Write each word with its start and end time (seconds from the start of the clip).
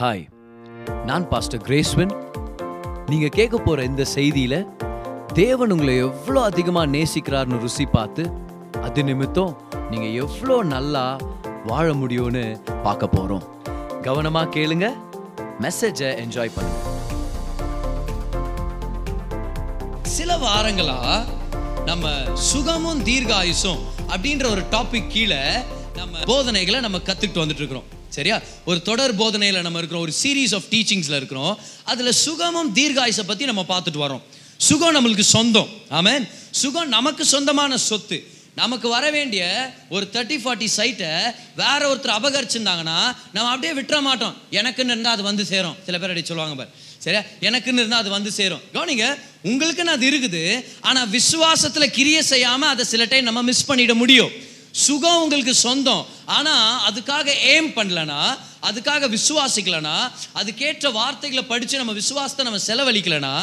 Hi 0.00 0.22
நான் 1.06 1.24
pastor 1.28 1.62
கிரேஸ்வன் 1.64 2.12
நீங்க 3.06 3.26
கேட்க 3.28 3.56
போற 3.56 3.82
இந்த 3.84 4.04
செய்தியில 4.14 4.54
தேவன் 5.32 5.72
உங்களை 5.74 5.96
எவ்வளோ 5.96 6.42
அதிகமா 6.42 6.82
நேசிக்கிறார்னு 6.86 7.58
ருசி 7.64 7.86
பார்த்து 7.86 8.22
அது 8.82 9.04
நிமித்தம் 9.04 9.52
நீங்க 9.90 10.06
எவ்வளோ 10.22 10.56
நல்லா 10.62 11.04
வாழ 11.66 11.92
முடியும்னு 11.92 12.44
பார்க்க 12.82 13.10
போறோம். 13.16 13.44
கவனமா 14.06 14.44
கேளுங்க 14.56 14.88
மெசேஜை 15.66 16.10
என்ஜாய் 16.24 16.54
பண்ணுங்க. 16.56 16.80
சில 20.16 20.38
வாரங்களா 20.46 20.98
நம்ம 21.84 22.16
சுகமும் 22.34 23.06
தீர்காயுசும் 23.10 23.80
அப்படின்ற 24.12 24.46
ஒரு 24.50 24.64
டாபிக் 24.76 25.14
கீழே 25.16 25.42
நம்ம 25.96 26.18
போதனைகளை 26.32 26.80
நம்ம 26.80 26.98
கத்துக்கிட்டு 26.98 27.44
வந்துட்டு 27.44 27.64
இருக்கிறோம். 27.64 27.88
சரியா? 28.10 28.40
ஒரு 28.64 28.82
தொடர் 28.82 29.16
போதனையில் 29.16 29.60
நம்ம 29.60 29.78
இருக்கிறோம் 29.78 30.02
ஒரு 30.02 30.12
சீரீஸ் 30.22 30.54
ஆஃப் 30.54 30.68
டீச்சிங்ஸில் 30.70 31.16
இருக்கிறோம். 31.16 31.60
அதில் 31.84 32.12
சுகமும் 32.12 32.74
தீர்காயுசை 32.74 33.22
பற்றி 33.26 33.44
நம்ம 33.44 33.64
பார்த்துட்டு 33.68 33.98
வரோம் 33.98 34.20
சுகம் 34.56 34.94
நம்மளுக்கு 34.94 35.20
சொந்தம். 35.20 35.68
ஆமேன். 35.90 36.28
சுகம் 36.50 36.88
நமக்கு 36.88 37.24
சொந்தமான 37.24 37.76
சொத்து. 37.76 38.26
நமக்கு 38.54 38.88
வர 38.88 39.10
வேண்டிய 39.10 39.72
ஒரு 39.90 40.08
தேர்ட்டி 40.12 40.38
ஃபார்ட்டி 40.44 40.66
சைட்டை 40.76 41.34
வேற 41.56 41.94
ஒருத்தர் 41.94 42.16
அபகரிச்சிருந்தாங்கன்னா 42.18 43.16
நம்ம 43.32 43.50
அப்படியே 43.50 43.80
விட்டுற 43.80 44.00
மாட்டோம். 44.00 44.36
எனக்குன்னு 44.50 44.92
இருந்தால் 44.92 45.12
அது 45.12 45.22
வந்து 45.22 45.44
சேரும். 45.44 45.76
சில 45.84 45.98
பேர் 45.98 46.08
அப்படி 46.08 46.26
சொல்லுவாங்க 46.26 46.56
பார். 46.56 46.74
சரியா? 46.98 47.22
எனக்குன்னு 47.40 47.80
இருந்தால் 47.80 48.00
அது 48.00 48.10
வந்து 48.10 48.30
சேரும். 48.30 48.60
கவனிங்க 48.74 49.18
உங்களுக்குன்னு 49.44 49.94
அது 49.96 50.10
இருக்குது 50.10 50.64
ஆனால் 50.80 51.10
விசுவாசத்தில் 51.10 51.92
கிரிய 51.96 52.18
செய்யாமல் 52.18 52.68
அதை 52.68 52.84
சில 52.84 53.04
டைம் 53.04 53.24
நம்ம 53.24 53.42
மிஸ் 53.42 53.70
பண்ணிட 53.70 53.94
முடியும். 53.94 54.48
சுகம் 54.72 55.22
உங்களுக்கு 55.22 55.54
சொந்தம். 55.54 56.04
ஆனால் 56.36 56.68
அதுக்காக 56.88 57.34
ஏம் 57.54 57.70
பண்ணலனா 57.76 58.20
அதுக்காக 58.68 59.08
விசுவாசிக்கலனா 59.16 59.96
அதுக்கேற்ற 60.40 60.92
வார்த்தைகளை 60.92 61.44
படித்து 61.44 61.82
நம்ம 61.82 61.92
விசுவாசத்தை 61.92 62.44
நம்ம 62.48 62.60
செலவழிக்கலனா 62.68 63.34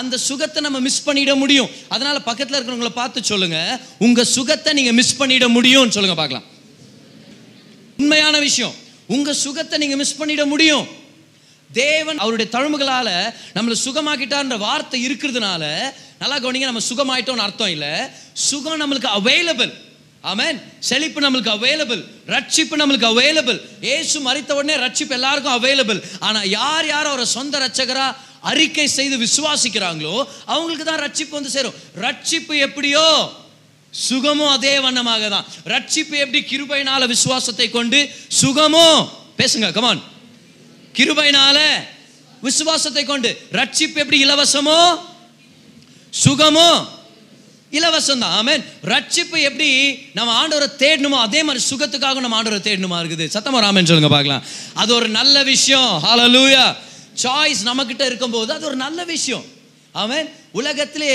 அந்த 0.00 0.16
சுகத்தை 0.28 0.60
நம்ம 0.62 0.78
மிஸ் 0.86 1.06
பண்ணிட 1.08 1.32
முடியும். 1.42 1.70
அதனால 1.88 2.16
பக்கத்தில் 2.28 2.56
இருக்கிறவங்கள 2.56 2.92
பார்த்து 3.00 3.24
சொல்லுங்க. 3.24 3.58
உங்க 3.98 4.24
சுகத்தை 4.24 4.72
நீங்க 4.78 4.92
மிஸ் 4.92 5.18
பண்ணிட 5.22 5.46
முடியும்னு 5.56 5.94
சொல்லுங்க 5.96 6.16
பார்க்கலாம். 6.20 6.46
உண்மையான 8.02 8.38
விஷயம். 8.38 8.74
உங்க 9.16 9.32
சுகத்தை 9.44 9.78
நீங்க 9.78 9.96
மிஸ் 9.96 10.18
பண்ணிட 10.20 10.44
முடியும். 10.52 10.86
தேவன் 11.70 12.18
அவருடைய 12.18 12.48
தழும்புகளால் 12.56 13.14
நம்மளை 13.54 13.76
சுகமாக்கிட்டார்ன்ற 13.84 14.58
வார்த்தை 14.58 14.98
இருக்கிறதுனால 15.06 15.64
நல்லா 16.20 16.36
கவனிங்க 16.38 16.68
நம்ம 16.70 16.82
சுகமாயிட்டோம்னு 16.90 17.46
அர்த்தம் 17.46 17.72
இல்லை. 17.76 17.92
சுகம் 18.32 18.80
நம்மளுக்கு 18.82 19.10
அவைலபிள் 19.18 19.72
ஆமேன் 20.32 20.58
செழிப்பு 20.88 21.20
நம்மளுக்கு 21.24 21.52
அவைலபிள் 21.56 22.02
ரட்சிப்பு 22.34 22.76
நம்மளுக்கு 22.80 23.08
அவைலபிள் 23.12 23.58
ஏசு 23.80 24.20
மறித்த 24.20 24.52
உடனே 24.52 24.76
ரட்சிப்பு 24.76 25.10
எல்லாருக்கும் 25.10 25.56
அவைலபிள் 25.58 26.00
ஆனால் 26.20 26.48
யார் 26.48 26.86
யார் 26.86 27.06
அவரை 27.06 27.26
சொந்த 27.26 27.58
ரட்சகரா 27.58 28.06
அறிக்கை 28.40 28.86
செய்து 28.88 29.16
விசுவாசிக்கிறாங்களோ 29.18 30.16
அவங்களுக்கு 30.44 30.84
தான் 30.84 31.02
ரட்சிப்பு 31.06 31.30
வந்து 31.30 31.50
சேரும். 31.50 31.74
ரட்சிப்பு 32.00 32.54
எப்படியோ? 32.58 33.06
சுகமும் 33.92 34.48
அதே 34.48 34.80
வண்ணமாக 34.80 35.28
தான். 35.28 35.46
ரட்சிப்பு 35.64 36.16
எப்படி? 36.18 36.40
கிருபைனால 36.50 37.06
விசுவாசத்தை 37.06 37.70
கொண்டு 37.70 38.00
சுகமும் 38.40 39.00
பேசுங்க 39.38 39.72
கமான் 39.72 40.02
கிருபைனால 40.94 41.58
விசுவாசத்தை 42.42 43.04
கொண்டு. 43.04 43.30
ரட்சிப்பு 43.52 43.94
எப்படி? 43.94 44.18
இலவசமோ? 44.24 44.78
சுகமோ? 46.12 46.70
இலவசம் 47.72 48.18
தான் 48.18 48.34
ஆமென். 48.40 48.64
ரட்சிப்பு 48.92 49.38
எப்படி 49.48 49.70
நம்ம 50.12 50.30
ஆண்டவரை 50.40 50.68
தேடணுமோ 50.82 51.18
அதே 51.26 51.42
மாதிரி 51.42 51.64
சுகத்துக்காக 51.70 52.20
நம்ம 52.20 52.42
ஆண்டவரை 52.42 52.60
தேடணுமா 52.68 52.98
இருக்குது? 53.02 53.24
சத்தமா 53.34 53.58
ராமன் 53.66 53.86
சொல்லுங்க 53.86 54.08
பார்க்கலாம். 54.08 54.42
அது 54.74 54.94
ஒரு 54.94 55.08
நல்ல 55.08 55.42
விஷயம். 55.42 56.02
ஹalleluya 56.06 56.64
சாய்ஸ் 57.22 57.62
நம்மக்கிட்ட 57.64 58.04
இருக்கும்போது 58.06 58.52
அது 58.52 58.66
ஒரு 58.66 58.76
நல்ல 58.76 59.04
விஷயம். 59.04 59.44
ஆமேன். 59.94 60.26
உலகத்திலே 60.52 61.12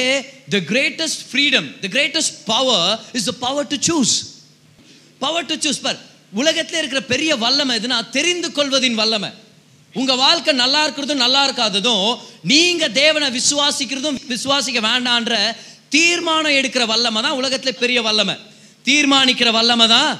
the 0.49 0.57
greatest 0.57 1.23
freedom 1.31 1.67
the 1.79 1.87
greatest 1.87 2.37
power 2.45 2.99
is 3.11 3.23
the 3.23 3.31
power 3.31 3.67
to 3.67 3.77
choose 3.89 4.15
power 5.19 5.45
to 5.45 5.55
choose 5.65 5.81
but 5.81 5.99
உலகத்தில் 6.33 6.77
இருக்கிற 6.77 7.01
பெரிய 7.13 7.35
வல்லமை 7.35 7.73
எதுனா 7.79 8.09
தெரிந்து 8.09 8.51
கொள்வதின் 8.51 8.93
வல்லமை. 8.93 9.31
உங்கள் 9.93 10.15
வாழ்க்கை 10.15 10.53
நல்லா 10.53 10.87
இருக்கிறதும் 10.87 11.23
நல்லா 11.25 11.41
இருக்காததும் 11.47 12.19
நீங்கள் 12.51 12.91
தேவனை 12.91 13.27
விசுவாசிக்கிறதும் 13.39 14.19
விசுவாசிக்க 14.33 14.79
வேண்டான்ற 14.89 15.35
தீர்மானம் 15.95 16.57
எடுக்கிற 16.59 16.83
வல்லமை 16.93 17.21
தான் 17.25 17.37
உலகத்திலே 17.41 17.73
பெரிய 17.83 17.99
வல்லமை. 18.07 18.35
தீர்மானிக்கிற 18.89 19.49
வல்லமை 19.57 19.87
தான் 19.95 20.11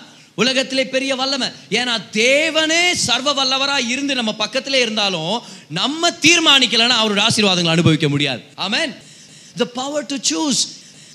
உலகத்திலே 0.41 0.83
பெரிய 0.95 1.11
வல்லமை. 1.21 1.47
ஏன்னா 1.79 1.93
தேவனே 2.19 2.83
சர்வ 3.07 3.29
வல்லவராக 3.39 3.89
இருந்து 3.93 4.13
நம்ம 4.19 4.31
பக்கத்திலே 4.43 4.79
இருந்தாலும் 4.85 5.33
நம்ம 5.79 6.11
தீர்மானிக்கலைன்னா 6.25 6.99
அவரோட 7.01 7.21
ஆசீர்வாதங்களை 7.29 7.73
அனுபவிக்க 7.77 8.07
முடியாது. 8.13 8.41
ஆமேன் 8.65 8.93
த 9.61 9.65
பவர் 9.79 10.07
டு 10.11 10.17
சூஸ் 10.29 10.61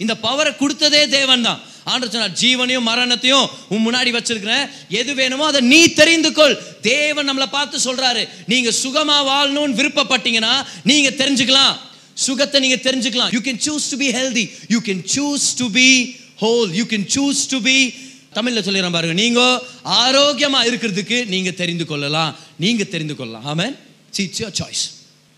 இந்த 0.04 0.14
பவரை 0.26 0.52
கொடுத்ததே 0.62 1.02
தேவன் 1.16 1.46
தான். 1.48 1.60
ஆண்டு 1.90 2.10
சொன்னார் 2.12 2.36
ஜீவனையும் 2.40 2.88
மரணத்தையும் 2.90 3.46
உன் 3.72 3.84
முன்னாடி 3.86 4.10
வச்சிருக்கிறேன். 4.16 4.64
எது 5.00 5.10
வேணுமோ 5.20 5.44
அதை 5.50 5.60
நீ 5.72 5.80
தெரிந்து 6.00 6.30
கொள். 6.38 6.56
தேவன் 6.92 7.28
நம்மளை 7.28 7.48
பார்த்து 7.56 7.76
சொல்றாரு 7.88 8.22
நீங்க 8.52 8.70
சுகமா 8.82 9.18
வாழணும்னு 9.30 9.78
விருப்பப்பட்டீங்கன்னா 9.80 10.54
நீங்க 10.90 11.10
தெரிஞ்சுக்கலாம். 11.20 11.74
சுகத்தை 12.16 12.60
நீங்க 12.60 12.76
தெரிஞ்சுக்கலாம். 12.76 13.32
You 13.32 13.40
can 13.40 13.60
choose 13.66 13.90
to 13.90 13.96
be 13.96 14.10
healthy 14.10 14.44
you 14.68 14.78
can 14.78 15.04
choose 15.14 15.48
to 15.56 15.70
be 15.70 16.16
whole 16.40 16.70
you 16.72 16.84
can 16.84 17.08
choose 17.14 17.42
to 17.48 17.60
be 17.60 17.94
தமிழ்ல 18.34 18.62
சொல்லிடுறேன் 18.66 18.92
பாருங்க. 18.92 19.22
நீங்க 19.22 19.62
ஆரோக்கியமா 19.84 20.60
இருக்கிறதுக்கு 20.66 21.26
நீங்க 21.26 21.50
தெரிந்து 21.50 21.86
கொள்ளலாம். 21.86 22.36
நீங்க 22.58 22.84
தெரிந்து 22.84 23.16
கொள்ளலாம். 23.16 23.44
ஆமென் 23.44 23.76
இட்ஸ் 24.16 24.42
யோர் 24.42 24.62
சாய்ஸ் 24.62 24.84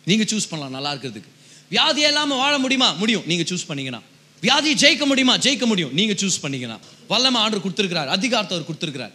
நீங்க 0.04 0.24
சூஸ் 0.24 0.48
பண்ணலாம் 0.50 0.82
நல்லா 0.82 0.92
இருக்கிறதுக்கு. 0.94 1.30
வியாதி 1.68 2.02
இல்லாமல் 2.02 2.36
வாழ 2.36 2.58
முடியுமா? 2.58 2.92
முடியும். 2.92 3.22
நீங்க 3.26 3.54
சூஸ் 3.54 3.66
பண்ணீங்கன்னா. 3.66 4.02
வியாதி 4.40 4.74
ஜெயிக்க 4.74 5.04
முடியுமா? 5.04 5.36
ஜெயிக்க 5.36 5.66
முடியும். 5.66 5.92
நீங்க 5.92 6.12
சூஸ் 6.12 6.40
பண்ணீங்கன்னா. 6.40 6.78
வல்லமை 7.08 7.40
ஆண்டு 7.40 7.58
கொடுத்துருக்கிறார். 7.58 8.06
அதிகாரத்தை 8.06 8.58
அவர் 8.58 8.68
கொடுத்துருக்கிறார். 8.68 9.12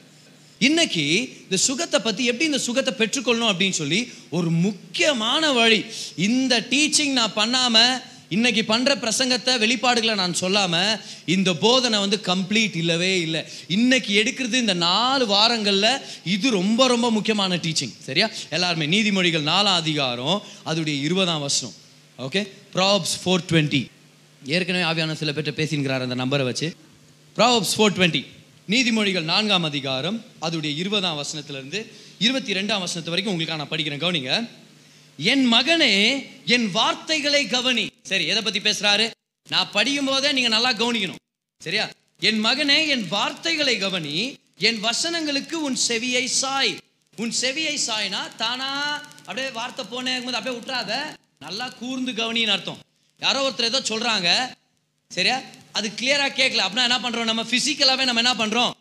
இன்னைக்கு 0.68 1.04
இந்த 1.44 1.58
சுகத்தை 1.68 2.00
பத்தி 2.00 2.24
எப்படி 2.30 2.46
இந்த 2.52 2.60
சுகத்தை 2.66 2.92
பெற்றுக்கொள்ளணும் 2.98 3.52
அப்படின்னு 3.52 3.78
சொல்லி 3.82 4.00
ஒரு 4.38 4.50
முக்கியமான 4.66 5.44
வழி. 5.60 5.80
இந்த 6.28 6.54
டீச்சிங் 6.72 7.14
நான் 7.20 7.38
பண்ணாம 7.42 7.78
இன்னைக்கு 8.36 8.62
பண்ற 8.70 8.92
பிரசங்கத்தை 9.02 9.54
வெளிப்பாடுகளை 9.64 10.14
நான் 10.20 10.36
சொல்லாம 10.42 10.76
இந்த 11.36 11.50
போதனை 11.64 11.98
வந்து 12.04 12.18
கம்ப்ளீட் 12.30 12.76
இல்லவே 12.82 13.12
இல்லை. 13.26 13.42
இன்னைக்கு 13.78 14.12
எடுக்கிறது 14.22 14.58
இந்த 14.64 14.76
நாலு 14.88 15.26
வாரங்கள்ல 15.34 15.90
இது 16.36 16.50
ரொம்ப 16.60 16.88
ரொம்ப 16.94 17.10
முக்கியமான 17.18 17.60
டீச்சிங் 17.66 17.94
சரியா? 18.08 18.30
எல்லாருமே 18.50 18.88
நீதிமொழிகள் 18.96 19.50
நாலாம் 19.52 19.80
அதிகாரம் 19.84 20.38
அதோடைய 20.70 20.96
இருபதாம் 21.08 21.44
வருஷம் 21.46 21.74
ஓகே 22.20 22.44
ப்ராப்ஸ் 22.76 23.16
ஃபோர் 23.24 23.46
டுவெண்ட்டி 23.52 23.84
ஏற்கனவே 24.56 24.86
ஆவியான 24.92 25.18
சில 25.22 25.32
பேர்கிட்ட 25.32 25.56
பேசின்கிறார் 25.62 26.06
அந்த 26.08 26.18
நம்பரை 26.24 26.46
வச்சு. 26.52 26.70
ப்ராப்ஸ் 27.38 27.76
ஃபோர் 27.78 27.96
டுவெண்ட்டி 28.00 28.24
நீதிமொழிகள் 28.72 29.24
நான்காம் 29.24 29.64
அதிகாரம் 29.64 30.26
அதோடைய 30.42 30.76
இருபதாம் 30.76 31.18
வசனத்திலிருந்து 31.18 31.80
இருபத்தி 32.20 32.54
ரெண்டாம் 32.54 32.84
வசனத்து 32.84 33.12
வரைக்கும் 33.14 33.34
உங்களுக்காக 33.34 33.60
நான் 33.62 33.72
படிக்கிறேன் 33.72 34.04
கவனிங்க. 34.04 34.50
என் 35.18 35.54
மகனே 35.54 35.96
என் 36.46 36.72
வார்த்தைகளை 36.72 37.48
கவனி. 37.48 37.88
சரி 38.04 38.26
எதை 38.26 38.42
பத்தி 38.42 38.60
பேசுறாரு? 38.60 39.12
நான் 39.50 39.72
படிக்கும் 39.72 40.06
போதே 40.06 40.32
நீங்க 40.32 40.50
நல்லா 40.50 40.72
கவனிக்கணும். 40.74 41.20
சரியா? 41.62 41.90
என் 42.20 42.46
மகனே 42.46 42.88
என் 42.88 43.08
வார்த்தைகளை 43.08 43.78
கவனி 43.78 44.16
என் 44.58 44.80
வசனங்களுக்கு 44.84 45.54
உன் 45.54 45.78
செவியை 45.88 46.26
சாய். 46.26 46.78
உன் 47.18 47.34
செவியை 47.42 47.76
சாய்னா 47.88 48.36
தானா? 48.38 49.02
அப்படியே 49.18 49.50
வார்த்தை 49.50 49.86
போனேன் 49.86 50.24
போது 50.24 50.38
அப்படியே 50.38 50.56
விட்டுறாத 50.60 50.92
நல்லா 51.40 51.70
கூர்ந்து 51.70 52.12
கவனின்னு 52.12 52.56
அர்த்தம். 52.56 52.80
யாரோ 53.20 53.50
ஒருத்தர் 53.50 53.72
ஏதோ 53.72 53.80
சொல்றாங்க. 53.80 54.30
சரியா? 55.12 55.42
அது 55.74 55.90
கிளியரா 55.90 56.30
கேட்கல 56.30 56.62
அப்படின்னா 56.62 56.82
என்ன 56.82 57.00
பண்றோம்? 57.00 57.24
நம்ம 57.24 57.44
பிசிக்கலாவே 57.44 58.06
நம்ம 58.06 58.22
என்ன 58.22 58.34
பண்றோம்? 58.34 58.72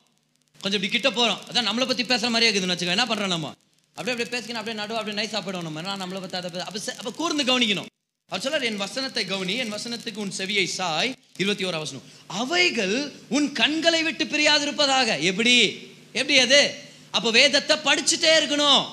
கொஞ்சம் 0.61 0.83
இப்படி 0.83 0.89
கிட்ட 0.89 1.11
போறோம். 1.11 1.39
அதான் 1.53 1.67
நம்மளை 1.67 1.87
பத்தி 1.87 2.03
பேசுற 2.03 2.29
மாதிரியே 2.29 2.51
இருக்குதுன்னு 2.51 2.71
வச்சுக்கோ 2.71 2.87
என்ன 2.87 3.05
பண்றோம் 3.05 3.27
நம்ம? 3.27 3.55
அப்படியே 3.95 4.25
அப்படியே 4.25 4.43
பேசிக்கணும் 4.43 4.57
அப்படியே 4.57 4.83
நடுவு 4.83 4.97
அப்படியே 4.97 5.27
நைஸ் 5.27 5.31
சாப்பிடுவோம் 5.31 5.63
நம்ம. 5.63 5.81
நான் 5.81 6.03
நம்மளை 6.03 6.21
பத்தி 6.21 6.37
அதை 6.37 6.51
பத்தி- 6.51 6.97
அப்ப 6.97 7.13
கூர்ந்து 7.13 7.45
கவனிக்கணும். 7.45 7.87
அவர் 8.29 8.43
சொல்றார் 8.49 8.65
என் 8.65 8.77
வசனத்தை 8.77 9.25
கவனி 9.25 9.57
என் 9.57 9.73
வசனத்துக்கு 9.73 10.15
உன் 10.15 10.33
செவியை 10.37 10.65
சாய். 10.65 11.13
இருபத்தி 11.37 11.65
ஓரா 11.65 11.79
வசனம். 11.79 12.03
அவைகள் 12.27 13.13
உன் 13.29 13.53
கண்களை 13.53 14.03
விட்டு 14.03 14.25
பிரியாதிருப்பதாக. 14.25 15.21
எப்படி? 15.21 15.87
எப்படி 16.13 16.39
அது? 16.39 16.75
அப்ப 17.11 17.31
வேதத்தை 17.31 17.77
படிச்சுட்டே 17.77 18.39
இருக்கணும். 18.41 18.87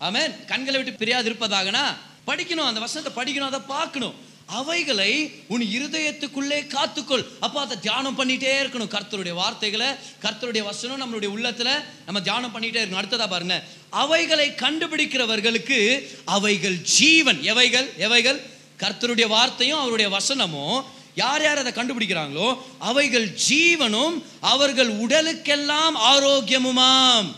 ஆமே 0.00 0.44
கண்களை 0.44 0.82
விட்டு 0.82 1.04
பிரியாதிருப்பதாகனா? 1.04 1.96
படிக்கணும். 2.26 2.66
அந்த 2.66 2.80
வசனத்தை 2.80 3.24
படிக்கணும். 3.24 3.46
அதை 3.46 3.60
பார்க்கணும். 3.66 4.14
அவைகளை 4.50 5.32
உன் 5.48 5.62
இருதயத்துக்குள்ளே 5.62 6.58
காத்துக்கொள். 6.68 7.24
அப்போ 7.40 7.60
அதை 7.60 7.80
தியானம் 7.80 8.18
பண்ணிட்டே 8.18 8.52
இருக்கணும். 8.62 8.92
கர்த்தருடைய 8.96 9.32
வார்த்தைகளை 9.32 9.86
கர்த்தருடைய 10.22 10.62
வசனம் 10.62 11.00
நம்மளுடைய 11.00 11.24
உள்ளத்துல 11.24 11.70
நம்ம 12.04 12.20
தியானம் 12.22 12.54
பண்ணிட்டே 12.54 12.80
இருக்கணும். 12.82 13.02
அடுத்ததா 13.02 13.28
பாருங்க. 13.28 13.64
அவைகளை 13.90 14.48
கண்டுபிடிக்கிறவர்களுக்கு 14.48 15.78
அவைகள் 16.24 16.80
ஜீவன். 16.82 17.42
எவைகள்? 17.42 17.92
எவைகள்? 17.96 18.40
கர்த்தருடைய 18.78 19.26
வார்த்தையும் 19.26 19.78
அவருடைய 19.78 20.16
வசனமும். 20.16 20.82
யார் 21.14 21.42
யார் 21.42 21.58
அதை 21.58 21.72
கண்டுபிடிக்கிறாங்களோ 21.72 22.56
அவைகள் 22.78 23.28
ஜீவனும் 23.48 24.22
அவர்கள் 24.40 24.90
உடலுக்கெல்லாம் 24.92 25.96
ஆரோக்கியமுமாம். 26.10 27.28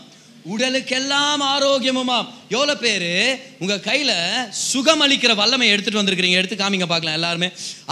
உடலுக்கெல்லாம் 0.51 1.41
ஆரோக்கியமுமாம். 1.53 2.27
எவ்வளோ 2.55 2.73
பேர்? 2.83 3.11
உங்கள் 3.63 3.81
கையில் 3.87 4.15
சுகம் 4.69 5.03
அளிக்கிற 5.05 5.31
வல்லமை 5.41 5.67
எடுத்துகிட்டு 5.73 6.01
வந்திருக்கிறீங்க. 6.01 6.39
எடுத்து 6.41 6.55
காமிங்க 6.61 6.87
பார்க்கலாம் 6.91 7.17
எல்லாருமே. 7.19 7.49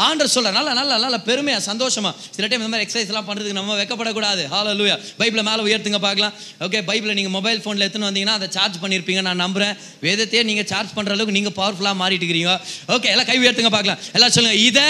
ஆண்டர் 0.08 0.32
சொல்ல 0.36 0.52
நல்லா 0.58 0.74
நல்லா 0.80 0.98
நல்லா 1.06 1.20
பெருமையாக 1.30 1.64
சந்தோஷமாக 1.70 2.14
சில 2.36 2.48
டைம் 2.48 2.62
இந்த 2.64 2.72
மாதிரி 2.74 2.86
எக்ஸசைஸ்லாம் 2.88 3.28
பண்ணுறதுக்கு 3.30 3.60
நம்ம 3.60 3.78
வைக்கப்படக்கூடாது. 3.82 4.44
ஹாலோ 4.54 4.74
லூயா 4.82 4.98
பைப்பில் 5.22 5.48
மேலே 5.50 5.64
உயர்த்துங்க 5.68 6.02
பார்க்கலாம். 6.08 6.36
ஓகே 6.68 6.82
பைப்பில் 6.90 7.18
நீங்கள் 7.20 7.36
மொபைல் 7.38 7.62
ஃபோனில் 7.64 7.86
எடுத்துன்னு 7.86 8.10
வந்தீங்கன்னா 8.10 8.38
அதை 8.42 8.50
சார்ஜ் 8.58 8.78
பண்ணியிருப்பீங்க 8.84 9.24
நான் 9.30 9.44
நம்புறேன். 9.46 9.74
வேதத்தையே 10.08 10.44
நீங்கள் 10.52 10.70
சார்ஜ் 10.74 10.96
பண்ணுற 11.00 11.16
அளவுக்கு 11.18 11.38
நீங்கள் 11.40 11.58
பவர்ஃபுல்லாக 11.62 12.02
மாறிட்டு 12.04 12.24
இருக்கிறீங்க. 12.26 12.60
ஓகே 12.96 13.12
எல்லாம் 13.16 13.30
கை 13.32 13.40
உயர்த்துங்க 13.44 13.74
பார்க்கலாம். 13.78 14.02
எல்லாம் 14.18 14.36
சொல்லுங்கள் 14.38 14.64
இதை 14.70 14.90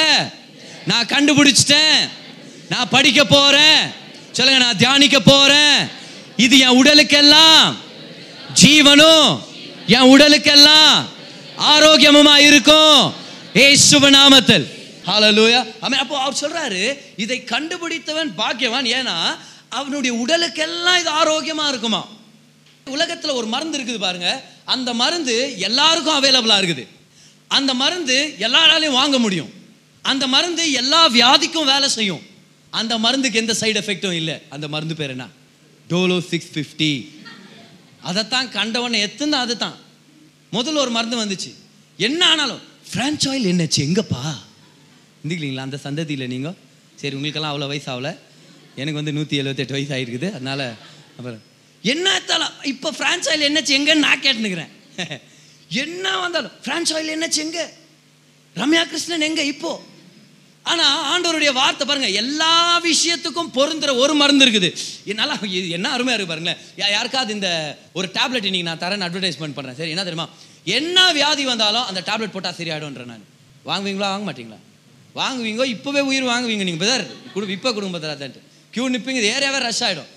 நான் 0.92 1.10
கண்டுபிடிச்சிட்டேன். 1.16 1.98
நான் 2.74 2.94
படிக்க 2.98 3.22
போகிறேன் 3.38 3.82
சொல்லுங்கள் 4.38 4.64
நான் 4.68 4.80
தியானிக்க 4.84 5.18
போகிறேன் 5.32 5.80
இது 6.46 6.58
என் 6.60 6.78
உடலுக்கெல்லாம் 6.84 7.76
ஜீவனும் 8.62 9.40
என் 9.96 10.10
உடலுக்கெல்லாம் 10.14 10.94
ஆரோக்கியமுமா 11.74 12.36
இருக்கும். 12.50 13.14
ஏசுவ 13.54 14.06
நாமத்தில். 14.18 14.66
ஹalleluya 15.06 15.60
ஆமென். 15.82 16.00
அப்போ 16.00 16.16
அவர் 16.20 16.40
சொல்றாரு 16.42 16.84
இதை 17.16 17.44
கண்டுபிடித்தவன் 17.44 18.32
பாக்கியவான். 18.38 18.88
ஏன்னா 18.98 19.18
அவனுடைய 19.70 20.14
உடலுக்கெல்லாம் 20.24 21.00
இது 21.00 21.12
ஆரோக்கியமா 21.24 21.68
இருக்குமா? 21.68 22.08
உலகத்தில் 22.86 23.38
ஒரு 23.40 23.48
மருந்து 23.48 23.78
இருக்குது 23.80 24.00
பாருங்க. 24.00 24.44
அந்த 24.66 24.94
மருந்து 24.94 25.56
எல்லாருக்கும் 25.58 26.18
அவைலபிளாக 26.24 26.64
இருக்குது. 26.64 26.88
அந்த 27.48 27.74
மருந்து 27.74 28.36
எல்லாராலையும் 28.40 28.98
வாங்க 29.02 29.20
முடியும். 29.20 29.52
அந்த 30.02 30.28
மருந்து 30.28 30.72
எல்லா 30.72 31.10
வியாதிக்கும் 31.10 31.70
வேலை 31.74 31.90
செய்யும். 31.90 32.22
அந்த 32.70 32.98
மருந்துக்கு 32.98 33.40
எந்த 33.44 33.56
சைடு 33.60 33.80
எஃபெக்டும் 33.84 34.18
இல்லை. 34.22 34.38
அந்த 34.50 34.68
மருந்து 34.68 34.96
பேர் 34.96 35.10
என்ன? 35.10 35.28
Dolo 35.92 36.18
six 36.30 36.52
fifty. 36.54 36.92
அதைத்தான் 38.02 38.50
கண்டவனை 38.50 39.00
எத்தனை 39.00 39.40
அதுதான். 39.40 39.78
முதல்ல 40.54 40.82
ஒரு 40.86 40.92
மருந்து 40.92 41.18
வந்துச்சு. 41.24 41.52
என்ன 42.00 42.22
ஆனாலும் 42.26 42.62
ஃப்ரான்ச் 42.92 43.26
ஆயில் 43.32 43.50
என்னச்சு? 43.54 43.80
எங்கப்பா? 43.88 44.22
இருந்துக்கலீங்களா 45.20 45.66
அந்த 45.68 45.80
சந்ததியில் 45.84 46.32
நீங்கள் 46.34 46.58
சரி 47.02 47.16
உங்களுக்கெல்லாம் 47.16 47.54
அவ்வளோ 47.54 47.68
வயசு 47.68 47.90
ஆகல 47.94 48.10
எனக்கு 48.76 49.00
வந்து 49.00 49.14
நூற்றி 49.14 49.36
எழுபத்தெட்டு 49.38 49.74
வயசு 49.74 49.94
ஆகிருக்குது 49.96 50.30
அதனால் 50.32 50.66
அப்புறம் 51.18 51.42
என்ன 51.84 52.08
தலம் 52.30 52.56
இப்போ 52.64 52.90
ஃப்ரான்ஸ் 52.98 53.28
ஆயில் 53.32 53.48
என்னச்சு? 53.50 53.74
எங்கன்னு 53.80 54.06
நான் 54.08 54.24
கேட்டுனுக்கிறேன் 54.26 54.72
என்ன 55.84 56.06
வந்தாலும் 56.20 56.56
ஃப்ரான்ச் 56.64 56.92
ஆயில் 56.96 57.14
என்னச்சு? 57.16 57.40
எங்கே? 57.46 57.66
ரம்யா 58.56 58.84
கிருஷ்ணன் 58.84 59.28
எங்கே? 59.30 59.46
இப்போது 59.46 59.90
ஆனால் 60.64 60.98
ஆண்டவருடைய 61.12 61.54
வார்த்தை 61.54 61.88
பாருங்கள் 61.88 62.14
எல்லா 62.14 62.82
விஷயத்துக்கும் 62.84 63.52
பொருந்துற 63.54 63.98
ஒரு 63.98 64.14
மருந்து 64.14 64.46
இருக்குது. 64.46 64.70
என்னால் 65.06 65.38
இது 65.42 65.70
என்ன 65.70 65.90
அருமையாக 65.90 66.24
இருக்கு 66.24 66.34
பாருங்களேன். 66.34 66.58
யா- 66.78 66.92
யாருக்காவது 66.92 67.34
இந்த 67.34 67.78
ஒரு 67.94 68.10
டேப்லெட் 68.14 68.46
இன்றைக்கி 68.46 68.62
நான் 68.62 68.80
தரேன் 68.80 69.02
அட்வர்டைஸ்மெண்ட் 69.02 69.56
பண்ணுறேன் 69.56 69.76
சரி 69.76 69.90
என்ன 69.90 70.04
தெரியுமா? 70.04 70.30
என்ன 70.64 71.12
வியாதி 71.12 71.46
வந்தாலும் 71.46 71.84
அந்த 71.84 72.02
டேப்லெட் 72.06 72.32
போட்டால் 72.32 72.54
சரியாயிடும்ன்றேன் 72.58 73.06
நான். 73.06 73.26
வாங்குவீங்களா 73.66 74.10
வாங்க 74.10 74.32
மாட்டீங்களா? 74.32 74.60
வாங்குவீங்க 75.16 75.66
இப்போவே 75.66 76.00
உயிர் 76.00 76.24
வாங்குவீங்க 76.24 76.64
நீங்கள் 76.64 76.88
பதர் 76.88 77.06
குடு 77.34 77.48
இப்போ 77.48 77.74
கொடுங்க 77.74 78.00
பதராத்தன்ட்டு 78.00 78.42
கியூ 78.72 78.90
நிற்பீங்க 78.90 79.22
ஏரியாவே 79.36 79.60
ரஷ் 79.60 79.84
ஆகிடும் 79.84 80.10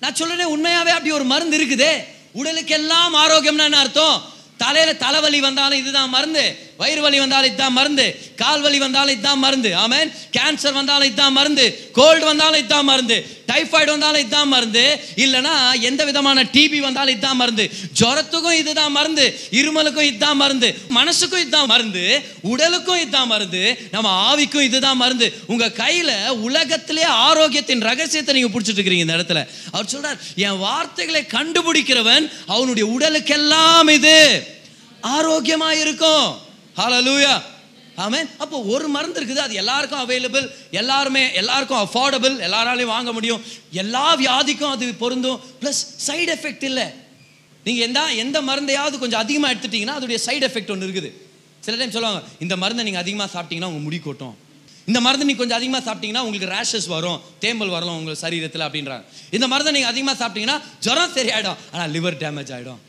நான் 0.00 0.14
சொல்கிறேன் 0.14 0.46
உண்மையாகவே 0.46 0.90
அப்படி 0.90 1.10
ஒரு 1.12 1.24
மருந்து 1.24 1.58
இருக்குதே. 1.58 1.92
உடலுக்கெல்லாம் 2.34 3.14
ஆரோக்கியம்னா 3.14 3.64
என்ன 3.64 3.78
அர்த்தம்? 3.78 4.22
தலையில் 4.56 4.96
தலைவலி 4.96 5.40
வந்தாலும் 5.40 5.78
இதுதான் 5.78 6.08
மருந்து. 6.08 6.71
வயிறு 6.76 7.00
வலி 7.00 7.18
வந்தாலும் 7.18 7.46
இதுதான் 7.46 7.72
மருந்து 7.72 8.20
கால் 8.36 8.60
வலி 8.60 8.78
வந்தாலும் 8.78 9.12
இதுதான் 9.12 9.38
மருந்து. 9.38 9.68
ஆமேன். 9.68 10.12
கேன்சர் 10.36 10.72
வந்தாலும் 10.72 11.06
இதுதான் 11.06 11.32
மருந்து 11.32 11.88
கோல்டு 11.92 12.24
வந்தாலும் 12.24 12.58
இதுதான் 12.58 12.84
மருந்து 12.84 13.26
டைஃபாய்டு 13.52 13.86
வந்தாலும் 13.86 14.20
இதுதான் 14.20 14.48
மருந்து. 14.48 15.00
இல்லைன்னா 15.16 15.80
எந்த 15.80 16.04
விதமான 16.04 16.42
டிபி 16.42 16.78
வந்தாலும் 16.80 17.12
இதுதான் 17.12 17.36
மருந்து. 17.36 17.70
ஜுரத்துக்கும் 18.00 18.52
இதுதான் 18.52 18.92
மருந்து 18.92 19.38
இருமலுக்கும் 19.50 20.02
இதுதான் 20.02 20.36
மருந்து 20.36 20.78
மனசுக்கும் 20.94 21.38
இதுதான் 21.38 21.66
மருந்து 21.66 22.22
உடலுக்கும் 22.42 23.00
இதுதான் 23.00 23.26
மருந்து 23.26 23.88
நம்ம 23.90 24.34
ஆவிக்கும் 24.34 24.60
இதுதான் 24.60 24.96
மருந்து. 24.96 25.32
உங்க 25.46 25.68
கையில 25.68 26.28
உலகத்திலே 26.28 27.02
ஆரோக்கியத்தின் 27.02 27.80
ரகசியத்தை 27.80 28.34
நீங்க 28.34 28.58
பிடிச்சிட்டு 28.58 28.80
இருக்கிறீங்க 28.80 29.06
இந்த 29.06 29.16
இடத்துல. 29.16 29.46
அவர் 29.72 29.90
சொல்றார் 29.92 30.18
என் 30.36 30.58
வார்த்தைகளை 30.58 31.26
கண்டுபிடிக்கிறவன் 31.30 32.32
அவனுடைய 32.46 32.98
உடலுக்கெல்லாம் 32.98 33.90
இது 33.90 34.16
ஆரோக்கியமா 35.02 35.70
இருக்கும் 35.70 36.50
ஹalleluya 36.80 37.34
ஆமென் 38.04 38.28
அப்போ 38.42 38.56
ஒரு 38.74 38.86
மருந்து 38.92 39.18
இருக்குது 39.20 39.42
அது 39.46 39.54
எல்லாருக்கும் 39.62 40.02
அவைலபிள் 40.04 40.46
எல்லாருமே 40.80 41.22
எல்லாருக்கும் 41.40 41.80
அஃபோர்டபுள் 41.84 42.36
எல்லாராலையும் 42.46 42.92
வாங்க 42.92 43.10
முடியும். 43.16 43.40
எல்லா 43.82 44.04
வியாதிக்கும் 44.20 44.72
அது 44.74 44.86
பொருந்தும். 45.02 45.40
ப்ளஸ் 45.62 45.80
சைடு 46.06 46.30
எஃபெக்ட் 46.36 46.64
இல்லை. 46.68 46.86
நீங்கள் 47.66 47.84
எந்த 47.86 48.00
எந்த 48.22 48.38
மருந்தையாவது 48.48 48.96
கொஞ்சம் 49.02 49.22
அதிகமாக 49.24 49.52
எடுத்துட்டீங்கன்னா 49.54 49.96
அதோடைய 49.98 50.20
சைடு 50.28 50.44
எஃபெக்ட் 50.48 50.72
ஒன்று 50.74 50.86
இருக்குது. 50.88 51.10
சில 51.66 51.74
டைம் 51.80 51.92
சொல்லுவாங்க 51.96 52.22
இந்த 52.44 52.54
மருந்தை 52.62 52.84
நீங்கள் 52.88 53.04
அதிகமாக 53.04 53.30
சாப்பிட்டீங்கன்னா 53.34 53.70
உங்கள் 53.72 53.86
முடி 53.88 53.98
கொட்டும். 54.06 54.34
இந்த 54.90 55.00
மருந்து 55.06 55.26
நீங்கள் 55.28 55.42
கொஞ்சம் 55.42 55.60
அதிகமாக 55.60 55.82
சாப்பிட்டீங்கன்னா 55.88 56.22
உங்களுக்கு 56.26 56.48
ரேஷஸ் 56.54 56.88
வரும். 56.94 57.18
தேம்பல் 57.44 57.74
வரலாம் 57.76 57.98
உங்கள் 58.00 58.18
சரீரத்தில் 58.24 58.64
அப்படின்றாங்க. 58.68 59.04
இந்த 59.36 59.48
மருந்தை 59.52 59.74
நீங்கள் 59.76 59.92
அதிகமாக 59.92 60.16
சாப்பிட்டீங்கன்னா 60.22 60.58
ஜுரம் 60.86 61.14
சரியாயிடும். 61.18 61.60
ஆனால் 61.74 61.92
லிவர் 61.96 62.18
டேமேஜ் 62.24 62.52
ஆகிடும் 62.56 62.80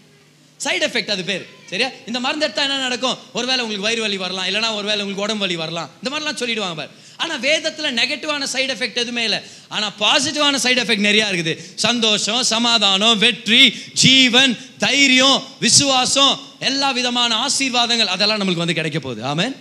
சைடு 0.65 0.83
எஃபெக்ட் 0.88 1.13
அது 1.13 1.24
பேர். 1.31 1.45
சரியா? 1.73 1.89
இந்த 2.09 2.19
மருந்து 2.25 2.45
எடுத்தால் 2.47 2.67
என்ன 2.67 2.83
நடக்கும்? 2.87 3.17
ஒருவேளை 3.37 3.61
உங்களுக்கு 3.63 3.87
வயிறு 3.87 4.01
வலி 4.05 4.17
வரலாம் 4.25 4.47
இல்லைனா 4.49 4.69
ஒருவேளை 4.79 4.99
உங்களுக்கு 5.03 5.25
உடம்பு 5.25 5.43
வலி 5.45 5.55
வரலாம். 5.63 5.89
இந்த 6.01 6.09
மாதிரிலாம் 6.13 6.39
சொல்லிடுவாங்க 6.41 6.77
பார். 6.81 6.91
ஆனால் 7.23 7.41
வேதத்தில் 7.47 7.95
நெகட்டிவான 7.99 8.47
சைடு 8.53 8.71
எஃபெக்ட் 8.75 9.01
எதுவுமே 9.03 9.23
இல்லை. 9.27 9.39
ஆனால் 9.75 9.93
பாசிட்டிவான 10.03 10.59
சைடு 10.65 10.79
எஃபெக்ட் 10.83 11.07
நிறையா 11.09 11.27
இருக்குது. 11.31 11.53
சந்தோஷம் 11.85 12.41
சமாதானம் 12.53 13.17
வெற்றி 13.25 13.61
ஜீவன் 14.03 14.53
தைரியம் 14.85 15.37
விசுவாசம் 15.65 16.33
எல்லா 16.69 16.89
விதமான 16.99 17.35
ஆசீர்வாதங்கள் 17.45 18.13
அதெல்லாம் 18.15 18.39
நம்மளுக்கு 18.41 18.65
வந்து 18.65 18.79
கிடைக்க 18.79 18.99
போகுது. 19.05 19.23
ஆமாம் 19.31 19.55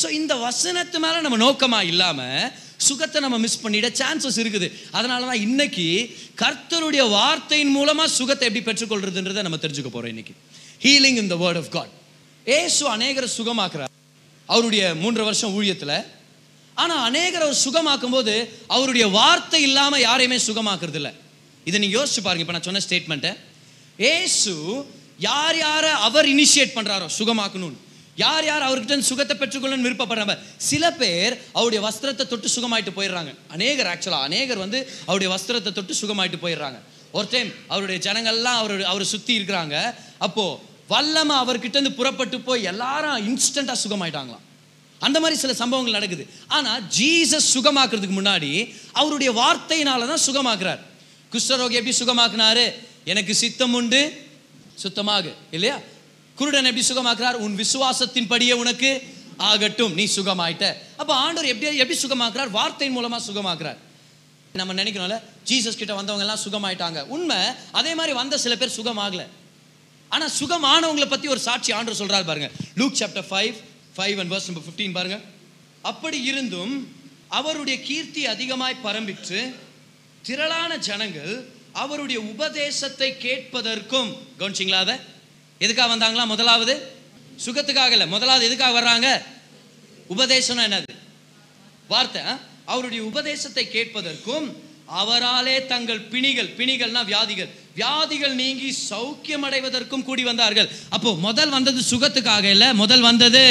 ஸோ 0.00 0.06
இந்த 0.20 0.32
வசனத்து 0.46 0.98
மேலே 1.04 1.18
நம்ம 1.26 1.36
நோக்கமாக 1.46 1.90
இல்லாமல் 1.92 2.50
சுகத்தை 2.86 3.18
நம்ம 3.24 3.36
மிஸ் 3.44 3.62
பண்ணிட 3.62 3.88
சான்சஸ் 4.00 4.38
இருக்குது. 4.42 4.66
அதனால 4.98 5.26
தான் 5.30 5.42
இன்னைக்கு 5.46 5.86
கர்த்தருடைய 6.42 7.04
வார்த்தையின் 7.16 7.72
மூலமாக 7.76 8.14
சுகத்தை 8.18 8.46
எப்படி 8.48 8.62
பெற்றுக்கொள்றதுன்றதை 8.68 9.44
நம்ம 9.46 9.60
தெரிஞ்சுக்க 9.62 9.90
போகிறோம் 9.92 10.14
இன்னைக்கு. 10.14 10.34
Healing 10.84 11.18
in 11.22 11.30
the 11.32 11.36
word 11.44 11.60
of 11.62 11.70
God 11.76 11.92
ஏசு 12.46 12.82
அநேகரை 12.94 13.28
சுகமாக்குறார். 13.38 13.92
அவருடைய 14.48 14.82
மூன்று 15.02 15.22
வருஷம் 15.28 15.54
ஊழியத்தில். 15.58 15.96
ஆனால் 16.82 17.02
அநேகரை 17.08 17.44
அவர் 17.46 17.62
சுகமாக்கும் 17.66 18.14
போது 18.16 18.34
அவருடைய 18.76 19.06
வார்த்தை 19.18 19.60
இல்லாமல் 19.68 20.04
யாரையுமே 20.08 20.38
சுகமாக்குறது 20.48 20.98
இல்லை 21.00 21.12
இதை 21.68 21.76
நீங்கள் 21.82 21.98
யோசிச்சு 21.98 22.22
பாருங்க. 22.26 22.44
இப்போ 22.44 22.54
நான் 22.56 22.68
சொன்ன 22.68 22.82
ஸ்டேட்மெண்ட்டை 22.86 23.32
ஏசு 24.14 24.54
யார் 25.28 25.58
யாரை 25.66 25.90
அவர் 26.06 26.26
இனிஷியேட் 26.34 26.76
பண்ணுறாரோ 26.76 27.06
சுகமாக்கணும்னு. 27.18 27.78
யார் 28.24 28.44
யார் 28.48 28.66
அவர்கிட்ட 28.66 29.06
சுகத்தை 29.08 29.34
பெற்றுக்கொள்ளணும்னு 29.40 29.86
விருப்பப்படுறாங்க. 29.86 30.34
சில 30.70 30.84
பேர் 31.00 31.34
அவருடைய 31.56 31.80
வஸ்திரத்தை 31.86 32.24
தொட்டு 32.32 32.48
சுகமாயிட்டு 32.56 32.92
போயிடுறாங்க. 32.98 33.32
அநேகர் 33.54 33.90
ஆக்சுவலாக 33.92 34.28
அநேகர் 34.28 34.62
வந்து 34.64 34.78
அவருடைய 35.08 35.30
வஸ்திரத்தை 35.34 35.72
தொட்டு 35.78 35.94
சுகமாயிட்டு 36.02 36.40
போயிடுறாங்க. 36.44 36.78
ஒரு 37.16 37.28
டைம் 37.34 37.50
அவருடைய 37.72 37.98
ஜனங்கள்லாம் 38.06 38.60
அவர் 38.62 38.74
அவரை 38.92 39.06
சுற்றி 39.12 39.32
இருக்கிறாங்க. 39.38 39.76
அப்போது 40.26 40.58
வல்லமை 40.92 41.36
அவர்கிட்ட 41.42 41.76
இருந்து 41.76 41.92
புறப்பட்டு 42.00 42.38
போய் 42.48 42.68
எல்லாரும் 42.72 43.16
இன்ஸ்டண்ட்டாக 43.28 43.78
சுகமாயிட்டாங்களாம். 43.84 44.44
அந்த 45.06 45.16
மாதிரி 45.22 45.36
சில 45.40 45.54
சம்பவங்கள் 45.62 45.96
நடக்குது. 45.98 46.24
ஆனால் 46.56 46.82
ஜீசஸ் 46.98 47.48
சுகமாக்குறதுக்கு 47.54 48.16
முன்னாடி 48.18 48.50
அவருடைய 48.92 49.30
வார்த்தையினால 49.40 50.06
தான் 50.12 50.26
சுகமாக்குறார் 50.28 50.82
குஷ்டரோகி 51.32 51.76
எப்படி 51.78 51.94
சுகமாக்குனாரு? 52.02 52.66
எனக்கு 53.04 53.32
சித்தம் 53.34 53.74
உண்டு 53.74 54.00
சுத்தமாக. 54.74 55.26
இல்லையா? 55.50 55.76
குருடன் 56.38 56.68
எப்படி 56.70 56.86
சுகமாக்குறார்? 56.92 57.36
உன் 57.44 57.58
விசுவாசத்தின் 57.62 58.30
படியே 58.32 58.52
உனக்கு 58.62 58.90
ஆகட்டும் 59.50 59.94
நீ 59.94 60.04
சுகமாயிட்ட. 60.16 60.66
அப்போ 60.96 61.12
ஆண்டவர் 61.14 61.50
எப்படி 61.52 61.76
எப்படி 61.82 61.98
சுகமாக்குறார்? 61.98 62.50
வார்த்தையின் 62.58 62.96
மூலமாக 62.96 63.22
சுகமாக்குறார். 63.28 63.78
நம்ம 64.56 64.74
நினைக்கிறோம்ல 64.82 65.22
ஜீசஸ் 65.48 65.76
கிட்ட 65.76 65.94
வந்தவங்க 65.94 66.26
எல்லாம் 66.26 66.44
சுகமாயிட்டாங்க. 66.46 67.02
உண்மை 67.02 67.36
அதே 67.72 67.94
மாதிரி 67.94 68.14
வந்த 68.14 68.38
சில 68.38 68.56
பேர் 68.56 68.76
சுகமாகல. 68.80 69.26
ஆனா 70.08 70.30
சுகமானவங்களை 70.40 71.06
பத்தி 71.06 71.28
ஒரு 71.28 71.40
சாட்சி 71.40 71.72
ஆண்டு 71.72 71.92
சொல்றாரு 71.92 72.24
பாருங்க. 72.24 72.50
Luke 72.74 72.96
chapter 72.98 73.24
five 73.30 73.54
five 73.96 74.18
and 74.18 74.32
verse 74.32 74.46
number 74.46 74.62
fifteen 74.68 74.92
பாருங்க. 74.92 75.20
அப்படி 75.82 76.22
இருந்தும் 76.22 76.96
அவருடைய 77.28 77.82
கீர்த்தி 77.82 78.26
அதிகமாய் 78.26 78.76
பரம்பிற்று. 78.84 79.54
திரளான 80.22 80.76
ஜனங்கள் 80.76 81.48
அவருடைய 81.72 82.20
உபதேசத்தை 82.20 83.16
கேட்பதற்கும் 83.20 84.16
கவனிச்சிங்களா 84.38 84.80
அதை? 84.84 84.96
எதுக்காக 85.58 85.96
வந்தாங்களா? 85.96 86.26
முதலாவது 86.26 86.96
சுகத்துக்காக 87.44 87.90
இல்லை. 87.90 88.06
முதலாவது 88.06 88.44
எதுக்காக 88.44 88.80
வர்றாங்க? 88.80 89.08
உபதேசம்னா 90.12 90.66
என்னது? 90.68 90.94
வார்த்தை 91.88 92.22
அவருடைய 92.72 93.02
உபதேசத்தை 93.10 93.64
கேட்பதற்கும் 93.76 94.46
அவராலே 95.02 95.54
தங்கள் 95.72 96.02
பிணிகள் 96.12 96.50
பிணிகள்னா 96.58 97.00
வியாதிகள் 97.12 97.50
வியாதிகள் 97.78 98.34
நீங்கி 98.42 98.68
சௌக்கியம் 98.90 99.44
அடைவதற்கும் 99.46 100.04
கூடி 100.08 100.22
வந்தார்கள். 100.28 100.68
அப்போ 100.96 101.10
முதல் 101.26 101.54
வந்தது 101.56 101.80
சுகத்துக்காக 101.90 102.44
இல்லை 102.54 102.68
முதல் 102.82 103.04
வந்தது 103.08 103.42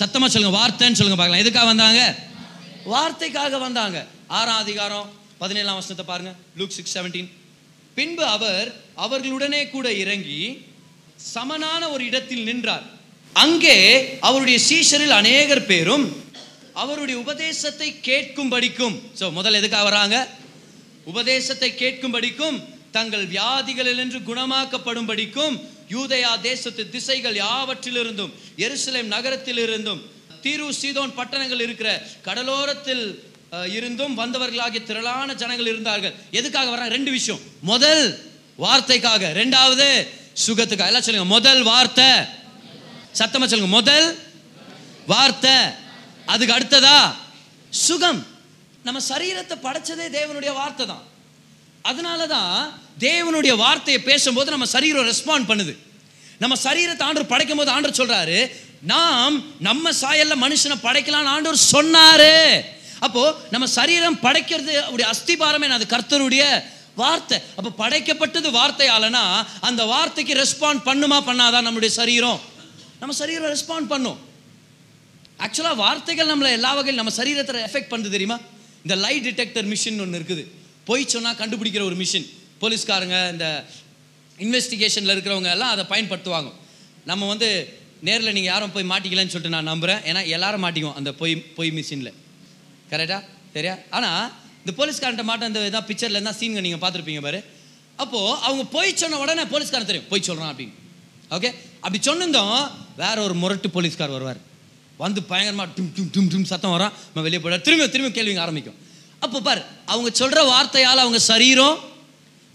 சத்தமா 0.00 0.28
சொல்லுங்க 0.34 0.56
வார்த்தைன்னு 0.58 0.98
சொல்லுங்க 1.00 1.18
பார்க்கலாம். 1.20 1.42
எதுக்காக 1.44 1.68
வந்தாங்க? 1.72 2.00
வார்த்தைக்காக 2.94 3.58
வந்தாங்க. 3.66 3.98
ஆறாம் 4.38 4.62
அதிகாரம் 4.64 5.08
பதினேழாம் 5.42 5.78
வசனத்தை 5.80 6.06
பாருங்க 6.10 6.32
லூக் 6.58 6.74
சிக்ஸ் 6.78 6.96
செவன்டீன் 6.96 7.30
பின்பு 7.98 8.24
அவர் 8.36 8.68
அவர்களுடனே 9.04 9.62
கூட 9.76 9.86
இறங்கி 10.02 10.40
சமனான 11.32 11.82
ஒரு 11.94 12.02
இடத்தில் 12.10 12.46
நின்றார். 12.48 12.86
அங்கே 13.44 13.76
அவருடைய 14.28 14.58
சீஷரில் 14.68 15.18
அநேகர் 15.20 15.68
பேரும் 15.70 16.06
அவருடைய 16.74 17.20
உபதேசத்தை 17.20 17.94
கேட்கும்படிக்கும் 18.02 19.00
ஸோ 19.20 19.32
முதல் 19.32 19.54
எதுக்காக 19.54 19.82
வராங்க? 19.82 20.28
உபதேசத்தை 21.04 21.74
கேட்கும்படிக்கும் 21.78 22.62
தங்கள் 22.90 23.26
வியாதிகளிலிருந்து 23.26 24.18
குணமாக்கப்படும்படிக்கும் 24.30 25.62
யூதயா 25.90 26.40
தேசத்து 26.40 26.88
திசைகள் 26.88 27.34
யாவற்றிலிருந்தும் 27.34 28.32
எருசலேம் 28.56 29.12
நகரத்திலிருந்தும் 29.14 30.00
தீரு 30.42 30.68
சீதோன் 30.82 31.14
பட்டணங்கள் 31.14 31.60
இருக்கிற 31.60 32.06
கடலோரத்தில் 32.22 33.32
இருந்தும் 33.66 34.18
வந்தவர்களாகிய 34.18 34.82
திரளான 34.82 35.34
ஜனங்கள் 35.34 35.66
இருந்தார்கள். 35.66 36.14
எதுக்காக 36.30 36.70
வராங்க? 36.70 36.94
ரெண்டு 36.94 37.10
விஷயம். 37.10 37.40
முதல் 37.60 38.32
வார்த்தைக்காக. 38.58 39.30
ரெண்டாவது 39.32 40.06
சுகத்துக்காக. 40.46 40.86
எல்லாம் 40.86 41.02
சொல்லுங்க. 41.02 41.24
முதல் 41.24 41.62
வார்த்தை. 41.62 42.04
சத்தமா 43.18 43.46
சொல்லுங்க. 43.46 43.66
முதல் 43.66 44.18
வார்த்தை. 45.06 45.82
அதுக்கு 46.32 46.56
அடுத்ததா 46.56 46.98
சுகம். 47.86 48.20
நம்ம 48.86 49.00
சரீரத்தை 49.12 49.56
படைச்சதே 49.66 50.06
தேவனுடைய 50.18 50.52
வார்த்தை 50.60 50.84
தான். 50.92 51.04
அதனால 51.90 52.20
தான் 52.36 52.52
தேவனுடைய 53.06 53.54
வார்த்தையை 53.64 54.00
பேசும்போது 54.10 54.54
நம்ம 54.54 54.66
சரீரம் 54.76 55.08
ரெஸ்பாண்ட் 55.12 55.48
பண்ணுது. 55.50 55.74
நம்ம 56.42 56.54
சரீரத்தை 56.66 57.04
ஆண்டவர் 57.06 57.32
படைக்கும் 57.32 57.60
போது 57.60 57.74
ஆண்டவர் 57.74 57.98
சொல்றாரு 58.00 58.38
நாம் 58.92 59.36
நம்ம 59.68 59.90
சாயல்ல 60.02 60.34
மனுஷனை 60.44 60.76
படைக்கலாம்னு 60.86 61.32
ஆண்டவர் 61.34 61.60
சொன்னாரு. 61.74 62.34
அப்போ 63.06 63.22
நம்ம 63.54 63.66
சரீரம் 63.78 64.18
படைக்கிறது 64.26 64.72
அவருடைய 64.86 65.06
அஸ்திபாரமே 65.12 65.68
அது 65.76 65.86
கர்த்தருடைய 65.94 66.44
வார்த்தை. 67.02 67.38
அப்போ 67.58 67.70
படைக்கப்பட்டது 67.82 68.48
வார்த்தையாலனா 68.58 69.24
அந்த 69.68 69.82
வார்த்தைக்கு 69.92 70.34
ரெஸ்பாண்ட் 70.42 70.84
பண்ணுமா 70.88 71.18
பண்ணாதான் 71.28 71.66
நம்முடைய 71.68 71.92
சரீரம்? 72.00 72.40
நம்ம 73.00 73.14
சரீரம் 73.22 73.52
ரெஸ்பாண்ட் 73.54 73.90
பண்ணும். 73.94 74.18
ஆக்சுவலாக 75.44 75.76
வார்த்தைகள் 75.84 76.30
நம்மளை 76.32 76.50
எல்லா 76.58 76.72
வகையில் 76.78 77.00
நம்ம 77.00 77.12
சரீரத்தை 77.20 77.62
எஃபெக்ட் 77.68 77.92
பண்ணுது 77.92 78.14
தெரியுமா? 78.16 78.36
இந்த 78.84 78.94
லைட் 79.04 79.24
டிடெக்டர் 79.28 79.66
மிஷின் 79.72 80.02
ஒன்று 80.04 80.18
இருக்குது. 80.20 80.44
போய் 80.88 81.04
சொன்னால் 81.14 81.38
கண்டுபிடிக்கிற 81.40 81.82
ஒரு 81.90 81.96
மிஷின் 82.02 82.26
போலீஸ்காரங்க 82.62 83.16
இந்த 83.34 83.46
இன்வெஸ்டிகேஷனில் 84.44 85.14
இருக்கிறவங்க 85.14 85.50
எல்லாம் 85.56 85.72
அதை 85.74 85.84
பயன்படுத்துவாங்க. 85.92 86.50
நம்ம 87.10 87.26
வந்து 87.32 87.48
நேரில் 88.06 88.34
நீங்கள் 88.36 88.52
யாரும் 88.52 88.72
போய் 88.76 88.90
மாட்டிக்கலன்னு 88.92 89.32
சொல்லிட்டு 89.34 89.56
நான் 89.56 89.70
நம்புகிறேன் 89.72 90.00
ஏன்னா 90.10 90.22
எல்லாரும் 90.36 90.64
மாட்டிக்குவோம் 90.64 90.98
அந்த 91.00 91.10
பொய் 91.20 91.34
பொய் 91.58 91.72
மிஷினில் 91.78 92.12
கரெக்டாக 92.90 93.20
சரியா? 93.54 93.74
ஆனால் 93.96 94.24
இந்த 94.62 94.72
போலீஸ்காரன்ட்ட 94.78 95.24
மாட்ட 95.30 95.50
இந்த 95.50 95.60
இதான் 95.70 95.86
பிக்சரில் 95.90 96.16
இருந்தால் 96.18 96.38
சீன்க 96.40 96.64
நீங்கள் 96.66 96.82
பார்த்துருப்பீங்க 96.84 97.22
பாரு. 97.26 97.40
அப்போது 98.02 98.38
அவங்க 98.46 98.64
போய் 98.76 98.98
சொன்ன 99.02 99.18
உடனே 99.24 99.44
போலீஸ்காரன் 99.54 99.90
தெரியும். 99.90 100.08
போய் 100.12 100.26
சொல்கிறான் 100.28 100.50
அப்படின்னு. 100.52 100.74
ஓகே 101.36 101.50
அப்படி 101.84 102.00
சொன்னதும் 102.08 102.56
வேற 103.02 103.16
ஒரு 103.26 103.34
முரட்டு 103.42 103.68
போலீஸ்கார் 103.76 104.16
வருவார். 104.16 104.40
வந்து 104.96 105.22
பயங்கரமாக 105.22 105.70
டும் 105.76 105.90
டும் 105.96 106.10
டும் 106.14 106.28
டும் 106.32 106.44
சத்தம் 106.44 106.70
வரும். 106.70 106.92
நம்ம 107.14 107.28
வெளியே 107.28 107.40
போயிடா 107.42 107.60
திரும்ப 107.60 107.88
திரும்ப 107.88 108.22
கேள்விங்க 108.22 108.40
ஆரம்பிக்கும். 108.40 108.74
அப்போ 109.18 109.40
பார் 109.40 109.64
அவங்க 109.86 110.10
சொல்கிற 110.12 110.42
வார்த்தையால் 110.42 111.02
அவங்க 111.04 111.18
சரீரம் 111.18 111.78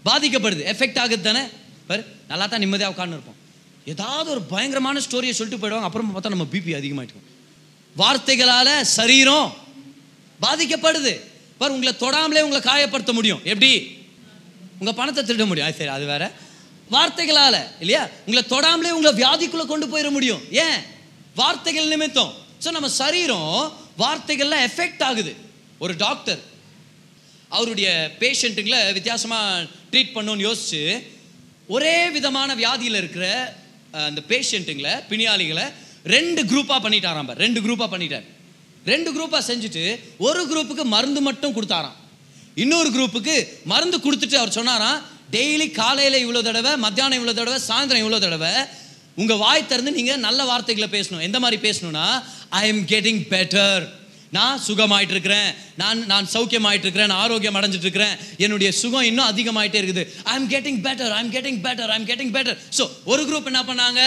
பாதிக்கப்படுது. 0.04 0.62
எஃபெக்ட் 0.72 0.98
ஆகுது 0.98 1.20
தானே? 1.20 1.42
பார் 1.86 2.04
நல்லா 2.28 2.46
தான் 2.46 2.58
நிம்மதியாக 2.58 2.92
உட்கார்ந்து 2.94 3.16
இருப்போம். 3.16 3.38
ஏதாவது 3.84 4.30
ஒரு 4.30 4.42
பயங்கரமான 4.42 4.98
ஸ்டோரியை 4.98 5.30
சொல்லிட்டு 5.30 5.60
போயிடுவாங்க. 5.62 5.88
அப்புறம் 5.88 6.16
பார்த்தா 6.16 6.28
நம்ம 6.28 6.46
பிபி 6.52 6.72
அதிகமாகிட்டோம் 6.80 7.26
வார்த்தைகளால் 7.96 8.84
சரீரம் 8.84 9.54
பாதிக்கப்படுது. 10.42 11.20
பார் 11.58 11.70
உங்களை 11.70 11.94
தொடாமலே 11.98 12.42
உங்களை 12.46 12.60
காயப்படுத்த 12.60 13.12
முடியும். 13.12 13.40
எப்படி? 13.44 13.98
உங்கள் 14.78 14.94
பணத்தை 14.94 15.24
திருட 15.24 15.46
முடியும். 15.46 15.68
அது 15.68 15.76
சரி 15.76 15.90
அது 15.90 16.04
வேற. 16.04 16.32
வார்த்தைகளால் 16.90 17.66
இல்லையா? 17.80 18.08
உங்களை 18.26 18.42
தொடாமலே 18.48 18.90
உங்களை 18.90 19.12
வியாதிக்குள்ளே 19.22 19.66
கொண்டு 19.66 19.86
போயிட 19.86 20.10
முடியும். 20.10 20.40
ஏன்? 20.50 20.98
வார்த்தைகள் 21.40 21.92
நிமித்தம். 21.94 22.32
ஸோ 22.62 22.68
நம்ம 22.76 22.88
சரீரம் 23.02 23.52
வார்த்தைகள்ல 24.02 24.56
எஃபெக்ட் 24.68 25.04
ஆகுது. 25.08 25.32
ஒரு 25.84 25.94
டாக்டர் 26.04 26.40
அவருடைய 27.56 27.88
பேஷண்ட்டுங்களை 28.22 28.80
வித்தியாசமாக 28.96 29.62
ட்ரீட் 29.92 30.14
பண்ணணும்னு 30.16 30.46
யோசிச்சு 30.48 30.82
ஒரே 31.74 31.96
விதமான 32.16 32.50
வியாதியில் 32.60 32.98
இருக்கிற 33.00 33.26
அந்த 34.08 34.20
பேஷண்ட்டுங்களை 34.32 34.94
பிணியாளிகளை 35.10 35.64
ரெண்டு 36.14 36.42
குரூப்பாக 36.50 36.80
பண்ணிட்டாராம் 36.84 37.28
பார். 37.28 37.40
ரெண்டு 37.44 37.60
குரூப்பாக 37.64 37.90
பண்ணிட்டார். 37.94 38.26
ரெண்டு 38.92 39.10
குரூப்பாக 39.14 39.42
செஞ்சுட்டு 39.48 39.84
ஒரு 40.26 40.42
குரூப்புக்கு 40.50 40.84
மருந்து 40.94 41.20
மட்டும் 41.28 41.54
கொடுத்தாராம். 41.56 41.96
இன்னொரு 42.62 42.90
குரூப்புக்கு 42.96 43.34
மருந்து 43.72 43.98
கொடுத்துட்டு 44.04 44.36
அவர் 44.42 44.56
சொன்னாராம் 44.58 45.00
டெய்லி 45.34 45.66
காலையில் 45.80 46.22
இவ்வளோ 46.24 46.40
தடவை 46.46 46.72
மத்தியானம் 46.84 47.18
இவ்வளோ 47.18 47.34
தடவை 47.40 47.58
சாயந்தரம் 47.68 48.02
இவ்வளோ 48.04 48.20
தடவை 48.26 48.52
உங்கள் 49.14 49.40
வாய் 49.44 49.68
திறந்து 49.70 49.92
நீங்கள் 49.92 50.24
நல்ல 50.26 50.44
வார்த்தைகளை 50.44 50.88
பேசணும். 50.96 51.24
எந்த 51.28 51.38
மாதிரி 51.38 51.58
பேசணும்னா 51.68 52.06
ஐ 52.48 52.68
எம் 52.68 52.84
கெட்டிங் 52.92 53.22
பெட்டர் 53.32 53.98
நான் 54.36 54.60
சுகமாயிட்டு 54.66 55.14
இருக்கிறேன் 55.16 55.48
நான் 55.80 56.00
நான் 56.10 56.26
சௌக்கியமாயிட்டு 56.32 56.86
இருக்கிறேன் 56.86 57.10
நான் 57.12 57.22
ஆரோக்கியம் 57.24 57.56
அடைஞ்சிட்டு 57.60 57.86
இருக்கிறேன் 57.86 58.14
என்னுடைய 58.44 58.72
சுகம் 58.80 59.06
இன்னும் 59.08 59.28
அதிகமாயிட்டே 59.30 59.78
இருக்குது. 59.82 60.04
I 60.32 60.34
am 60.40 60.48
getting 60.52 60.80
better 60.86 61.12
I 61.16 61.20
am 61.24 61.32
getting 61.36 61.60
better 61.66 61.90
I 61.94 61.96
am 62.00 62.08
getting 62.10 62.32
better 62.36 62.58
so 62.78 62.86
ஒரு 63.04 63.22
குரூப் 63.28 63.50
என்ன 63.52 63.62
பண்ணாங்க? 63.70 64.00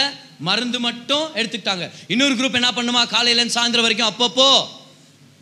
மருந்து 0.48 0.80
மட்டும் 0.80 1.26
எடுத்துக்கிட்டாங்க. 1.34 1.90
இன்னொரு 2.08 2.34
குரூப் 2.34 2.58
என்ன 2.60 2.70
பண்ணுமா? 2.78 3.02
காலையிலேருந்து 3.16 3.56
சாயந்தரம் 3.58 3.86
வரைக்கும் 3.86 4.10
அப்பப்போ 4.12 4.48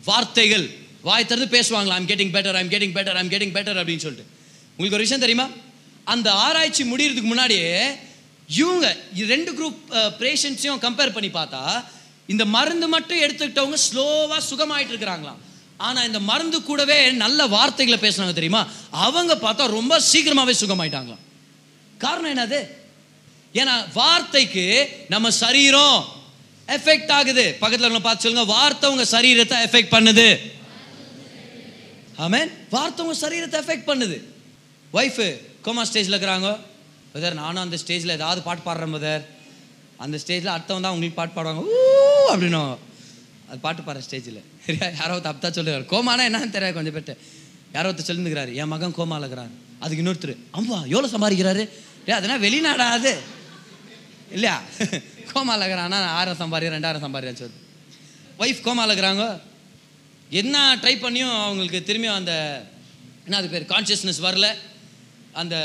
வார்த்தைகள். 0.05 0.65
வாய் 1.09 1.25
திறந்து 1.25 1.49
பேசுவாங்களா? 1.57 1.97
I'm 1.99 2.09
getting 2.11 2.33
better 2.35 2.57
I'm 2.61 2.71
getting 2.73 2.95
better 2.97 3.19
I'm 3.21 3.31
getting 3.33 3.55
better 3.57 3.79
அப்படின்னு 3.81 4.05
சொல்லிட்டு. 4.07 4.29
உங்களுக்கு 4.75 4.97
ஒரு 4.97 5.05
விஷயம் 5.07 5.23
தெரியுமா? 5.25 5.47
அந்த 6.13 6.31
ஆராய்ச்சி 6.31 6.83
முடியறதுக்கு 6.83 7.31
முன்னாடியே 7.33 7.69
இவங்க 8.47 8.85
இது 9.15 9.27
ரெண்டு 9.35 9.51
குரூப் 9.57 9.79
பேஷண்ட்ஸையும் 10.23 10.83
கம்பேர் 10.85 11.15
பண்ணி 11.15 11.29
பார்த்தா 11.39 11.83
இந்த 12.33 12.45
மருந்து 12.45 12.87
மட்டும் 12.87 13.21
எடுத்துக்கிட்டவங்க 13.25 13.79
ஸ்லோவாக 13.87 14.41
சுகமாயிட்டு 14.49 14.93
இருக்கிறாங்களாம் 14.93 15.41
ஆனால் 15.77 16.05
இந்த 16.09 16.19
மருந்து 16.19 16.57
கூடவே 16.63 17.11
நல்ல 17.11 17.47
வார்த்தைகளை 17.47 17.97
பேசுனாங்க 18.03 18.33
தெரியுமா? 18.33 18.67
அவங்க 18.91 19.33
பார்த்தா 19.35 19.63
ரொம்ப 19.67 19.99
சீக்கிரமாகவே 19.99 20.53
சுகமாயிட்டாங்களாம். 20.59 21.23
காரணம் 22.03 22.33
என்னது? 22.33 22.59
ஏன்னா 23.53 23.75
வார்த்தைக்கு 23.93 24.65
நம்ம 25.13 25.31
சரீரம் 25.43 25.97
எஃபெக்ட் 26.67 27.11
ஆகுது. 27.11 27.45
பக்கத்தில் 27.61 27.87
உங்களை 27.87 28.03
பார்த்து 28.05 28.25
சொல்லுங்க 28.25 28.53
வார்த்தை 28.53 28.89
உங்க 28.93 29.05
சரீரத்தை 29.15 29.57
எஃபெக்ட் 29.67 29.95
பண்ணுது. 29.95 30.27
ஆமென் 32.25 32.51
வார்த்தை 32.75 33.05
உங்க 33.05 33.17
சரீரத்தை 33.25 33.59
எஃபெக்ட் 33.63 33.89
பண்ணுது. 33.91 34.17
ஒய்ஃபு 34.93 35.27
கோமா 35.65 35.85
ஸ்டேஜில் 35.89 36.15
இருக்கிறாங்க. 36.15 36.49
பிரதர் 37.13 37.39
நானும் 37.41 37.63
அந்த 37.65 37.77
ஸ்டேஜில் 37.83 38.15
ஏதாவது 38.19 38.41
பாட்டு 38.47 38.63
பாடுறேன் 38.67 38.93
பிரதர் 38.95 39.23
அந்த 40.03 40.15
ஸ்டேஜில் 40.23 40.53
அடுத்தவன் 40.55 40.85
தான் 40.85 40.93
உங்களுக்கு 40.95 41.17
பாட்டு 41.19 41.35
பாடுவாங்க. 41.37 41.61
ஊ 41.73 41.75
அப்படின்னும் 42.33 42.73
அது 43.49 43.59
பாட்டு 43.65 43.81
பாடுற 43.87 44.01
ஸ்டேஜில் 44.07 44.39
யாரோ 45.01 45.15
தப்பு 45.27 45.41
தான் 45.45 45.55
சொல்லுறாரு 45.57 45.85
கோமானா 45.93 46.23
என்னன்னு 46.29 46.55
தெரியாது 46.55 46.77
கொஞ்சம் 46.77 46.95
பேர்ட்ட. 46.95 47.15
யாரோ 47.75 47.87
ஒருத்தர் 47.89 48.09
சொல்லிருக்கிறாரு 48.09 48.51
என் 48.61 48.71
மகன் 48.73 48.97
கோமா 48.99 49.17
இருக்கிறாரு 49.21 49.53
அதுக்கு 49.83 50.01
இன்னொருத்தர் 50.03 50.35
அம்மா 50.57 50.77
எவ்வளோ 50.93 51.07
சம்பாதிக்கிறாரு? 51.13 51.63
டே 52.05 52.11
அதெல்லாம் 52.17 52.43
வெளிநாடா 52.45 52.85
அது? 52.97 53.13
இல்லையா? 54.35 54.57
கோமா 55.31 55.53
இருக்கிறான் 55.59 55.95
ஆயிரம் 56.17 56.39
சம்பாதி 56.41 56.73
ரெண்டாயிரம் 56.75 57.05
ரெண்டாயிரம் 57.07 57.41
சொல்லு 57.43 57.59
ஒய்ஃப் 58.43 58.61
கோமா 58.67 58.83
இருக்கிறாங்க? 58.89 59.23
என்ன 60.41 60.57
ட்ரை 60.83 60.93
பண்ணியும் 61.05 61.35
அவங்களுக்கு 61.45 61.79
திரும்பியும் 61.89 62.19
அந்த 62.19 62.33
என்ன 63.25 63.37
அது 63.41 63.49
பேர்? 63.53 63.71
கான்ஷியஸ்னஸ் 63.73 64.21
வரல. 64.27 64.47
அந்த 65.41 65.55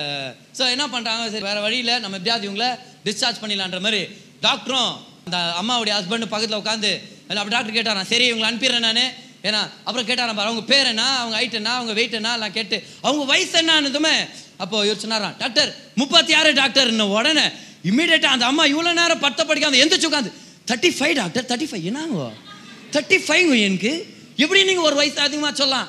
ஸோ 0.58 0.64
என்ன 0.75 0.84
பண்ணுறாங்க 0.94 1.25
சரி 1.32 1.46
வேறு 1.50 1.60
வழியில் 1.66 1.94
நம்ம 2.02 2.16
எப்படியாவது 2.18 2.46
இவங்கள 2.48 2.66
டிஸ்சார்ஜ் 3.06 3.40
பண்ணிடலான்ற 3.42 3.80
மாதிரி 3.87 4.02
டாக்டரும் 4.42 4.92
அந்த 5.26 5.38
அம்மாவுடைய 5.60 5.94
ஹஸ்பண்ட் 5.98 6.32
பக்கத்தில் 6.34 6.60
உட்காந்து 6.62 6.92
அப்படி 7.30 7.54
டாக்டர் 7.54 7.76
கேட்டாரான் 7.78 8.10
சரி 8.12 8.26
இவங்களை 8.30 8.48
அனுப்பிடுறேன் 8.50 8.87
நான். 8.88 9.02
ஏன்னா 9.48 9.60
அப்புறம் 9.87 10.06
கேட்டாராம் 10.08 10.38
பாரு 10.38 10.50
அவங்க 10.50 10.64
பேர் 10.70 10.88
என்ன? 10.92 11.02
அவங்க 11.20 11.34
ஹைட் 11.40 11.56
என்ன? 11.58 11.72
அவங்க 11.78 11.92
வெயிட் 11.98 12.16
என்ன? 12.20 12.30
எல்லாம் 12.37 12.54
கேட்டு 12.56 12.76
அவங்க 13.06 13.25
வயசு 13.32 13.54
என்னன்னதுமே. 13.60 14.14
அப்போ 14.62 14.76
இவர் 14.87 15.02
சொன்னாராம் 15.02 15.37
டாக்டர் 15.42 15.70
முப்பத்தி 16.00 16.32
ஆறு 16.38 16.50
டாக்டர். 16.60 16.88
இன்னும் 16.92 17.12
உடனே 17.18 17.44
இமீடியட்டாக 17.90 18.37
அந்த 18.37 18.46
அம்மா 18.50 18.64
இவ்வளோ 18.72 18.92
நேரம் 19.00 19.22
பத்த 19.26 19.44
படிக்காம 19.50 19.78
எந்திரிச்சு 19.82 20.10
உட்காந்து 20.10 20.32
thirty 20.70 20.90
five 20.98 21.14
doctor 21.20 21.46
thirty 21.50 21.68
five 21.70 21.84
என்னங்க? 21.90 22.25
தேர்ட்டி 22.94 23.18
ஃபைவ் 23.26 23.52
எனக்கு? 23.66 23.92
எப்படி 24.44 24.60
நீங்கள் 24.64 24.88
ஒரு 24.88 24.96
வயசு 25.00 25.20
அதிகமாக 25.26 25.54
சொல்லலாம்? 25.54 25.88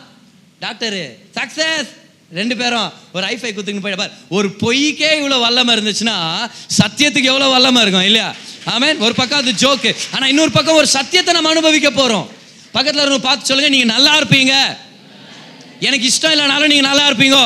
டாக்டரு 0.66 1.04
சக்ஸஸ் 1.38 1.90
ரெண்டு 2.38 2.56
பேரும் 2.58 2.90
ஒரு 3.16 3.26
ஐஃபை 3.34 3.52
குத்துக்கு 3.52 3.84
போயிட 3.84 4.08
ஒரு 4.38 4.48
பொய்க்கே 4.64 5.12
இவ்வளோ 5.20 5.38
வல்லமை 5.46 5.72
இருந்துச்சுன்னா 5.76 6.18
சத்தியத்துக்கு 6.80 7.32
எவ்வளோ 7.32 7.48
வல்லமை 7.54 7.82
இருக்கும் 7.86 8.08
இல்லையா? 8.10 8.28
ஆமேன். 8.74 9.00
ஒரு 9.06 9.14
பக்கம் 9.22 9.40
அது 9.42 9.54
ஜோக்கு 9.64 9.92
ஆனால் 10.16 10.30
இன்னொரு 10.34 10.54
பக்கம் 10.58 10.80
ஒரு 10.82 10.90
சத்தியத்தை 10.98 11.34
நம்ம 11.38 11.52
அனுபவிக்க 11.56 11.90
போகிறோம் 12.02 12.28
பக்கத்தில் 12.76 13.04
இருந்து 13.04 13.26
பார்த்து 13.26 13.50
சொல்லுங்கள் 13.50 13.74
நீங்கள் 13.76 13.94
நல்லா 13.96 14.14
இருப்பீங்க. 14.20 14.54
எனக்கு 15.88 16.06
இஷ்டம் 16.12 16.34
இல்லைனாலும் 16.36 16.72
நீங்கள் 16.74 16.90
நல்லா 16.92 17.08
இருப்பீங்க. 17.10 17.40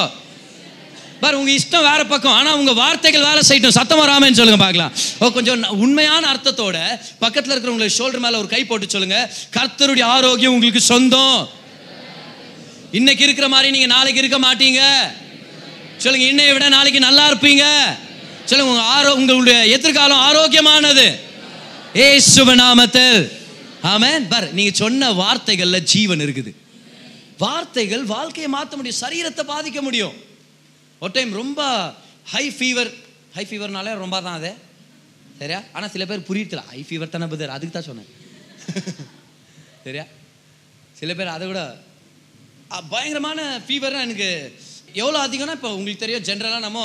பார் 1.22 1.40
உங்கள் 1.40 1.58
இஷ்டம் 1.60 1.88
வேறு 1.90 2.04
பக்கம். 2.14 2.38
ஆனால் 2.40 2.58
உங்கள் 2.60 2.80
வார்த்தைகள் 2.84 3.28
வேலை 3.30 3.42
செய்யட்டும் 3.50 3.78
சத்தம் 3.80 4.02
வராமன்னு 4.04 4.40
சொல்லுங்கள் 4.40 4.66
பார்க்கலாம். 4.66 4.94
ஓ 5.22 5.32
கொஞ்சம் 5.38 5.62
உண்மையான 5.86 6.24
அர்த்தத்தோட 6.34 6.78
பக்கத்தில் 7.24 7.54
இருக்கிறவங்களை 7.56 7.92
ஷோல்டர் 8.00 8.24
மேலே 8.26 8.40
ஒரு 8.44 8.50
கை 8.56 8.64
போட்டு 8.72 8.96
சொல்லுங்கள் 8.96 9.28
கர்த்தருடைய 9.58 10.08
ஆரோக்கியம் 10.16 10.56
உங்களுக்கு 10.56 10.84
சொந்தம். 10.94 11.38
இன்னைக்கு 12.98 13.24
இருக்கிற 13.24 13.48
மாதிரி 13.48 13.72
நீங்க 13.72 13.88
நாளைக்கு 13.96 14.22
இருக்க 14.22 14.40
மாட்டீங்க. 14.40 14.82
சொல்லுங்க 15.98 16.26
இன்னைய 16.32 16.54
விட 16.54 16.66
நாளைக்கு 16.70 17.00
நல்லா 17.00 17.24
இருப்பீங்க. 17.32 17.64
சொல்லுங்க 18.46 18.72
உங்க 18.74 18.84
ஆரோ 18.96 19.12
உங்களுடைய 19.20 19.60
எதிர்காலம் 19.78 20.24
ஆரோக்கியமானது. 20.28 21.06
ஏ 21.96 22.20
சுபநாமத்தில் 22.36 23.18
ஆமென். 23.92 24.28
பார் 24.28 24.54
நீங்க 24.54 24.72
சொன்ன 24.82 25.10
வார்த்தைகள்ல 25.12 25.80
ஜீவன் 25.84 26.20
இருக்குது. 26.20 26.52
வார்த்தைகள் 27.38 28.04
வாழ்க்கையை 28.04 28.50
மாற்ற 28.52 28.78
முடியும் 28.78 29.02
சரீரத்தை 29.04 29.44
பாதிக்க 29.54 29.82
முடியும். 29.82 30.16
ஒரு 31.02 31.12
டைம் 31.12 31.32
ரொம்ப 31.42 31.62
ஹை 32.34 32.46
ஃபீவர் 32.58 32.92
ஹை 33.38 33.46
ஃபீவர்னாலே 33.50 33.94
ரொம்ப 34.04 34.22
தான் 34.22 34.38
அது. 34.42 34.52
சரியா? 35.40 35.60
ஆனால் 35.74 35.92
சில 35.96 36.06
பேர் 36.06 36.28
புரியல 36.30 36.62
ஹை 36.74 36.82
ஃபீவர் 36.90 37.14
தானே 37.16 37.26
பதர். 37.26 37.56
அதுக்கு 37.56 37.76
தான் 37.80 37.90
சொன்னேன். 37.90 38.10
சரியா? 39.86 40.06
சில 41.00 41.14
பேர் 41.14 41.36
அதை 41.38 41.48
விட 41.48 41.62
பயங்கரமான 42.92 43.40
ஃபீவர் 43.66 43.96
எனக்கு. 44.06 44.30
எவ்வளோ 45.02 45.18
அதிகம்னா 45.28 45.56
இப்போ 45.58 45.70
உங்களுக்கு 45.76 46.04
தெரியும் 46.04 46.26
ஜென்ரலாக 46.28 46.60
நம்ம 46.66 46.80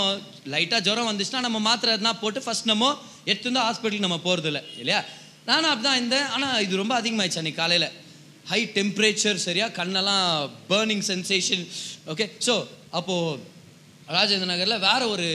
லைட்டாக 0.53 0.81
ஜுரம் 0.87 1.09
வந்துச்சுன்னா 1.11 1.41
நம்ம 1.47 1.59
மாத்திரை 1.69 1.95
எதுனா 1.97 2.13
போட்டு 2.21 2.41
ஃபஸ்ட் 2.45 2.71
நம்ம 2.73 2.87
எடுத்து 3.31 3.49
வந்து 3.51 3.65
ஹாஸ்பிட்டலுக்கு 3.67 4.07
நம்ம 4.07 4.21
போகிறது 4.27 4.49
இல்லை 4.51 4.63
இல்லையா? 4.83 5.01
நானும் 5.49 5.71
அப்படிதான் 5.71 5.99
இருந்தேன். 6.01 6.29
ஆனால் 6.35 6.63
இது 6.65 6.81
ரொம்ப 6.83 6.95
அதிகமாகிடுச்சு 7.01 7.41
அன்னைக்கு 7.43 7.63
காலையில். 7.63 7.89
ஹை 8.51 8.61
டெம்பரேச்சர் 8.77 9.39
சரியா 9.47 9.67
கண்ணெல்லாம் 9.79 10.27
பேர்னிங் 10.71 11.05
சென்சேஷன் 11.11 11.65
ஓகே 12.13 12.27
ஸோ 12.47 12.55
அப்போது 12.99 13.41
ராஜேந்திர 14.17 14.49
நகரில் 14.53 14.85
வேற 14.89 15.01
ஒரு 15.15 15.27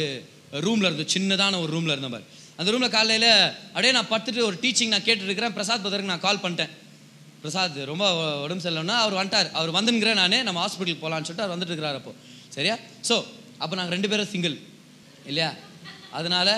ரூமில் 0.66 0.88
இருந்தோம். 0.90 1.12
சின்னதான 1.16 1.60
ஒரு 1.64 1.72
ரூமில் 1.76 1.96
இருந்த 1.96 2.10
மாதிரி 2.14 2.30
அந்த 2.60 2.72
ரூமில் 2.74 2.96
காலையில் 2.96 3.32
அப்படியே 3.74 3.94
நான் 3.98 4.10
படுத்துட்டு 4.14 4.48
ஒரு 4.50 4.58
டீச்சிங் 4.64 4.94
நான் 4.96 5.06
கேட்டுருக்கிறேன் 5.08 5.56
பிரசாத் 5.58 5.86
பதருக்கு 5.86 6.14
நான் 6.14 6.26
கால் 6.28 6.44
பண்ணிட்டேன். 6.44 6.74
பிரசாத் 7.44 7.78
ரொம்ப 7.92 8.06
உடம்பு 8.44 8.64
சரியில்லைன்னா 8.66 8.98
அவர் 9.04 9.16
வந்துட்டார். 9.20 9.50
அவர் 9.60 9.72
வந்துங்கிறேன் 9.78 10.20
நானே. 10.24 10.40
நம்ம 10.48 10.60
ஹாஸ்பிட்டலுக்கு 10.64 11.04
போகலான்னு 11.06 11.28
சொல்லிட்டு 11.28 11.46
அவர் 11.46 11.56
வந்துட்டு 11.56 11.74
இருக்கிறார் 11.74 12.00
அப்போ. 12.00 12.12
சரியா? 12.56 12.76
ஸோ 13.10 13.16
அப்போ 13.62 13.74
நாங்கள் 13.80 13.96
ரெண்டு 13.96 14.10
பேரும் 14.12 14.30
சிங்கிள் 14.34 14.56
இல்லையா? 15.32 15.50
அதனால 16.20 16.50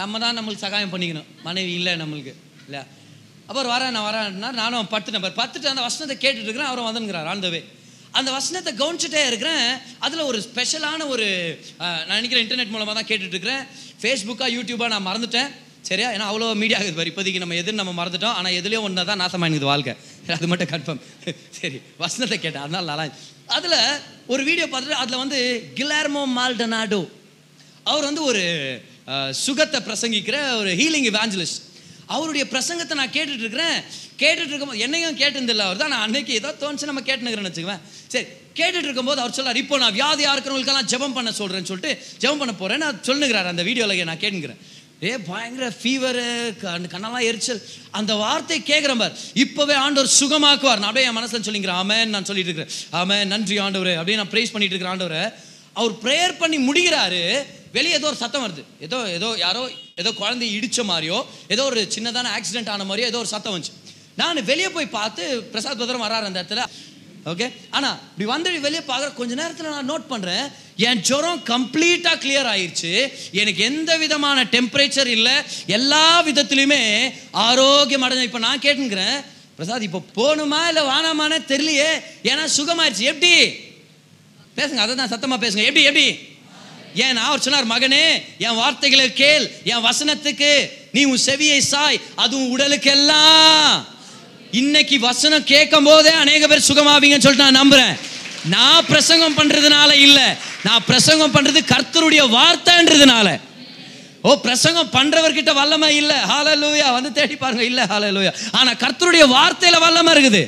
நம்ம 0.00 0.18
தான் 0.22 0.36
நம்மளுக்கு 0.38 0.64
சகாயம் 0.66 0.92
பண்ணிக்கணும். 0.94 1.28
மனைவி 1.48 1.72
இல்லை 1.78 1.92
நம்மளுக்கு. 2.02 2.32
இல்லையா? 2.66 2.84
அப்புறம் 3.48 3.72
வரேன் 3.74 3.94
நான் 3.96 4.06
வரேன்னா 4.08 4.48
நானும் 4.62 4.88
பத்து 4.94 5.14
நம்பர் 5.14 5.36
பத்துட்டு 5.40 5.72
அந்த 5.72 5.82
வசனத்தை 5.88 6.16
கேட்டுட்டு 6.24 6.48
இருக்கிறேன் 6.48 6.70
அவரும் 6.70 6.88
வந்துங்கிறார் 6.90 7.28
ஆண்டவே 7.32 7.60
அந்த 8.18 8.30
வசனத்தை 8.36 8.70
கவனிச்சுட்டே 8.80 9.22
இருக்கிறேன். 9.30 9.66
அதில் 10.06 10.28
ஒரு 10.30 10.38
ஸ்பெஷலான 10.48 11.06
ஒரு 11.14 11.26
நான் 11.80 12.18
நினைக்கிறேன் 12.18 12.44
இன்டர்நெட் 12.44 12.72
மூலமாக 12.74 12.94
தான் 12.98 13.08
கேட்டுட்டு 13.10 13.34
இருக்கிறேன். 13.36 13.62
ஃபேஸ்புக்காக 14.02 14.50
யூடியூபாக 14.56 14.90
நான் 14.94 15.06
மறந்துட்டேன். 15.08 15.50
சரியா? 15.88 16.08
ஏன்னா 16.14 16.26
அவ்வளோ 16.30 16.46
மீடியா 16.62 16.78
ஆகுது 16.80 16.96
பாரு. 16.98 17.10
இப்போதைக்கு 17.12 17.42
நம்ம 17.44 17.56
எதுன்னு 17.62 17.80
நம்ம 17.82 17.94
மறந்துட்டோம். 18.00 18.36
ஆனால் 18.38 18.56
எதுலேயோ 18.60 18.80
ஒன்று 18.86 19.08
தான் 19.10 19.22
நாசமாக 19.22 19.50
எனக்கு 19.50 19.70
வாழ்க்கை 19.72 19.94
அது 20.38 20.48
மட்டும் 20.52 20.70
கன்ஃபார்ம் 20.72 21.02
சரி 21.58 21.78
வசனத்தை 22.04 22.38
கேட்டேன். 22.38 22.64
அதனால 22.66 22.84
நல்லா 22.92 23.06
அதில் 23.56 23.78
ஒரு 24.34 24.42
வீடியோ 24.48 24.66
பார்த்துட்டு 24.72 25.02
அதில் 25.02 25.22
வந்து 25.24 25.38
கிலார்மோ 25.80 26.22
மால்டனாடோ 26.38 27.02
அவர் 27.90 28.08
வந்து 28.10 28.22
ஒரு 28.30 28.42
சுகத்தை 29.44 29.80
பிரசங்கிக்கிற 29.88 30.38
ஒரு 30.60 30.70
ஹீலிங் 30.80 31.08
இவாஞ்சலிஸ்ட் 31.12 31.60
அவருடைய 32.14 32.44
பிரசங்கத்தை 32.54 32.94
நான் 32.98 33.14
கேட்டுட்டு 33.14 33.44
இருக்கிறேன். 33.44 33.78
கேட்டுட்டு 34.22 34.52
இருக்கும்போது 34.52 34.82
என்னையும் 34.86 35.16
கேட்டிருந்தில்ல 35.20 35.64
அவர் 35.68 35.80
தான். 35.80 35.92
நான் 35.94 36.04
அன்னைக்கு 36.06 36.32
ஏதோ 36.40 36.50
தோணுச்சு 36.60 36.90
நம்ம 36.90 37.02
கேட்டுனுக்கிறேன்னு 37.08 37.50
வச்சுக்குவேன். 37.50 37.82
சரி 38.12 38.26
கேட்டுட்டு 38.58 38.88
இருக்கும்போது 38.88 39.20
அவர் 39.22 39.34
சொல்லார் 39.38 39.60
இப்போ 39.62 39.78
நான் 39.84 39.96
வியாதியாக 39.98 40.34
இருக்கிறவங்களுக்கெல்லாம் 40.34 40.90
ஜெபம் 40.92 41.16
பண்ண 41.16 41.30
சொல்கிறேன்னு 41.40 41.70
சொல்லிட்டு 41.70 41.92
ஜெபம் 42.22 42.40
பண்ண 42.42 42.52
போகிறேன் 42.60 42.82
நான் 42.84 43.00
சொல்லுங்கிறார் 43.08 43.52
அந்த 43.52 43.64
வீடியோவில் 43.68 44.10
நான் 44.10 44.22
கேட்டுக்கிறேன் 44.22 44.60
ஏ 45.02 45.18
பயங்கர 45.18 45.66
ஃபீவரு 45.80 46.22
கண்ணெல்லாம் 46.92 47.24
எரிச்சல். 47.30 47.60
அந்த 47.90 48.12
வார்த்தை 48.14 48.56
கேட்குறேன் 48.60 49.00
பார். 49.02 49.16
இப்போவே 49.44 49.74
ஆண்டவர் 49.84 50.10
சுகமாக்குவார். 50.20 50.80
நான் 50.82 50.88
அப்படியே 50.90 51.06
என் 51.08 51.18
மனசில் 51.18 51.46
சொல்லிக்கிறேன் 51.48 51.80
ஆமென் 51.82 52.12
நான் 52.14 52.24
சொல்லிட்டு 52.24 52.52
இருக்கிறேன். 52.52 52.74
ஆமே 53.00 53.26
நன்றி 53.32 53.58
ஆண்டவர். 53.58 53.92
அப்படியே 53.92 54.16
நான் 54.20 54.32
ப்ரேஸ் 54.34 54.54
பண்ணிட்டு 54.54 54.74
இருக்கிறேன் 54.74 54.94
ஆண்டவரை. 54.94 55.22
அவர் 55.80 55.92
ப்ரேயர் 56.04 56.38
பண்ணி 56.42 56.58
முடிகிறாரு 56.68 57.22
வெளியே 57.72 57.94
ஏதோ 57.94 58.06
ஒரு 58.06 58.16
சத்தம் 58.16 58.44
வருது. 58.46 58.62
ஏதோ 58.80 58.98
ஏதோ 59.18 59.34
யாரோ 59.38 59.62
ஏதோ 60.02 60.12
குழந்தை 60.12 60.46
இடித்த 60.58 60.82
மாதிரியோ 60.82 61.18
ஏதோ 61.48 61.64
ஒரு 61.64 61.88
சின்னதான 61.96 62.30
ஆக்சிடென்ட் 62.38 62.72
ஆன 62.74 62.84
மாதிரியோ 62.84 63.10
ஏதோ 63.12 63.18
ஒரு 63.18 63.32
சத்தம் 63.34 63.54
வந்துச்சு. 63.56 63.74
நான் 64.16 64.44
வெளியே 64.44 64.68
போய் 64.68 64.94
பார்த்து 64.98 65.22
பிரசாத் 65.52 65.78
பத்திரம் 65.78 66.04
வராரு 66.06 66.28
அந்த 66.30 66.42
இடத்துல. 66.42 66.62
ஓகே 67.30 67.46
ஆனால் 67.76 67.96
இப்படி 68.10 68.26
வந்து 68.32 68.48
வெளியே 68.64 68.82
பார்க்குற 68.88 69.08
கொஞ்ச 69.20 69.32
நேரத்தில் 69.40 69.74
நான் 69.76 69.88
நோட் 69.92 70.10
பண்ணுறேன் 70.10 70.44
என் 70.88 71.00
ஜுரம் 71.08 71.40
கம்ப்ளீட்டாக 71.52 72.20
கிளியர் 72.24 72.48
ஆயிடுச்சு 72.52 72.92
எனக்கு 73.40 73.60
எந்த 73.70 73.90
விதமான 74.02 74.44
டெம்பரேச்சர் 74.54 75.10
இல்லை. 75.14 75.34
எல்லா 75.76 76.04
விதத்துலையுமே 76.28 76.82
ஆரோக்கியம் 77.46 78.04
அடைஞ்ச 78.08 78.28
இப்போ 78.28 78.42
நான் 78.46 78.62
கேட்டுங்கிறேன் 78.66 79.18
பிரசாத் 79.56 79.88
இப்போ 79.88 80.02
போகணுமா 80.18 80.60
இல்லை 80.70 80.84
வானாமானே 80.92 81.38
தெரியலையே. 81.52 81.90
ஏன்னா 82.30 82.44
சுகமாயிருச்சு. 82.58 83.10
எப்படி? 83.12 83.34
பேசுங்க 84.58 84.82
அதை 84.84 84.92
தான் 84.94 85.12
சத்தமாக 85.14 85.40
பேசுங்க. 85.44 85.64
எப்படி 85.68 85.86
எப்படி? 85.90 86.08
ஏன் 87.04 87.22
அவர் 87.26 87.44
சொன்னார் 87.46 87.72
மகனே 87.74 88.04
என் 88.46 88.58
வார்த்தைகளை 88.60 89.08
கேள் 89.22 89.44
என் 89.72 89.86
வசனத்துக்கு 89.88 90.52
நீ 90.96 91.04
உன் 91.12 91.26
செவியை 91.28 91.60
சாய் 91.72 92.00
அது 92.22 92.32
உன் 92.40 92.52
உடலுக்கெல்லாம். 92.56 93.72
இன்னைக்கு 94.60 94.98
வசனம் 94.98 95.44
கேட்கும் 95.44 95.84
போதே 95.84 96.10
அநேக 96.10 96.46
பேர் 96.46 96.66
சுகமாவீங்கன்னு 96.68 97.24
சொல்லிட்டு 97.24 97.50
நான் 97.50 97.58
நம்புறேன். 97.62 97.98
நான் 98.44 98.86
பிரசங்கம் 98.86 99.36
பண்றதுனால 99.36 99.92
இல்ல. 99.92 100.36
நான் 100.64 100.84
பிரசங்கம் 100.86 101.34
பண்றது 101.34 101.60
கர்த்தருடைய 101.72 102.22
வார்த்தைன்றதுனால. 102.36 103.40
ஓ 104.22 104.40
பிரசங்கம் 104.40 104.92
பண்றவர்கிட்ட 104.92 105.54
வல்லமை 105.54 105.96
இல்ல. 105.96 106.24
ஹாலலூயா 106.28 106.92
வந்து 106.92 107.12
தேடி 107.12 107.36
பாருங்க. 107.36 107.64
இல்ல 107.64 107.84
ஹாலலூயா 107.84 108.32
ஆனா 108.52 108.72
கர்த்தருடைய 108.72 109.26
வார்த்தையில 109.36 109.80
வல்லமை 109.80 110.12
இருக்குது. 110.14 110.42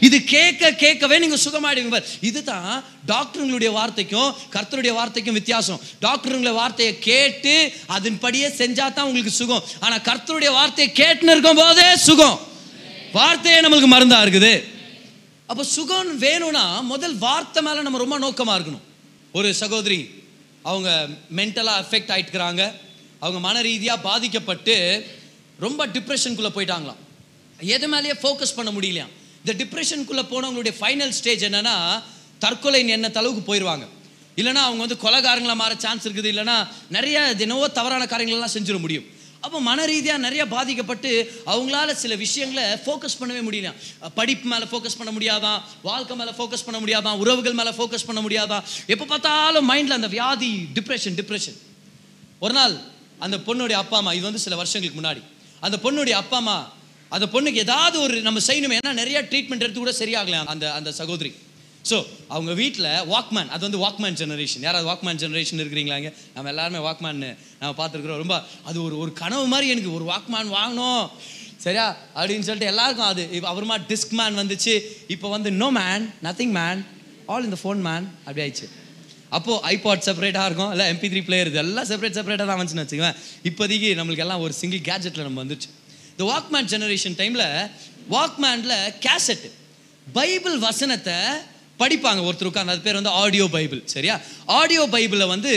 இது 0.00 0.24
கேட்க 0.24 0.70
கேட்கவே 0.72 1.18
நீங்க 1.18 1.36
சுகமாயிடுவீங்க 1.36 1.90
பார். 1.90 2.04
இதுதான் 2.20 2.84
டாக்டருங்களுடைய 3.06 3.70
வார்த்தைக்கும் 3.70 4.34
கர்த்தருடைய 4.52 4.92
வார்த்தைக்கும் 4.92 5.34
வித்தியாசம். 5.34 5.80
டாக்டருங்களை 6.00 6.52
வார்த்தையை 6.52 6.98
கேட்டு 6.98 7.72
அதன்படியே 7.86 8.46
செஞ்சா 8.46 8.92
தான் 8.92 9.06
உங்களுக்கு 9.06 9.30
சுகம். 9.30 9.64
ஆனா 9.80 9.96
கர்த்தருடைய 9.96 10.52
வார்த்தையை 10.52 10.94
கேட்டுன்னு 10.96 11.34
இருக்கும் 11.36 11.56
போதே 11.56 11.96
சுகம். 11.96 12.46
வார்த்தையே 13.12 13.58
நம்மளுக்கு 13.64 13.90
மருந்தா 13.92 14.18
இருக்குது. 14.24 14.52
அப்போ 15.50 15.62
சுகம் 15.76 16.18
வேணும்னா 16.18 16.80
முதல் 16.92 17.16
வார்த்தை 17.26 17.62
மேல 17.62 17.82
நம்ம 17.82 17.98
ரொம்ப 18.04 18.18
நோக்கமா 18.24 18.54
இருக்கணும். 18.58 18.84
ஒரு 19.32 19.54
சகோதரி 19.54 20.00
அவங்க 20.62 21.08
மென்டலாக 21.38 21.82
அஃபெக்ட் 21.82 22.12
ஆயிட்டுக்கிறாங்க. 22.14 22.62
அவங்க 23.24 23.40
மன 23.46 23.60
ரீதியாக 23.68 24.04
பாதிக்கப்பட்டு 24.08 24.76
ரொம்ப 25.58 25.86
டிப்ரெஷனுக்குள்ளே 25.86 26.52
போயிட்டாங்களாம். 26.56 27.00
எது 27.74 27.88
மேலேயே 27.88 28.14
ஃபோக்கஸ் 28.22 28.56
பண்ண 28.56 28.70
முடியலையாம். 28.76 29.12
இந்த 29.42 29.52
டிப்ரெஷனுக்குள்ளே 29.62 30.24
போனவங்களுடைய 30.32 30.74
ஃபைனல் 30.80 31.14
ஸ்டேஜ் 31.18 31.44
என்னன்னா 31.48 31.76
தற்கொலை 32.38 32.80
எண்ண 32.96 33.10
அளவுக்கு 33.14 33.42
போயிடுவாங்க 33.50 33.86
இல்லைன்னா 34.40 34.62
அவங்க 34.66 34.82
வந்து 34.86 34.98
கொலைகாரங்களா 35.04 35.54
மாற 35.60 35.74
சான்ஸ் 35.84 36.04
இருக்குது. 36.08 36.30
இல்லைன்னா 36.32 36.56
நிறைய 36.96 37.20
தினவோ 37.38 37.68
தவறான 37.78 38.04
காரியங்களெல்லாம் 38.04 38.56
செஞ்சிட 38.56 38.78
முடியும். 38.84 39.06
அப்போ 39.40 39.60
மன 39.60 39.84
ரீதியாக 39.84 40.18
நிறைய 40.18 40.46
பாதிக்கப்பட்டு 40.46 41.10
அவங்களால 41.46 41.92
சில 41.92 42.14
விஷயங்களை 42.14 42.64
ஃபோக்கஸ் 42.84 43.18
பண்ணவே 43.20 43.42
முடியல. 43.48 43.74
படிப்பு 44.14 44.48
மேலே 44.48 44.64
ஃபோக்கஸ் 44.64 44.98
பண்ண 44.98 45.12
முடியாதான் 45.12 45.62
வாழ்க்கை 45.82 46.16
மேலே 46.16 46.30
ஃபோக்கஸ் 46.30 46.64
பண்ண 46.64 46.78
முடியாதான் 46.80 47.18
உறவுகள் 47.18 47.52
மேலே 47.52 47.70
ஃபோக்கஸ் 47.70 48.06
பண்ண 48.06 48.20
முடியாதான் 48.20 48.62
எப்போ 48.86 49.04
பார்த்தாலும் 49.04 49.70
மைண்டில் 49.70 49.98
அந்த 49.98 50.06
வியாதி 50.06 50.66
டிப்ரெஷன் 50.74 51.16
டிப்ரெஷன் 51.20 51.58
ஒரு 52.38 52.54
நாள் 52.54 52.74
அந்த 53.18 53.36
பொண்ணுடைய 53.36 53.72
அப்பா 53.72 53.96
அம்மா 53.96 54.12
இது 54.12 54.22
வந்து 54.22 54.38
சில 54.38 54.56
வருஷங்களுக்கு 54.56 55.00
முன்னாடி. 55.00 55.22
அந்த 55.60 55.76
பொண்ணுடைய 55.82 56.10
அப்பா 56.10 56.36
அம்மா 56.36 56.72
அந்த 57.08 57.26
பொண்ணுக்கு 57.26 57.54
ஏதாவது 57.54 58.00
ஒரு 58.00 58.22
நம்ம 58.22 58.40
செய்யணுமே 58.46 58.78
ஏன்னா 58.78 58.92
நிறைய 58.92 59.22
ட்ரீட்மெண்ட் 59.22 59.64
எடுத்து 59.66 59.78
கூட 59.78 59.92
சரியாகலாம் 59.92 60.44
அந்த 60.44 60.72
அந்த 60.72 60.92
சகோதரி. 60.92 61.34
ஸோ 61.90 61.96
அவங்க 62.34 62.52
வீட்டில் 62.60 62.88
வாக்மேன் 63.12 63.50
அது 63.54 63.62
வந்து 63.66 63.80
வாக்மேன் 63.84 64.16
ஜெனரேஷன் 64.20 64.64
யாராவது 64.66 64.88
வாக்மேன் 64.90 65.20
ஜெனரேஷன் 65.22 65.60
இருக்கிறீங்களாங்க 65.62 66.08
நம்ம 66.34 66.50
எல்லாருமே 66.52 66.80
வாக்மேன் 66.88 67.20
நம்ம 67.60 67.72
பார்த்துருக்குறோம். 67.80 68.20
ரொம்ப 68.24 68.36
அது 68.68 68.78
ஒரு 68.86 68.96
ஒரு 69.02 69.12
கனவு 69.22 69.44
மாதிரி 69.52 69.68
எனக்கு 69.74 69.92
ஒரு 69.98 70.06
வாக்மேன் 70.12 70.50
வாங்கணும். 70.58 71.04
சரியா? 71.64 71.86
அப்படின்னு 72.18 72.46
சொல்லிட்டு 72.48 72.72
எல்லாருக்கும் 72.72 73.08
அது 73.12 73.22
இப்போ 73.36 73.48
அப்புறமா 73.50 73.76
டிஸ்க் 73.92 74.14
மேன் 74.20 74.40
வந்துச்சு. 74.42 74.74
இப்போ 75.14 75.28
வந்து 75.36 75.50
no 75.62 75.68
man 75.80 76.04
nothing 76.26 76.54
man 76.60 76.82
all 77.32 77.46
இந்த 77.48 77.58
ஃபோன் 77.62 77.80
மேன் 77.88 78.04
அப்படி 78.26 78.42
ஆயிடுச்சு. 78.44 78.68
அப்போ 79.36 79.54
ஐபாட் 79.72 80.04
செப்பரேட்டாக 80.06 80.48
இருக்கும். 80.50 80.70
இல்லை 80.74 80.84
எம்பி 80.92 81.08
த்ரீ 81.12 81.22
பிளேயர் 81.28 81.50
இது 81.50 81.60
எல்லாம் 81.64 81.88
செப்பரேட் 81.90 82.16
செப்பரேட்டாக 82.18 82.48
தான் 82.50 82.58
வந்துச்சுன்னு 82.60 82.84
வச்சுக்குவேன் 82.84 83.18
இப்போதைக்கு 83.48 83.88
நம்மளுக்கு 83.98 84.24
எல்லாம் 84.26 84.44
ஒரு 84.46 84.54
சிங்கிள் 84.60 84.82
கேஜெட்டில் 84.90 85.26
நம்ம 85.28 85.40
வந்துச்சு 85.44 85.68
இந்த 86.12 86.24
வாக்மேன் 86.32 86.70
ஜெனரேஷன் 86.74 87.16
டைமில் 87.20 87.46
வாக்மேனில் 88.14 88.78
கேசட் 89.06 89.46
பைபிள் 90.14 90.56
வசனத்தை 90.58 91.18
படிப்பாங்க. 91.82 92.20
ஒருத்தர் 92.28 92.50
உட்காந்து 92.50 92.74
அது 92.74 92.86
பேர் 92.86 92.98
வந்து 93.00 93.14
ஆடியோ 93.22 93.46
பைபிள் 93.56 93.82
சரியா? 93.94 94.14
ஆடியோ 94.60 94.84
பைபிளை 94.94 95.26
வந்து 95.34 95.52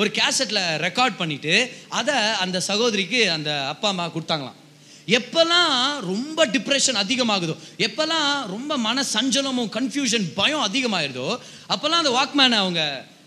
ஒரு 0.00 0.10
கேசட்டில் 0.18 0.62
ரெக்கார்ட் 0.86 1.20
பண்ணிட்டு 1.20 1.54
அதை 2.00 2.16
அந்த 2.44 2.60
சகோதரிக்கு 2.70 3.20
அந்த 3.36 3.50
அப்பா 3.74 3.88
அம்மா 3.92 4.06
கொடுத்தாங்களாம். 4.16 4.58
எப்பெல்லாம் 5.18 5.72
ரொம்ப 6.10 6.40
டிப்ரெஷன் 6.54 6.98
அதிகமாகுதோ 7.02 7.54
எப்பெல்லாம் 7.86 8.28
ரொம்ப 8.54 8.72
மன 8.86 9.04
சஞ்சலமும் 9.14 9.70
கன்ஃபியூஷன் 9.76 10.26
பயம் 10.40 10.66
அதிகமாயிருதோ 10.68 11.28
அப்போல்லாம் 11.72 12.02
அந்த 12.02 12.12
வாக்மேனை 12.18 12.58
அவங்க 12.64 12.82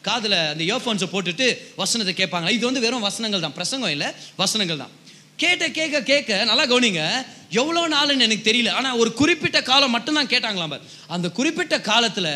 காதில் 0.07 0.37
அந்த 0.51 0.63
இயர்ஃபோன்ஸை 0.69 1.07
போட்டுட்டு 1.11 1.45
வசனத்தை 1.81 2.13
கேட்பாங்க 2.21 2.47
இது 2.55 2.63
வந்து 2.69 2.83
வெறும் 2.85 3.05
வசனங்கள் 3.07 3.43
தான். 3.45 3.55
பிரசங்கம் 3.59 3.93
இல்லை 3.95 4.09
வசனங்கள் 4.41 4.81
தான். 4.83 4.93
கேட்ட 5.41 5.69
கேட்க 5.77 6.01
கேட்க 6.01 6.43
நல்லா 6.49 6.65
கவனிங்க. 6.65 7.03
எவ்வளோ 7.61 7.81
நாளுன்னு 7.93 8.25
எனக்கு 8.25 8.51
தெரியல. 8.51 8.69
ஆனால் 8.79 8.97
ஒரு 9.01 9.13
குறிப்பிட்ட 9.13 9.61
காலம் 9.61 9.93
மட்டும்தான் 9.95 10.29
கேட்டாங்களாம் 10.33 10.71
பார். 10.73 10.85
அந்த 11.15 11.27
குறிப்பிட்ட 11.29 11.75
காலத்தில் 11.81 12.29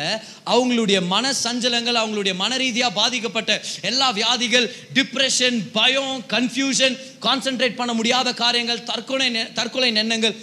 அவங்களுடைய 0.53 0.99
மன 1.13 1.31
சஞ்சலங்கள் 1.43 1.99
அவங்களுடைய 2.01 2.33
மன 2.35 2.57
ரீதியாக 2.57 2.97
பாதிக்கப்பட்ட 2.99 3.61
எல்லா 3.81 4.09
வியாதிகள் 4.19 4.67
டிப்ரெஷன் 4.97 5.57
பயம் 5.71 6.23
கன்ஃபியூஷன் 6.33 6.97
கான்சென்ட்ரேட் 7.25 7.79
பண்ண 7.81 7.93
முடியாத 7.93 8.33
காரியங்கள் 8.43 8.83
தற்கொலை 8.83 9.29
தற்கொலை 9.59 9.89
எண்ணங்கள் 10.03 10.37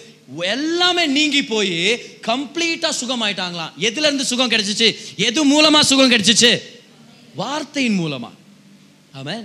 எல்லாமே 0.56 1.06
நீங்கி 1.06 1.42
போய் 1.54 1.78
கம்ப்ளீட்டாக 2.30 2.98
சுகமாயிட்டாங்களாம். 3.00 3.74
எதுலேருந்து 3.88 4.30
சுகம் 4.32 4.50
கிடைச்சிச்சு? 4.50 4.88
எது 5.28 5.44
மூலமாக 5.44 5.84
சுகம் 5.90 6.12
கிடைச்சிச்சு? 6.12 6.52
வார்த்தையின் 7.34 8.00
மூலமாக 8.02 8.34
ஆமாம் 9.18 9.44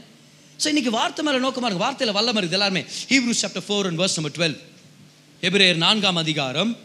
ஸோ 0.63 0.67
இன்னைக்கு 0.67 0.91
வார்த்தை 0.91 1.25
மேல 1.25 1.37
நோக்கமா 1.37 1.65
இருக்கு. 1.65 1.85
வார்த்தையில 1.85 2.11
வல்லமை 2.11 2.43
இருக்குது 2.43 2.51
எல்லாருமே. 2.51 2.81
Hebrew 2.81 3.33
chapter 3.41 3.63
four 3.67 3.85
and 3.85 3.99
verse 3.99 4.21
number 4.21 4.31
twelve 4.37 4.59
எபிரேயர் 5.41 5.75
நான்காம் 5.75 6.15
அதிகாரம் 6.15 6.77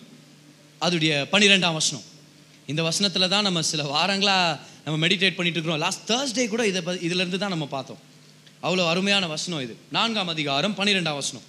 அதுடைய 0.80 1.26
பன்னிரெண்டாம் 1.32 1.72
வசனம். 1.72 2.04
இந்த 2.66 2.82
வசனத்துல 2.82 3.28
தான் 3.28 3.42
நம்ம 3.42 3.62
சில 3.62 3.82
வாரங்களா 3.82 4.58
நம்ம 4.84 5.06
மெடிடேட் 5.06 5.34
பண்ணிட்டு 5.34 5.44
இருக்கிறோம். 5.44 5.78
லாஸ்ட் 5.78 6.12
தேர்ஸ்டே 6.12 6.48
கூட 6.48 6.66
இதை 6.66 6.80
ப- 6.80 6.92
இதுல 6.92 7.14
இருந்து 7.14 7.38
தான் 7.38 7.48
நம்ம 7.48 7.66
பார்த்தோம். 7.66 7.98
அவ்வளோ 8.62 8.88
அருமையான 8.88 9.26
வசனம் 9.26 9.60
இது. 9.60 9.76
நான்காம் 9.92 10.28
அதிகாரம் 10.28 10.74
பன்னிரெண்டாம் 10.74 11.14
வசனம். 11.14 11.42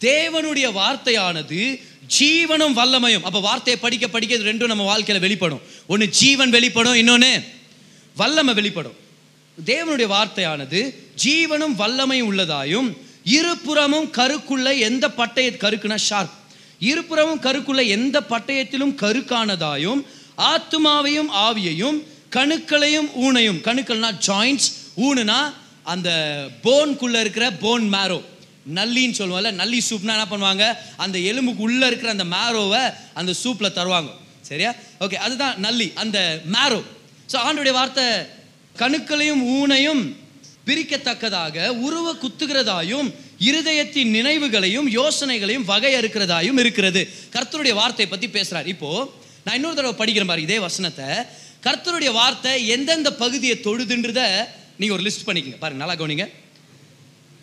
தேவனுடைய 0.00 0.72
வார்த்தையானது 0.72 1.82
ஜீவனும் 2.20 2.76
வல்லமையும். 2.76 3.22
அப்போ 3.22 3.40
வார்த்தையை 3.40 3.82
படிக்க 3.82 4.08
படிக்க 4.08 4.34
இது 4.34 4.52
ரெண்டும் 4.52 4.66
நம்ம 4.66 4.82
வாழ்க்கையில் 4.82 5.22
வெளிப்படும். 5.22 5.60
ஒன்று 5.86 6.08
ஜீவன் 6.08 6.50
வெளிப்படும் 6.50 6.94
இன்னொன்று 6.94 7.44
வல்லமை 8.16 8.54
வெளிப்படும். 8.54 9.02
தேவனுடைய 9.58 10.06
வார்த்தையானது 10.06 10.94
ஜீவனும் 11.24 11.76
வல்லமையும் 11.78 12.28
உள்ளதாயும் 12.30 12.96
இருபுறமும் 13.24 14.08
கருக்குள்ள 14.12 14.78
எந்த 14.78 15.08
பட்டய 15.08 15.50
கருக்குனா 15.50 15.94
ஷார்ப் 15.94 16.34
இருபுறமும் 16.78 17.40
கருக்குள்ள 17.40 17.86
எந்த 17.88 18.20
பட்டயத்திலும் 18.20 18.94
கருக்கானதாயும் 18.94 20.04
ஆத்துமாவையும் 20.38 21.30
ஆவியையும் 21.32 21.98
கணுக்களையும் 22.30 23.08
ஊனையும் 23.14 23.60
கணுக்கள்னா 23.62 24.10
ஜாயின்ட்ஸ் 24.26 24.70
ஊனுனா 24.96 25.52
அந்த 25.82 26.10
போன்குள்ள 26.62 27.20
இருக்கிற 27.20 27.50
போன் 27.50 27.92
மேரோ 27.92 28.22
நல்லின்னு 28.74 29.18
சொல்லுவோம்ல 29.18 29.52
நல்லி 29.52 29.82
சூப்னா 29.90 30.12
என்ன 30.16 30.26
பண்ணுவாங்க? 30.30 30.76
அந்த 30.96 31.18
எலும்புக்கு 31.18 31.62
உள்ள 31.62 31.86
இருக்கிற 31.86 32.10
அந்த 32.10 32.24
மேரோவை 32.24 32.94
அந்த 33.14 33.32
சூப்பில் 33.44 33.72
தருவாங்க. 33.72 34.10
சரியா? 34.40 34.74
ஓகே 35.00 35.14
அதுதான் 35.14 35.58
நல்லி 35.58 35.92
அந்த 35.94 36.40
மேரோ 36.52 36.82
ஸோ 37.32 37.36
ஆண்டுடைய 37.46 37.72
வார்த்தை 37.72 38.04
கணுக்களையும் 38.80 39.42
ஊனையும் 39.58 40.02
பிரிக்கத்தக்கதாக 40.68 41.66
உருவ 41.86 42.06
குத்துகிறதாயும் 42.22 43.08
இருதயத்தின் 43.48 44.10
நினைவுகளையும் 44.16 44.86
யோசனைகளையும் 44.98 45.66
வகையறுக்கிறதாயும் 45.70 46.58
இருக்கிறது. 46.62 47.02
கர்த்தருடைய 47.34 47.74
வார்த்தையை 47.80 48.08
பற்றி 48.10 48.28
பேசுகிறார் 48.28 48.66
இப்போ 48.74 48.90
நான் 49.44 49.54
இன்னொரு 49.54 49.76
தடவை 49.78 49.94
படிக்கிற 50.00 50.24
மாதிரி 50.24 50.46
இதே 50.48 50.58
வசனத்தை. 50.58 51.08
கர்த்தருடைய 51.66 52.10
வார்த்தை 52.12 52.52
எந்தெந்த 52.74 53.10
பகுதியை 53.22 53.56
தொழுதுன்றத 53.66 54.20
நீங்கள் 54.78 54.96
ஒரு 54.96 55.04
லிஸ்ட் 55.06 55.26
பண்ணிக்கங்க. 55.26 55.58
பாருங்க 55.58 55.82
நல்லா 55.84 55.98
கவனிங்க. 56.00 56.26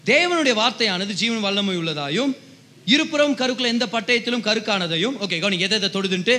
தேவனுடைய 0.06 0.54
வார்த்தையானது 0.62 1.14
ஜீவன் 1.22 1.46
வல்லமை 1.48 1.76
உள்ளதாயும் 1.82 2.32
இருபுறம் 2.86 3.36
கருக்குள்ள 3.42 3.74
எந்த 3.76 3.86
பட்டயத்திலும் 3.86 4.46
கருக்கானதையும் 4.48 5.18
ஓகே 5.24 5.38
கவனிங்க 5.44 5.68
எதை 5.70 5.78
எதை 5.82 5.90
தொடுதுன்ட்டு 5.96 6.36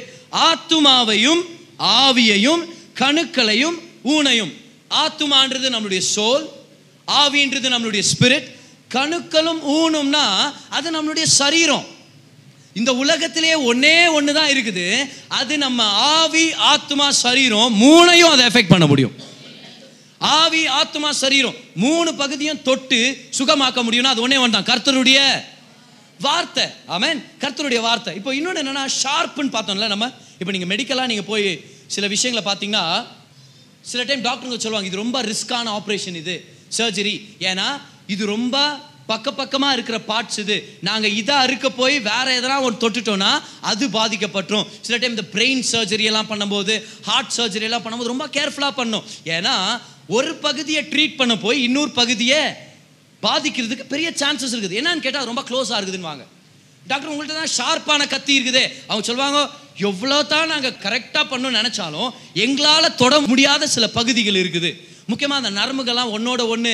ஆத்துமாவையும் 0.48 1.42
ஆவியையும் 2.00 2.64
கணுக்களையும் 3.00 3.78
ஊனையும். 4.14 4.52
ஆத்துமான்றது 5.00 5.66
நம்மளுடைய 5.74 6.02
சோல் 6.14 6.44
ஆவின்றது 7.08 7.68
நம்மளுடைய 7.74 8.02
ஸ்பிரிட் 8.12 8.48
கணுக்களும் 8.94 9.60
ஊனும்னா 9.80 10.26
அது 10.76 10.88
நம்மளுடைய 10.96 11.26
சரீரம். 11.40 11.84
இந்த 12.80 12.90
உலகத்திலே 13.02 13.52
ஒன்னே 13.70 13.96
ஒன்று 14.16 14.32
தான் 14.38 14.50
இருக்குது. 14.52 14.84
அது 15.38 15.54
நம்ம 15.64 15.84
ஆவி 16.18 16.44
ஆத்மா 16.72 17.06
சரீரம் 17.24 17.74
மூணையும் 17.82 18.32
அதை 18.34 18.44
எஃபெக்ட் 18.50 18.72
பண்ண 18.74 18.86
முடியும். 18.92 19.14
ஆவி 20.40 20.62
ஆத்மா 20.80 21.08
சரீரம் 21.22 21.56
மூணு 21.84 22.10
பகுதியும் 22.20 22.62
தொட்டு 22.68 23.00
சுகமாக்க 23.38 23.78
முடியும்னா 23.86 24.12
அது 24.14 24.24
ஒன்னே 24.26 24.38
ஒன்று 24.42 24.56
தான் 24.56 24.70
கர்த்தருடைய 24.70 25.18
வார்த்தை. 26.26 26.64
ஆமேன் 26.96 27.20
கர்த்தருடைய 27.42 27.80
வார்த்தை. 27.88 28.12
இப்போ 28.20 28.30
இன்னொன்று 28.38 28.62
என்னென்னா 28.62 28.84
ஷார்ப்புன்னு 29.02 29.54
பார்த்தோம்ல 29.56 29.88
நம்ம. 29.94 30.08
இப்போ 30.40 30.52
நீங்கள் 30.56 30.72
மெடிக்கலாக 30.72 31.10
நீங்கள் 31.12 31.30
போய் 31.32 31.48
சில 31.94 32.06
விஷயங்களை 32.14 32.44
பார்த்தீங்கன்னா 32.50 32.84
சில 33.90 34.00
டைம் 34.08 34.24
டாக்டருங்க 34.28 34.58
சொல்லுவாங்க 34.64 34.90
இது 34.90 35.02
ரொம்ப 35.04 35.18
ரிஸ்க்கான 35.32 35.72
ஆப்ரேஷன் 35.78 36.18
இது 36.22 36.34
சர்ஜரி 36.78 37.14
ஏன்னா 37.50 37.68
இது 38.14 38.22
ரொம்ப 38.36 38.56
பக்க 39.10 39.28
பக்கமாக 39.38 39.76
இருக்கிற 39.76 39.96
பார்ட்ஸ் 40.10 40.38
இது. 40.42 40.56
நாங்கள் 40.88 41.14
இதை 41.20 41.34
அறுக்க 41.44 41.66
போய் 41.78 41.96
வேற 42.10 42.26
எதனா 42.40 42.56
ஒரு 42.66 42.76
தொட்டுட்டோம்னா 42.82 43.30
அது 43.70 43.84
பாதிக்கப்பட்டுரும். 43.96 44.66
சில 44.86 44.96
டைம் 44.98 45.14
இந்த 45.16 45.26
பிரெயின் 45.34 45.62
சர்ஜரி 45.70 46.04
எல்லாம் 46.10 46.28
பண்ணும்போது 46.32 46.74
ஹார்ட் 47.08 47.34
சர்ஜரி 47.38 47.66
எல்லாம் 47.68 47.84
பண்ணும்போது 47.84 48.12
ரொம்ப 48.12 48.26
கேர்ஃபுல்லாக 48.36 48.74
பண்ணும். 48.80 49.04
ஏன்னா 49.36 49.54
ஒரு 50.16 50.30
பகுதியை 50.46 50.82
ட்ரீட் 50.92 51.18
பண்ண 51.20 51.34
போய் 51.46 51.58
இன்னொரு 51.66 51.92
பகுதியை 52.00 52.40
பாதிக்கிறதுக்கு 53.26 53.92
பெரிய 53.94 54.08
சான்சஸ் 54.22 54.54
இருக்குது. 54.54 54.78
என்னன்னு 54.82 55.04
கேட்டால் 55.06 55.28
ரொம்ப 55.30 55.44
க்ளோஸாக 55.50 55.80
இருக்குதுன்னு 55.80 56.10
வாங்க 56.10 56.24
டாக்டர் 56.90 57.10
உங்கள்கிட்ட 57.12 57.36
தான் 57.40 57.54
ஷார்ப்பான 57.58 58.06
கத்தி 58.14 58.32
இருக்குதே. 58.38 58.64
அவங்க 58.88 59.04
சொல்லுவாங்க 59.10 59.40
எவ்வளோ 59.88 60.18
தான் 60.32 60.50
நாங்கள் 60.52 60.78
கரெக்டாக 60.84 61.24
பண்ணணும்னு 61.30 61.60
நினச்சாலும் 61.60 62.10
எங்களால் 62.44 62.96
தொட 63.02 63.14
முடியாத 63.30 63.66
சில 63.74 63.86
பகுதிகள் 63.98 64.40
இருக்குது. 64.42 64.70
முக்கியமாக 65.10 65.40
அந்த 65.42 65.52
நரம்புகள்லாம் 65.60 66.12
ஒன்றோட 66.16 66.42
ஒன்று 66.54 66.72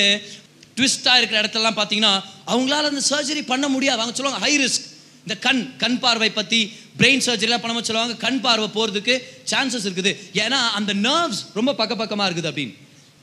ட்விஸ்ட்டாக 0.77 1.19
இருக்கிற 1.21 1.39
இடத்துலலாம் 1.43 1.79
பார்த்தீங்கன்னா 1.79 2.13
அவங்களால 2.53 2.91
அந்த 2.93 3.03
சர்ஜரி 3.13 3.43
பண்ண 3.53 3.67
முடியாது. 3.75 4.01
அவங்க 4.03 4.17
சொல்லுவாங்க 4.19 4.43
ஹை 4.47 4.53
ரிஸ்க் 4.63 4.87
இந்த 5.25 5.35
கண் 5.47 5.63
கண் 5.83 5.99
பார்வை 6.05 6.31
பற்றி 6.41 6.61
பிரெயின் 6.99 7.25
சர்ஜரிலாம் 7.27 7.63
பண்ண 7.63 7.83
சொல்லுவாங்க. 7.89 8.15
கண் 8.27 8.41
பார்வை 8.45 8.69
போகிறதுக்கு 8.77 9.15
சான்சஸ் 9.53 9.87
இருக்குது. 9.89 10.13
ஏன்னா 10.45 10.61
அந்த 10.79 10.93
நர்வ்ஸ் 11.07 11.43
ரொம்ப 11.59 11.71
பக்க 11.81 11.93
பக்கமாக 12.03 12.29
இருக்குது 12.29 12.51
அப்படின்னு. 12.51 12.75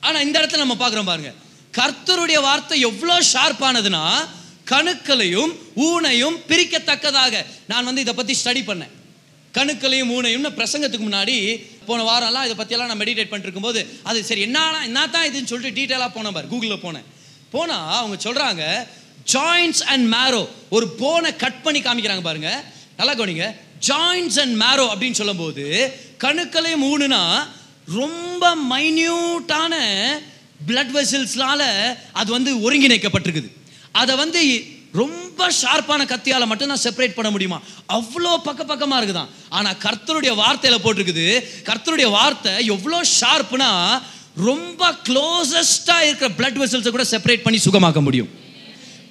ஆனால் 0.07 0.23
இந்த 0.27 0.35
இடத்துல 0.39 0.63
நம்ம 0.63 0.77
பார்க்குறோம் 0.81 1.11
பாருங்க. 1.11 1.31
கர்த்தருடைய 1.79 2.39
வார்த்தை 2.47 2.75
எவ்வளோ 2.89 3.15
ஷார்ப்பானதுன்னா 3.33 4.03
கணுக்களையும் 4.71 5.51
ஊனையும் 5.87 6.37
பிரிக்கத்தக்கதாக. 6.49 7.33
நான் 7.71 7.87
வந்து 7.89 8.03
இதை 8.05 8.13
பற்றி 8.19 8.35
ஸ்டடி 8.41 8.63
பண்ணேன். 8.69 8.93
கணுக்களையும் 9.57 10.11
மூணையும் 10.13 10.47
பிரசங்கத்துக்கு 10.59 11.07
முன்னாடி 11.07 11.35
போன 11.89 12.05
வாரம்லாம் 12.09 12.45
இதை 12.47 12.55
பற்றியெல்லாம் 12.59 12.91
நான் 12.91 13.01
மெடிடேட் 13.01 13.31
பண்ணிட்டு 13.31 13.47
இருக்கும்போது 13.47 13.81
அது 14.09 14.19
சரி 14.29 14.43
என்னன்னா 14.45 14.81
என்ன 14.89 15.07
தான் 15.15 15.27
இதுன்னு 15.29 15.51
சொல்லிட்டு 15.51 15.77
டீட்டெயிலாக 15.79 16.11
போனேன் 16.15 16.35
பாரு 16.37 16.51
கூகுளில் 16.53 16.83
போனேன். 16.85 17.05
போனால் 17.53 17.91
அவங்க 17.97 18.17
சொல்கிறாங்க 18.25 18.63
ஜாயின்ஸ் 19.33 19.81
அண்ட் 19.91 20.07
மேரோ 20.13 20.41
ஒரு 20.75 20.87
போனை 21.01 21.29
கட் 21.43 21.61
பண்ணி 21.65 21.79
காமிக்கிறாங்க 21.81 22.23
பாருங்க. 22.29 22.49
நல்லா 22.99 23.13
கவனிங்க. 23.19 23.45
ஜாயின்ஸ் 23.87 24.39
அண்ட் 24.43 24.55
மேரோ 24.63 24.85
அப்படின்னு 24.91 25.19
சொல்லும்போது 25.21 25.65
கணுக்களையும் 26.23 26.85
மூணுனா 26.87 27.21
ரொம்ப 27.99 28.43
மைன்யூட்டான 28.71 29.73
பிளட் 30.67 30.93
வெசல்ஸ்னால 30.97 31.61
அது 32.19 32.29
வந்து 32.37 32.51
ஒருங்கிணைக்கப்பட்டிருக்குது. 32.65 33.49
அதை 34.01 34.13
வந்து 34.23 34.41
ரொம்ப 35.01 35.49
ஷார்ப்பான 35.61 36.01
கத்தியால 36.11 36.43
மட்டும்தான் 36.51 36.83
செப்பரேட் 36.85 37.17
பண்ண 37.17 37.29
முடியுமா? 37.35 37.59
அவ்வளோ 37.97 38.31
பக்க 38.47 38.61
பக்கமாக 38.71 38.99
இருக்குதான். 38.99 39.31
ஆனால் 39.57 39.77
கர்த்தருடைய 39.85 40.33
வார்த்தையில் 40.43 40.83
போட்டிருக்குது. 40.85 41.27
கர்த்தருடைய 41.69 42.09
வார்த்தை 42.17 42.53
எவ்வளோ 42.75 43.01
ஷார்ப்னா 43.19 43.69
ரொம்ப 44.49 44.91
க்ளோசஸ்டாக 45.09 46.07
இருக்கிற 46.07 46.29
பிளட் 46.39 46.59
வெசல்ஸை 46.61 46.91
கூட 46.95 47.05
செப்பரேட் 47.13 47.45
பண்ணி 47.45 47.59
சுகமாக்க 47.67 48.01
முடியும். 48.07 48.31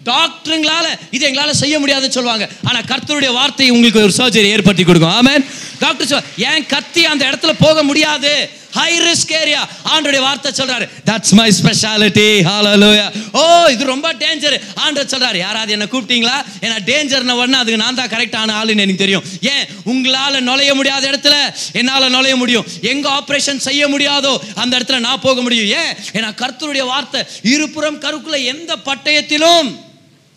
டாக்டருங்களால 0.09 0.87
இது 1.17 1.25
எங்களால் 1.29 1.61
செய்ய 1.61 1.77
முடியாதுன்னு 1.83 2.17
சொல்லுவாங்க. 2.17 2.47
ஆனால் 2.69 2.89
கர்த்தருடைய 2.91 3.31
வார்த்தை 3.39 3.69
உங்களுக்கு 3.75 4.03
ஒரு 4.09 4.15
சர்ஜரி 4.19 4.49
ஏற்படுத்தி 4.57 4.85
கொடுக்கும். 4.85 5.15
ஆமென் 5.21 5.45
டாக்டர் 5.85 6.11
சொல் 6.11 6.29
ஏன் 6.51 6.67
கத்தி 6.75 7.03
அந்த 7.13 7.23
இடத்துல 7.31 7.53
போக 7.65 7.83
முடியாது. 7.91 8.33
ஹை 8.79 8.93
ரிஸ்க் 9.07 9.33
ஏரியா 9.41 9.61
ஆண்டோடைய 9.93 10.21
வார்த்தை 10.27 10.51
சொல்றாரு. 10.59 10.87
தட்ஸ் 11.09 11.35
மை 11.39 11.49
ஸ்பெஷாலிட்டி 11.59 12.27
ஹalleluya 12.49 13.07
ஓ 13.41 13.43
இது 13.75 13.85
ரொம்ப 13.93 14.09
டேஞ்சர் 14.23 14.57
ஆண்டவர் 14.85 15.11
சொல்றாரு 15.13 15.39
யாராவது 15.45 15.75
என்ன 15.77 15.87
கூப்பிட்டீங்களா? 15.93 16.37
ஏன்னா 16.65 16.77
டேஞ்சர்ன 16.91 17.37
உடனே 17.41 17.59
அதுக்கு 17.63 17.83
நான் 17.85 17.99
தான் 18.01 18.13
கரெக்டான 18.15 18.55
ஆளுன்னு 18.61 18.85
எனக்கு 18.87 19.05
தெரியும். 19.05 19.25
ஏன்? 19.53 19.65
உங்களால 19.93 20.41
நுழைய 20.49 20.73
முடியாத 20.75 21.05
இடத்துல 21.11 21.37
என்னால 21.81 22.09
நுழைய 22.09 22.37
முடியும். 22.43 22.67
எங்க 22.93 23.07
ஆபரேஷன் 23.19 23.65
செய்ய 23.69 23.83
முடியாதோ 23.95 24.33
அந்த 24.63 24.73
இடத்துல 24.79 24.99
நான் 25.09 25.25
போக 25.27 25.41
முடியும். 25.47 25.71
ஏன்? 25.81 25.93
ஏன்னா 26.19 26.31
கர்த்தருடைய 26.43 26.85
வார்த்தை 26.93 27.23
இருபுறம் 27.55 28.01
கருக்குள்ள 28.05 28.41
எந்த 28.55 28.73
பட்டயத்திலும் 28.89 29.71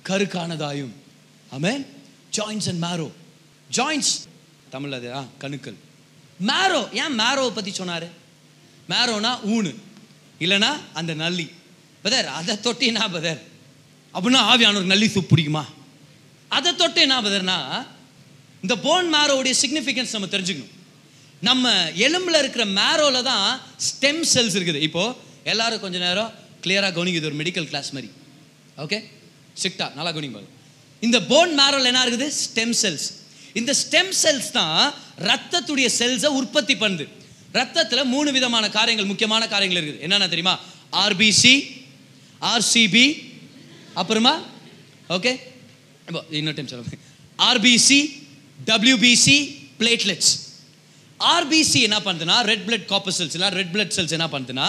கருக்கானதாயும். 0.10 0.93
ஆமென் 1.58 1.84
joints 2.38 2.69
and 2.71 2.82
marrow 2.86 3.10
joints 3.69 4.13
Tamil 4.69 4.95
அது 5.00 5.10
ஆ 5.19 5.21
கணுக்கள். 5.43 5.78
மேரோ 6.50 6.82
ஏன் 7.02 7.13
மேரோவை 7.19 7.52
பற்றி 7.58 7.71
சொன்னார்? 7.82 8.08
மேரோனா 8.91 9.32
ஊனு 9.54 9.71
இல்லைனா 10.39 10.71
அந்த 11.00 11.13
நல்லி. 11.23 11.45
பதர் 12.04 12.28
அதை 12.39 12.54
தொட்டு 12.65 12.86
என்ன 12.86 13.10
பதர்? 13.15 13.39
அப்படின்னா 14.13 14.41
ஆவியானவர் 14.52 14.91
நல்லி 14.93 15.08
சூப் 15.08 15.32
பிடிக்குமா? 15.32 15.63
அதை 16.58 16.76
தொட்டு 16.76 17.02
என்ன 17.02 17.21
பதர்னா 17.21 17.58
இந்த 18.62 18.76
போன் 18.86 19.13
மேரோவுடைய 19.13 19.54
சிக்னிஃபிகன்ஸ் 19.63 20.15
நம்ம 20.15 20.28
தெரிஞ்சுக்கணும். 20.36 20.73
நம்ம 21.41 21.71
எலும்பில் 22.06 22.39
இருக்கிற 22.43 22.63
மேரோவில் 22.80 23.28
தான் 23.32 23.60
ஸ்டெம் 23.88 24.21
செல்ஸ் 24.34 24.56
இருக்குது. 24.58 24.80
இப்போது 24.88 25.15
எல்லாரும் 25.43 25.80
கொஞ்சம் 25.80 26.02
நேரம் 26.02 26.32
கிளியராக 26.63 26.93
கவனிக்குது 26.97 27.30
ஒரு 27.30 27.38
மெடிக்கல் 27.41 27.69
கிளாஸ் 27.71 27.91
மாதிரி. 27.91 28.10
ஓகே 28.78 29.00
ஸ்ட்ரிக்டா 29.60 29.93
நல்லா 29.93 30.12
கவனிங்க 30.12 30.43
இந்த 31.00 31.17
போன் 31.32 31.52
மேரோவில் 31.60 31.91
என்ன 31.91 32.06
இருக்குது? 32.06 32.28
ஸ்டெம் 32.45 32.73
செல்ஸ் 32.82 33.08
இந்த 33.54 33.73
ஸ்டெம் 33.84 34.12
செல்ஸ் 34.23 34.50
தான் 34.52 34.93
ரத்தத்துடைய 35.30 35.88
செல்ஸை 36.00 36.30
உற்பத்தி 36.39 36.76
பண்ணுது. 36.76 37.06
ரத்தத்தில் 37.53 38.10
மூணு 38.13 38.29
விதமான 38.38 38.65
காரியங்கள் 38.77 39.10
முக்கியமான 39.12 39.43
காரியங்கள் 39.53 39.79
இருக்குது. 39.79 40.03
என்னென்ன 40.05 40.27
தெரியுமா? 40.33 40.55
ஆர்பிசி 41.03 41.53
ஆர்சிபி 42.53 43.05
அப்புறமா 44.01 44.33
ஓகே 45.15 45.31
இன்னொரு 46.39 46.55
டைம் 46.57 46.69
சொல்லுங்க 46.71 46.99
ஆர்பிசி 47.49 47.99
டபிள்யூபிசி 48.67 49.38
பிளேட்லெட்ஸ் 49.79 50.33
ஆர்பிசி 51.19 51.79
என்ன 51.88 51.97
பண்ணுதுன்னா 52.05 52.38
ரெட் 52.49 52.65
பிளட் 52.67 52.86
காப்பர் 52.91 53.15
செல்ஸ் 53.17 53.36
இல்லை 53.38 53.49
ரெட் 53.60 53.71
பிளட் 53.75 53.95
செல்ஸ் 53.97 54.15
என்ன 54.17 54.27
பண்ணுதுன்னா 54.33 54.67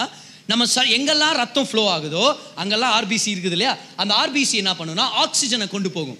நம்ம 0.51 0.65
ச 0.73 0.83
எங்கெல்லாம் 0.97 1.35
ரத்தம் 1.39 1.67
ஃப்ளோ 1.69 1.83
ஆகுதோ 1.95 2.23
அங்கெல்லாம் 2.61 2.93
ஆர்பிசி 2.97 3.29
இருக்குது 3.33 3.55
இல்லையா? 3.57 3.73
அந்த 4.01 4.13
ஆர்பிசி 4.21 4.55
என்ன 4.61 4.71
பண்ணுன்னா 4.79 5.05
ஆக்சிஜனை 5.23 5.67
கொண்டு 5.73 5.89
போகும். 5.97 6.19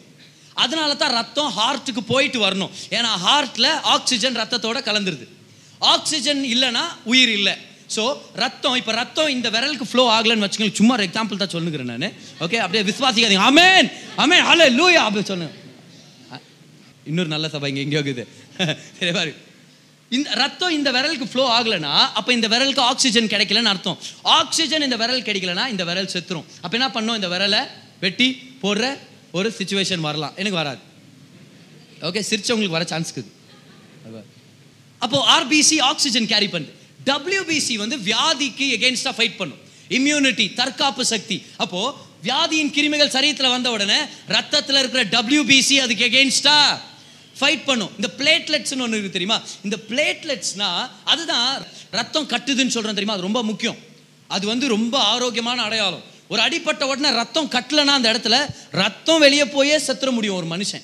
அதனால 0.63 0.95
தான் 1.02 1.15
ரத்தம் 1.19 1.52
ஹார்ட்டுக்கு 1.58 2.02
போயிட்டு 2.12 2.39
வரணும். 2.45 2.72
ஏன்னா 2.98 3.12
ஹார்ட்டில் 3.26 3.69
ஆக்சிஜன் 3.95 4.38
ரத்தத்தோட 4.41 4.80
கலந்துருது. 4.89 5.26
ஆக்சிஜன் 5.94 6.42
இல்லைன்னா 6.54 6.84
உயிர் 7.12 7.34
இல்லை. 7.39 7.56
ஸோ 7.96 8.04
ரத்தம் 8.44 8.76
இப்போ 8.80 8.92
ரத்தம் 9.02 9.30
இந்த 9.36 9.48
விரலுக்கு 9.56 9.86
ஃப்ளோ 9.92 10.04
ஆகலன்னு 10.15 10.46
வச்சுக்கோங்க. 10.46 10.76
சும்மா 10.80 10.94
ஒரு 10.98 11.06
எக்ஸாம்பிள் 11.08 11.42
தான் 11.42 11.54
சொல்லுகிறேன் 11.56 11.92
நான். 11.94 12.15
ஓகே 12.46 12.58
அப்படியே 12.63 12.84
விசுவாசிக்காதீங்க. 12.89 13.46
அமேன் 13.52 13.89
அமேன் 14.24 14.46
ஹலோ 14.50 14.68
லூயா 14.80 15.04
அப்படி 15.08 15.24
சொல்லுங்க. 15.32 15.54
இன்னொரு 17.10 17.30
நல்ல 17.36 17.48
சபை 17.54 17.70
இங்கே 17.72 17.84
எங்கேயோ 17.86 18.02
இருக்குது. 18.02 18.26
சரி 18.98 19.12
பாரு. 19.18 19.32
இந்த 20.18 20.30
ரத்தம் 20.42 20.76
இந்த 20.78 20.89
விரலுக்கு 20.96 21.28
ஃப்ளோ 21.32 21.44
ஆகலைன்னா 21.56 21.94
அப்போ 22.20 22.32
இந்த 22.38 22.48
விரலுக்கு 22.54 22.82
ஆக்சிஜன் 22.92 23.32
கிடைக்கலன்னு 23.34 23.72
அர்த்தம். 23.74 23.98
ஆக்சிஜன் 24.38 24.86
இந்த 24.88 24.98
விரல் 25.02 25.28
கிடைக்கலனா 25.28 25.65
இந்த 25.74 25.84
விரல் 25.89 26.12
செத்துரும். 26.13 26.48
அப்போ 26.63 26.76
என்ன 26.80 26.89
பண்ணும் 26.98 27.18
இந்த 27.20 27.30
விரலை 27.34 27.62
வெட்டி 28.06 28.28
போடுற 28.63 28.86
ஒரு 29.39 29.50
சுச்சுவேஷன் 29.58 30.06
வரலாம். 30.08 30.36
எனக்கு 30.42 30.60
வராது. 30.62 30.82
ஓகே 32.10 32.24
சிரிச்சவங்களுக்கு 32.30 32.78
வர 32.78 32.86
சான்ஸ் 32.94 33.12
இருக்குது. 33.15 33.32
அப்போ 35.00 35.18
ஆர்பிசி 35.38 35.82
ஆக்சிஜன் 35.82 36.28
கேரி 36.28 36.46
பண்ணுது 36.46 36.72
டபிள்யூபிசி 37.06 37.74
வந்து 37.74 37.98
வியாதிக்கு 37.98 38.66
எகென்ஸ்டா 38.76 39.12
ஃபைட் 39.18 39.38
பண்ணும். 39.38 39.58
இம்யூனிட்டி 39.90 40.54
தற்காப்பு 40.54 41.06
சக்தி. 41.06 41.46
அப்போ 41.58 41.98
வியாதியின் 42.24 42.74
கிருமிகள் 42.76 43.16
சரீரத்தில் 43.16 43.50
வந்த 43.50 43.72
உடனே 43.72 43.98
ரத்தத்தில் 44.28 44.76
இருக்கிற 44.76 45.04
டபிள்யூபிசி 45.06 45.74
அதுக்கு 45.74 46.06
எகென்ஸ்டா 46.06 46.80
ஃபைட் 47.40 47.64
பண்ணும். 47.66 47.92
இந்த 47.96 48.10
பிளேட்லெட்ஸ்னு 48.18 48.82
ஒன்று 48.82 49.00
இருக்கு 49.00 49.18
தெரியுமா? 49.18 49.42
இந்த 49.64 49.78
பிளேட்லெட்ஸ்னா 49.90 50.90
அதுதான் 51.04 51.66
ரத்தம் 51.92 52.28
கட்டுதுன்னு 52.28 52.76
சொல்றேன் 52.76 52.98
தெரியுமா? 53.00 53.14
அது 53.14 53.22
ரொம்ப 53.22 53.44
முக்கியம். 53.44 53.78
அது 54.28 54.48
வந்து 54.48 54.68
ரொம்ப 54.68 55.00
ஆரோக்கியமான 55.00 55.62
அடையாளம். 55.62 56.04
ஒரு 56.28 56.42
அடிப்பட்ட 56.42 56.88
உடனே 56.88 57.16
ரத்தம் 57.16 57.50
கட்டலைன்னா 57.50 57.96
அந்த 58.00 58.14
இடத்துல 58.14 58.50
ரத்தம் 58.72 59.20
வெளியே 59.20 59.46
போயே 59.46 59.78
செத்துற 59.78 60.12
முடியும் 60.12 60.36
ஒரு 60.36 60.48
மனுஷன். 60.48 60.84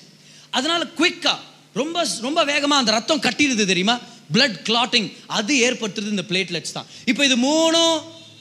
அதனால 0.50 0.86
குயிக்காக 0.98 1.40
ரொம்ப 1.80 1.98
ரொம்ப 2.28 2.40
வேகமாக 2.52 2.82
அந்த 2.82 2.92
ரத்தம் 2.98 3.24
கட்டிடுது 3.26 3.64
தெரியுமா? 3.72 3.96
பிளட் 4.36 4.60
கிளாட்டிங் 4.68 5.08
அது 5.38 5.54
ஏற்படுத்துறது 5.66 6.14
இந்த 6.16 6.26
பிளேட்லெட்ஸ் 6.30 6.76
தான். 6.78 6.88
இப்போ 7.12 7.22
இது 7.30 7.36
மூணும் 7.48 7.96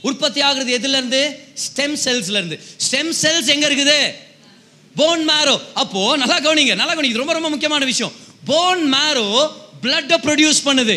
உற்பத்தி 0.08 0.40
ஆகுறது 0.48 0.70
எதுலேருந்து 0.78 1.22
ஸ்டெம் 1.64 1.96
செல்ஸ்லேருந்து 2.04 2.56
ஸ்டெம் 2.86 3.12
செல்ஸ் 3.22 3.50
எங்கே 3.54 3.66
இருக்குது? 3.70 3.98
போன் 5.00 5.22
மேரோ 5.30 5.56
அப்போ 5.82 6.02
நல்லா 6.22 6.36
கவனிங்க 6.46 6.74
நல்லா 6.80 6.94
கவனிங்க. 6.94 7.20
ரொம்ப 7.22 7.34
ரொம்ப 7.38 7.50
முக்கியமான 7.54 7.84
விஷயம். 7.92 8.14
போன் 8.50 8.84
மேரோ 8.94 9.26
பிளட்டை 9.84 10.16
ப்ரொடியூஸ் 10.26 10.60
பண்ணுது. 10.68 10.96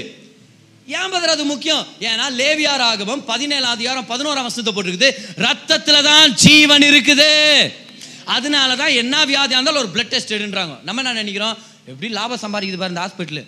ஏன் 0.98 1.12
பதில் 1.14 1.34
அது 1.36 1.46
முக்கியம்? 1.54 1.84
ஏன்னா 2.10 2.26
லேவியார் 2.40 2.84
ஆகமம் 2.90 3.24
பதினேழாம் 3.32 3.76
அதிகாரம் 3.78 4.08
பதினோராம் 4.12 4.48
வசனத்தை 4.48 4.74
போட்டிருக்குது. 4.76 5.10
ரத்தத்தில் 5.46 6.08
தான் 6.10 6.36
ஜீவன் 6.44 6.86
இருக்குது. 6.92 7.32
அதனால 8.36 8.70
தான் 8.82 8.94
என்ன 9.02 9.16
வியாதியாக 9.32 9.58
இருந்தாலும் 9.58 9.82
ஒரு 9.84 9.92
பிளட் 9.96 10.14
டெஸ்ட் 10.14 10.38
எடுன்றாங்க. 10.38 10.74
நம்ம 10.88 11.02
என்ன 11.04 11.14
நினைக்கிறோம்? 11.22 11.58
எப்படி 11.92 12.08
லாபம் 12.18 12.42
சம்பாதிக்குது 12.44 12.80
பாரு 12.82 12.94
இந்த 12.94 13.04
ஹாஸ்பிட்டலு 13.06 13.44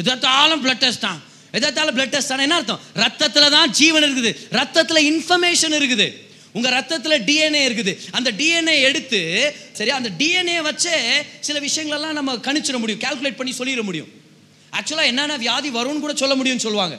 எதாத்தாலும் 0.00 0.60
பிளட் 0.64 0.82
டெஸ்ட் 0.84 1.04
தான். 1.06 1.18
எதாத்தாலும் 1.58 1.96
பிளட் 1.96 2.12
டெஸ்ட் 2.14 2.30
தானே. 2.32 2.44
என்ன 2.46 2.56
அர்த்தம்? 2.60 2.80
ரத்தத்தில் 3.04 3.54
தான் 3.56 3.70
ஜீவன் 3.78 4.04
இருக்குது. 4.06 4.30
ரத்தத்தில் 4.58 5.00
இன்ஃபர்மேஷன் 5.10 5.74
இருக்குது. 5.78 6.06
உங்கள் 6.56 6.74
ரத்தத்தில் 6.76 7.16
டிஎன்ஏ 7.28 7.62
இருக்குது. 7.68 7.92
அந்த 8.16 8.28
டிஎன்ஏ 8.40 8.76
எடுத்து 8.88 9.20
சரி 9.78 9.90
அந்த 9.98 10.10
டிஎன்ஏ 10.20 10.58
வச்சே 10.68 10.96
சில 11.46 11.58
விஷயங்களெல்லாம் 11.66 12.18
நம்ம 12.18 12.36
கணிச்சிட 12.48 12.78
முடியும். 12.82 13.02
கால்குலேட் 13.06 13.40
பண்ணி 13.40 13.54
சொல்லிட 13.60 13.82
முடியும். 13.88 14.10
ஆக்சுவலாக 14.78 15.10
என்னென்ன 15.12 15.36
வியாதி 15.44 15.70
வரும்னு 15.78 16.04
கூட 16.04 16.14
சொல்ல 16.22 16.34
முடியும்னு 16.40 16.66
சொல்லுவாங்க. 16.66 16.96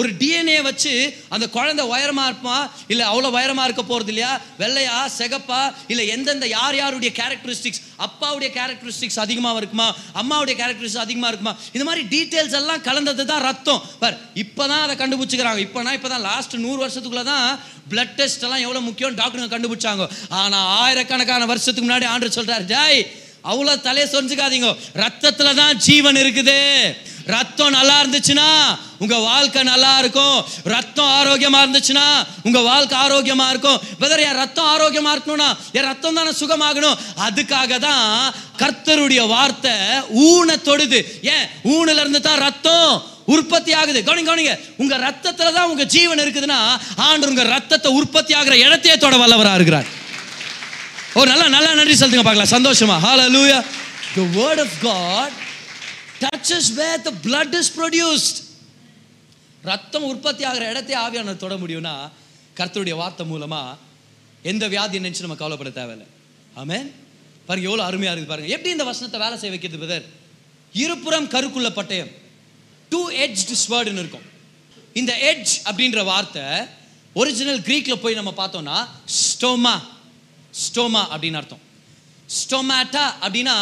ஒரு 0.00 0.08
டிஎன்ஏ 0.20 0.56
வச்சு 0.66 0.92
அந்த 1.34 1.46
குழந்தை 1.56 1.82
உயரமாக 1.92 2.30
இருப்பா 2.30 2.56
இல்லை 2.92 3.04
அவ்வளோ 3.10 3.28
உயரமாக 3.36 3.66
இருக்க 3.68 3.82
போகிறது 3.90 4.10
இல்லையா? 4.12 4.32
வெள்ளையா 4.60 4.96
செகப்பா 5.18 5.60
இல்லை 5.92 6.04
எந்தெந்த 6.14 6.46
யார் 6.54 6.78
யாருடைய 6.80 7.10
கேரக்டரிஸ்டிக்ஸ் 7.20 7.82
அப்பாவுடைய 8.06 8.48
கேரக்டரிஸ்டிக்ஸ் 8.58 9.20
அதிகமாக 9.24 9.60
இருக்குமா? 9.62 9.88
அம்மாவுடைய 10.20 10.54
கேரக்டரிஸ்டிக்ஸ் 10.60 11.04
அதிகமாக 11.06 11.30
இருக்குமா? 11.32 11.54
இந்த 11.76 11.86
மாதிரி 11.88 12.04
டீட்டெயில்ஸ் 12.14 12.58
எல்லாம் 12.60 12.84
கலந்தது 12.88 13.24
தான் 13.32 13.44
ரத்தம். 13.48 13.82
பர் 14.02 14.18
இப்போ 14.44 14.62
தான் 14.72 14.84
அதை 14.86 14.96
கண்டுபிடிச்சிக்கிறாங்க. 15.02 15.62
இப்போனா 15.66 15.92
இப்போ 15.98 16.10
தான் 16.14 16.24
லாஸ்ட் 16.30 16.56
நூறு 16.66 16.78
வருஷத்துக்குள்ள 16.84 17.24
தான் 17.32 17.46
பிளட் 17.92 18.16
டெஸ்ட் 18.20 18.46
எல்லாம் 18.46 18.64
எவ்வளோ 18.66 18.82
முக்கியம் 18.88 19.18
டாக்டருங்க 19.22 19.50
கண்டுபிடிச்சாங்க. 19.56 20.06
ஆனால் 20.42 20.68
ஆயிரக்கணக்கான 20.82 21.46
வருஷத்துக்கு 21.52 21.88
முன்னாடி 21.88 22.08
ஆண்டு 22.12 22.36
சொல்கிறார் 22.38 22.66
ஜாய் 22.74 23.00
அவ்வளோ 23.52 23.72
தலையை 23.86 24.06
சொரிஞ்சுக்காதீங்க. 24.12 24.68
ரத்தத்தில் 25.04 25.58
தான் 25.58 25.74
ஜீவன் 25.86 26.18
இருக்குது. 26.20 26.60
ரத்தம் 27.26 27.70
நல்லா 27.70 28.02
இருந்துச்சுன்னா 28.02 28.48
உங்க 28.98 29.16
வாழ்க்கை 29.18 29.62
நல்லா 29.62 29.98
இருக்கும். 29.98 30.44
ரத்தம் 30.64 31.12
ஆரோக்கியமா 31.20 31.58
இருந்துச்சுன்னா 31.64 32.06
உங்க 32.42 32.60
வாழ்க்கை 32.60 32.98
ஆரோக்கியமா 32.98 33.48
இருக்கும். 33.48 33.80
பிரதர் 34.00 34.24
என் 34.26 34.38
ரத்தம் 34.42 34.70
ஆரோக்கியமா 34.74 35.10
இருக்கணும்னா 35.14 35.48
என் 35.72 35.82
ரத்தம் 35.82 36.14
தானே 36.14 36.32
சுகமாகணும். 36.42 36.96
அதுக்காக 37.26 37.78
தான் 37.78 38.34
கர்த்தருடைய 38.58 39.26
வார்த்தை 39.28 39.72
ஊனை 40.08 40.56
தொடுது. 40.68 41.00
ஏன்? 41.22 41.46
ஊனில 41.64 42.02
இருந்து 42.04 42.20
தான் 42.20 42.38
ரத்தம் 42.38 43.12
உற்பத்தி 43.24 43.72
ஆகுது. 43.72 44.00
கவனிங்க 44.00 44.30
கவனிங்க. 44.30 44.58
உங்க 44.76 44.96
ரத்தத்துல 44.96 45.52
தான் 45.52 45.68
உங்க 45.68 45.84
ஜீவன் 45.84 46.18
இருக்குதுன்னா 46.18 46.78
ஆண்டு 46.96 47.28
உங்க 47.28 47.42
ரத்தத்தை 47.42 47.92
உற்பத்தி 47.92 48.34
ஆகிற 48.34 48.56
இடத்தையே 48.56 48.98
தொட 48.98 49.16
வல்லவரா 49.16 49.54
இருக்கிறார். 49.54 49.86
ஓ 51.14 51.24
நல்லா 51.24 51.48
நல்லா 51.48 51.72
நன்றி 51.72 51.96
சொல்லுங்க 51.96 52.24
பார்க்கலாம். 52.28 52.54
சந்தோஷமா? 52.56 52.96
ஹalleluya 53.06 53.58
the 54.14 54.22
word 54.38 54.62
of 54.66 54.76
God 54.82 55.42
touches 56.22 56.70
where 56.80 57.00
the 57.06 57.12
blood 57.26 57.54
is 57.60 57.72
produced 57.78 58.38
ரத்தம் 59.70 60.06
உற்பத்தி 60.10 60.42
ஆகிற 60.50 60.64
இடத்தை 60.72 60.94
ஆவியான 61.04 61.36
தொட 61.42 61.54
முடியும்னா 61.62 61.94
கர்த்தருடைய 62.58 62.94
வார்த்தை 63.02 63.24
மூலமாக 63.30 63.78
எந்த 64.50 64.64
வியாதி 64.74 65.00
நினச்சி 65.04 65.24
நம்ம 65.24 65.38
கவலைப்பட 65.42 65.70
தேவையில்லை. 65.78 66.06
ஆமேன் 66.62 66.86
பாருங்க 67.46 67.66
எவ்வளோ 67.70 67.84
அருமையாக 67.88 68.12
இருக்குது 68.12 68.32
பாருங்க. 68.32 68.50
எப்படி 68.56 68.74
இந்த 68.74 68.84
வசனத்தை 68.90 69.18
வேலை 69.24 69.36
செய்ய 69.40 69.52
வைக்கிறது 69.54 69.80
பிரதர் 69.82 70.06
இருபுறம் 70.84 71.26
கருக்குள்ள 71.34 71.68
பட்டயம். 71.78 72.12
டூ 72.92 73.00
எட்ஜ் 73.24 73.42
ஸ்வேர்டுன்னு 73.64 74.02
இருக்கும். 74.04 74.26
இந்த 75.00 75.12
எட்ஜ் 75.30 75.54
அப்படின்ற 75.68 76.00
வார்த்தை 76.12 76.44
ஒரிஜினல் 77.20 77.60
க்ரீக்கில் 77.66 78.02
போய் 78.04 78.18
நம்ம 78.20 78.32
பார்த்தோம்னா 78.42 78.76
ஸ்டோமா 79.22 79.74
ஸ்டோமா 80.64 81.02
அப்படின்னு 81.12 81.40
அர்த்தம். 81.40 81.64
ஸ்டோமாட்டா 82.38 83.04
அப்படின்னா 83.24 83.56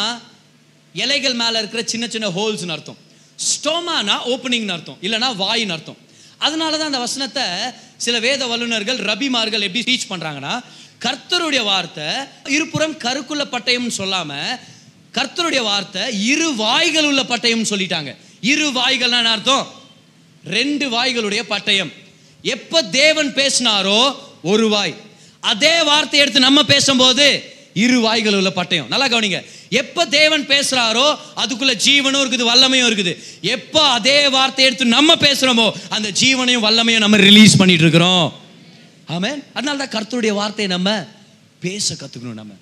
இலைகள் 1.03 1.37
மேலே 1.43 1.57
இருக்கிற 1.59 1.83
சின்ன 1.93 2.05
சின்ன 2.15 2.27
ஹோல்ஸ்னு 2.39 2.75
அர்த்தம். 2.77 2.99
ஸ்டோமானா 3.51 4.17
ஓப்பனிங்னு 4.33 4.75
அர்த்தம். 4.77 4.99
இல்லைன்னா 5.07 5.29
வாயின்னு 5.43 5.75
அர்த்தம். 5.77 5.99
அதனால 6.47 6.77
தான் 6.77 6.91
அந்த 6.91 7.01
வசனத்தை 7.07 7.45
சில 8.05 8.19
வேத 8.27 8.47
வல்லுநர்கள் 8.53 8.99
ரபிமார்கள் 9.11 9.67
எப்படி 9.67 9.83
டீச் 9.89 10.11
பண்ணுறாங்கன்னா 10.13 10.55
கர்த்தருடைய 11.05 11.63
வார்த்தை 11.71 12.09
இருபுறம் 12.57 12.95
கருக்குள்ள 13.05 13.45
பட்டயம்னு 13.55 13.95
சொல்லாமல் 14.01 14.59
கர்த்தருடைய 15.17 15.63
வார்த்தை 15.63 16.03
இரு 16.33 16.49
வாய்கள் 16.65 17.09
உள்ள 17.09 17.23
பட்டயம்னு 17.23 17.71
சொல்லிட்டாங்க. 17.73 18.11
இரு 18.53 18.67
வாய்கள்னா 18.79 19.19
என்ன 19.23 19.33
அர்த்தம்? 19.37 19.65
ரெண்டு 20.57 20.85
வாய்களுடைய 20.95 21.43
பட்டயம். 21.55 21.91
எப்போ 22.55 22.79
தேவன் 22.83 23.31
பேசினாரோ 23.41 24.01
ஒரு 24.53 24.69
வாய். 24.69 24.95
அதே 25.41 25.75
வார்த்தை 25.91 26.21
எடுத்து 26.21 26.47
நம்ம 26.49 26.61
பேசும்போது 26.73 27.27
இரு 27.85 27.99
வாய்கள் 28.07 28.37
உள்ள 28.39 28.51
பட்டயம். 28.59 28.89
நல்லா 28.93 29.07
கவனிங்க. 29.15 29.41
எப்போ 29.81 30.03
தேவன் 30.19 30.45
பேசுகிறாரோ 30.53 31.07
அதுக்குள்ள 31.43 31.75
ஜீவனும் 31.87 32.23
இருக்குது 32.23 32.45
வல்லமையும் 32.51 32.89
இருக்குது. 32.91 33.13
எப்போ 33.57 33.83
அதே 33.97 34.19
வார்த்தை 34.37 34.65
எடுத்து 34.69 34.95
நம்ம 34.99 35.17
பேசுகிறோமோ 35.27 35.67
அந்த 35.97 36.09
ஜீவனையும் 36.23 36.65
வல்லமையும் 36.67 37.05
நம்ம 37.05 37.21
ரிலீஸ் 37.29 37.59
பண்ணிட்டு 37.61 37.85
இருக்கிறோம். 37.87 38.27
ஆமென் 39.17 39.41
அதனால 39.57 39.77
தான் 39.83 39.95
கர்த்தருடைய 39.97 40.33
வார்த்தையை 40.41 40.71
நம்ம 40.77 40.91
பேச 41.67 41.95
கற்றுக்கணும் 41.95 42.41
நம்ம. 42.43 42.53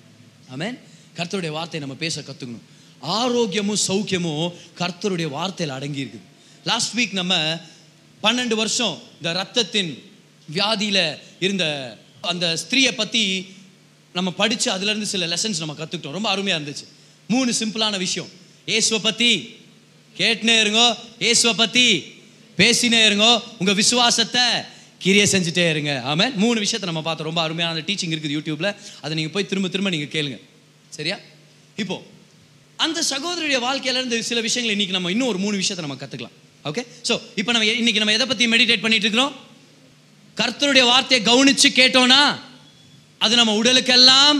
ஆமேன் 0.53 0.77
கர்த்தருடைய 1.17 1.51
வார்த்தையை 1.57 1.81
நம்ம 1.85 1.97
பேச 2.05 2.15
கற்றுக்கணும் 2.21 2.67
ஆரோக்கியமும் 3.19 3.81
சௌக்கியமும் 3.87 4.47
கர்த்தருடைய 4.81 5.27
வார்த்தையில் 5.37 5.75
அடங்கி 5.77 6.03
இருக்குது. 6.03 6.25
லாஸ்ட் 6.69 6.95
வீக் 6.97 7.19
நம்ம 7.21 7.35
பன்னெண்டு 8.23 8.55
வருஷம் 8.61 8.95
இந்த 9.17 9.29
ரத்தத்தின் 9.41 9.91
வியாதியில் 10.55 11.03
இருந்த 11.45 11.65
அந்த 12.31 12.45
ஸ்திரியை 12.63 12.91
பற்றி 12.99 13.23
நம்ம 14.13 14.31
படித்து 14.31 14.71
அதுலேருந்து 14.71 15.01
சில 15.01 15.27
லெசன்ஸ் 15.27 15.57
நம்ம 15.57 15.75
கற்றுக்கிட்டோம் 15.79 16.11
ரொம்ப 16.11 16.29
அருமையாக 16.29 16.63
இருந்துச்சு. 16.63 16.85
மூணு 17.27 17.53
சிம்பிளான 17.59 17.97
விஷயம். 17.97 18.29
ஏசுவை 18.67 18.99
பற்றி 19.01 19.55
கேட்டுனே 20.17 20.55
இருங்கோ. 20.63 20.95
ஏசுவை 21.19 21.53
பற்றி 21.55 22.03
பேசினே 22.57 22.99
இருங்கோ. 23.09 23.41
உங்கள் 23.59 23.75
விசுவாசத்தை 23.75 24.41
கிரியை 24.97 25.25
செஞ்சுட்டே 25.25 25.69
இருங்க. 25.69 26.01
ஆமாம் 26.01 26.37
மூணு 26.37 26.59
விஷயத்தை 26.59 26.93
நம்ம 26.93 27.01
பார்த்தோம். 27.01 27.25
ரொம்ப 27.25 27.41
அருமையான 27.41 27.79
டீச்சிங் 27.79 28.13
இருக்குது 28.15 28.35
யூடியூப்பில் 28.37 28.75
அதை 29.01 29.15
நீங்கள் 29.15 29.33
போய் 29.33 29.45
திரும்ப 29.45 29.67
திரும்ப 29.67 29.89
நீங்கள் 29.89 30.13
கேளுங்க. 30.15 30.39
சரியா? 30.89 31.17
இப்போது 31.75 32.03
அந்த 32.77 33.03
சகோதரியுடைய 33.09 33.59
வாழ்க்கையிலேருந்து 33.67 34.19
சில 34.19 34.41
விஷயங்கள் 34.41 34.73
இன்னைக்கு 34.73 34.93
நம்ம 34.93 35.11
இன்னும் 35.11 35.27
ஒரு 35.27 35.37
மூணு 35.37 35.55
விஷயத்தை 35.55 35.87
நம்ம 35.87 36.05
கற்றுக்கலாம் 36.05 36.37
ஓகே 36.65 36.81
ஸோ 37.09 37.21
இப்போ 37.35 37.51
நம்ம 37.51 37.67
இன்னைக்கு 37.67 37.99
நம்ம 37.99 38.13
எதை 38.13 38.25
பற்றி 38.27 38.45
மெடிடேட் 38.45 38.81
பண்ணிட்டு 38.81 39.05
இருக்கிறோம்? 39.07 39.33
கர்த்தருடைய 40.37 40.83
வார்த்தையை 40.85 41.25
கவனித்து 41.25 41.69
கேட்டோன்னா 41.69 42.39
அது 43.25 43.33
நம்ம 43.39 43.53
உடலுக்கெல்லாம் 43.61 44.39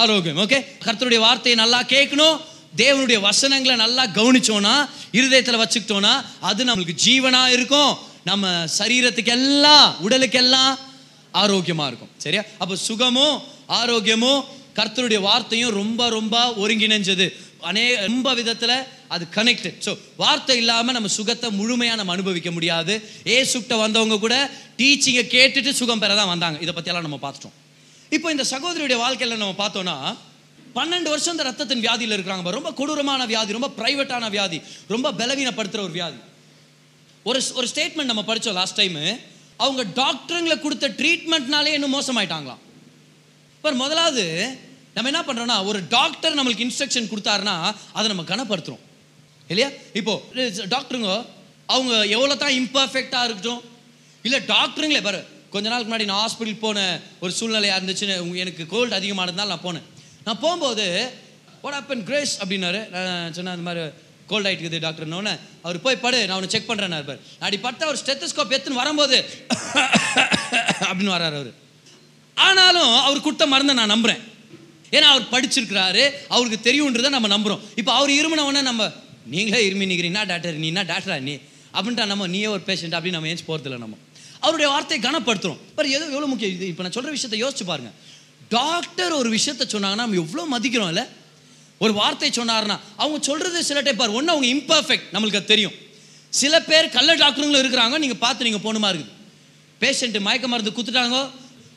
ஆரோக்கியம் 0.00 0.40
ஓகே 0.44 0.58
கர்த்தருடைய 0.84 1.20
வார்த்தையை 1.26 1.56
நல்லா 1.62 1.80
கேட்கணும். 1.94 2.36
தேவனுடைய 2.82 3.18
வசனங்களை 3.28 3.74
நல்லா 3.84 4.04
கவனிச்சோன்னா 4.18 4.74
இருதயத்தில் 5.18 5.60
வச்சுக்கிட்டோன்னா 5.62 6.14
அது 6.48 6.60
நம்மளுக்கு 6.68 7.02
ஜீவனாக 7.06 7.54
இருக்கும். 7.56 7.92
நம்ம 8.30 8.46
சரீரத்துக்கு 8.78 9.32
எல்லாம் 9.38 9.88
உடலுக்கெல்லாம் 10.06 10.72
ஆரோக்கியமாக 11.42 11.88
இருக்கும். 11.90 12.12
சரியா? 12.24 12.42
அப்போ 12.62 12.74
சுகமும் 12.88 13.36
ஆரோக்கியமும் 13.80 14.40
கர்த்தருடைய 14.78 15.20
வார்த்தையும் 15.28 15.74
ரொம்ப 15.80 16.08
ரொம்ப 16.16 16.36
ஒருங்கிணைஞ்சது. 16.62 17.26
அநே 17.68 17.84
ரொம்ப 18.06 18.28
விதத்தில் 18.38 18.76
அது 19.14 19.24
கனெக்டட் 19.36 19.78
ஸோ 19.86 19.92
வார்த்தை 20.22 20.56
இல்லாமல் 20.62 20.96
நம்ம 20.96 21.10
சுகத்தை 21.18 21.48
முழுமையாக 21.60 21.98
நம்ம 22.00 22.14
அனுபவிக்க 22.16 22.50
முடியாது. 22.56 22.94
ஏ 23.34 23.36
சுட்ட 23.52 23.76
வந்தவங்க 23.84 24.18
கூட 24.24 24.36
டீச்சிங்கை 24.80 25.24
கேட்டுட்டு 25.36 25.72
சுகம் 25.80 26.02
பெற 26.04 26.14
தான் 26.20 26.32
வந்தாங்க. 26.34 26.58
இதை 26.64 26.74
பற்றியெல்லாம் 26.74 27.08
நம்ம 27.08 27.20
பார்த்துட்டோம். 27.24 27.56
இப்போ 28.12 28.30
இந்த 28.30 28.44
சகோதரியுடைய 28.44 28.96
வாழ்க்கையில் 28.96 29.38
நம்ம 29.38 29.54
பார்த்தோன்னா 29.64 30.16
பன்னெண்டு 30.76 31.08
வருஷம் 31.08 31.34
இந்த 31.36 31.44
ரத்தத்தின் 31.50 31.82
வியாதியில் 31.86 32.14
இருக்கிறாங்க 32.16 32.50
ரொம்ப 32.50 32.72
கொடூரமான 32.72 33.26
வியாதி 33.26 33.52
ரொம்ப 33.52 33.70
பிரைவேட்டான 33.78 34.30
வியாதி 34.30 34.62
ரொம்ப 34.88 35.12
பலவீனப்படுத்துகிற 35.12 35.82
ஒரு 35.82 35.92
வியாதி. 35.92 36.18
ஒரு 37.24 37.42
ஒரு 37.54 37.66
ஸ்டேட்மெண்ட் 37.66 38.10
நம்ம 38.12 38.22
படித்தோம் 38.22 38.54
லாஸ்ட் 38.54 38.80
டைமு 38.80 39.18
அவங்க 39.56 39.82
டாக்டருங்களை 39.82 40.60
கொடுத்த 40.60 40.88
ட்ரீட்மெண்ட்னாலே 40.88 41.72
இன்னும் 41.76 41.94
மோசமாயிட்டாங்களாம். 41.94 42.62
இப்போ 43.56 43.72
முதலாவது 43.72 44.24
நம்ம 44.94 45.08
என்ன 45.12 45.22
பண்ணுறோன்னா 45.22 45.64
ஒரு 45.64 45.88
டாக்டர் 45.88 46.34
நம்மளுக்கு 46.34 46.66
இன்ஸ்ட்ரக்ஷன் 46.66 47.10
கொடுத்தாருன்னா 47.12 47.74
அதை 47.92 48.06
நம்ம 48.12 48.24
கனப்படுத்துறோம். 48.32 48.82
இல்லையா? 49.48 49.70
இப்போ 50.00 50.22
டாக்டருங்க 50.74 51.26
அவங்க 51.66 52.06
எவ்வளோ 52.06 52.36
தான் 52.36 52.54
இம்பர்ஃபெக்டாக 52.62 53.24
இருக்கட்டும் 53.26 53.62
இல்லை 54.24 54.40
டாக்டருங்களே 54.52 55.02
பாரு 55.02 55.20
கொஞ்ச 55.56 55.68
நாளுக்கு 55.68 55.90
முன்னாடி 55.90 56.08
நான் 56.10 56.22
ஹாஸ்பிட்டல் 56.22 56.60
போன 56.60 56.78
ஒரு 57.20 57.32
சூழ்நிலையாக 57.38 57.78
இருந்துச்சுன்னு 57.78 58.14
எனக்கு 58.42 58.66
கோல்டு 58.66 58.98
அதிகமானதுனால 58.98 59.52
நான் 59.52 59.64
போனேன். 59.66 59.86
நான் 60.26 60.40
போகும்போது 60.40 60.84
வாட் 61.62 61.78
அப்பன் 61.78 62.04
கிரேஸ் 62.04 62.34
அப்படின்னாரு. 62.40 62.80
நான் 62.94 63.32
சொன்னேன் 63.32 63.54
அந்த 63.56 63.66
மாதிரி 63.68 63.82
கோல்ட் 64.26 64.46
ஆகிட்டுக்குது 64.48 64.78
டாக்டர்னோடனே 64.84 65.32
அவர் 65.62 65.80
போய் 65.80 65.96
படு 65.96 66.18
நான் 66.26 66.36
உன்னை 66.36 66.50
செக் 66.50 66.68
பண்ணுறேன் 66.70 66.96
இருப்பார் 66.96 67.20
அப்படி 67.40 67.56
பார்த்தா 67.56 67.86
அவர் 67.88 68.00
ஸ்டெத்தஸ்கோப் 68.02 68.54
எடுத்துன்னு 68.54 68.82
வரும்போது 68.82 69.16
அப்படின்னு 70.88 71.14
வர்றார் 71.14 71.36
அவர். 71.36 71.52
ஆனாலும் 72.36 72.92
அவர் 73.04 73.20
கொடுத்த 73.20 73.46
மருந்தை 73.46 73.74
நான் 73.74 73.92
நம்புகிறேன் 73.94 74.22
ஏன்னா 74.92 75.06
அவர் 75.12 75.30
படிச்சிருக்கிறாரு 75.30 76.02
அவருக்கு 76.28 76.70
தெரியுன்றதை 76.70 77.08
நம்ம 77.08 77.28
நம்புகிறோம் 77.28 77.62
இப்போ 77.76 77.92
அவர் 77.92 78.10
இருமின 78.10 78.62
நம்ம 78.62 78.84
நீங்களே 79.26 79.68
இருமி 79.68 79.86
நிற்கிறீங்கன்னா 79.90 80.26
டாக்டர் 80.26 80.54
நீ 80.54 80.66
என்ன 80.66 80.82
டாக்டரா 80.84 81.20
நீ? 81.20 81.34
அப்படின்ட்டா 81.74 82.06
நம்ம 82.06 82.26
நீயே 82.26 82.46
ஒரு 82.46 82.62
பேஷண்ட் 82.66 82.96
அப்படின்னு 82.96 83.10
நம்ம 83.10 83.28
ஏஞ்சி 83.28 83.46
போகிறதில்ல 83.46 83.78
நம்ம. 83.78 83.96
அவருடைய 84.46 84.68
வார்த்தையை 84.72 85.00
கனப்படுத்துறோம். 85.06 85.60
பாரு 85.76 85.94
எது 85.96 86.04
எவ்வளோ 86.16 86.28
முக்கியம்? 86.32 86.54
இது 86.56 86.66
இப்போ 86.72 86.82
நான் 86.84 86.96
சொல்கிற 86.96 87.12
விஷயத்தை 87.16 87.38
யோசிச்சு 87.44 87.64
பாருங்க. 87.70 87.90
டாக்டர் 88.56 89.12
ஒரு 89.20 89.28
விஷயத்த 89.36 89.64
சொன்னாங்கன்னா 89.74 90.04
நம்ம 90.06 90.20
எவ்வளோ 90.24 90.44
மதிக்கிறோம் 90.54 90.90
இல்லை? 90.92 91.04
ஒரு 91.84 91.92
வார்த்தை 92.00 92.28
சொன்னாருன்னா 92.36 92.76
அவங்க 93.02 93.18
சொல்கிறது 93.28 93.58
சில 93.70 93.80
டைப் 93.86 94.00
பாரு 94.02 94.16
ஒன்று 94.18 94.32
அவங்க 94.34 94.48
இம்பர்ஃபெக்ட் 94.56 95.08
நம்மளுக்கு 95.14 95.40
அது 95.40 95.52
தெரியும். 95.54 95.74
சில 96.32 96.54
பேர் 96.68 96.94
கள்ள 96.96 97.10
டாக்டருங்களும் 97.24 97.62
இருக்கிறாங்க 97.64 97.96
நீங்கள் 98.04 98.22
பார்த்து 98.24 98.46
நீங்கள் 98.48 98.64
போகணுமா 98.66 98.88
இருக்குது. 98.92 99.12
பேஷண்ட்டு 99.82 100.24
மயக்க 100.26 100.46
மருந்து 100.52 100.72
குத்துட்டாங்க 100.76 101.18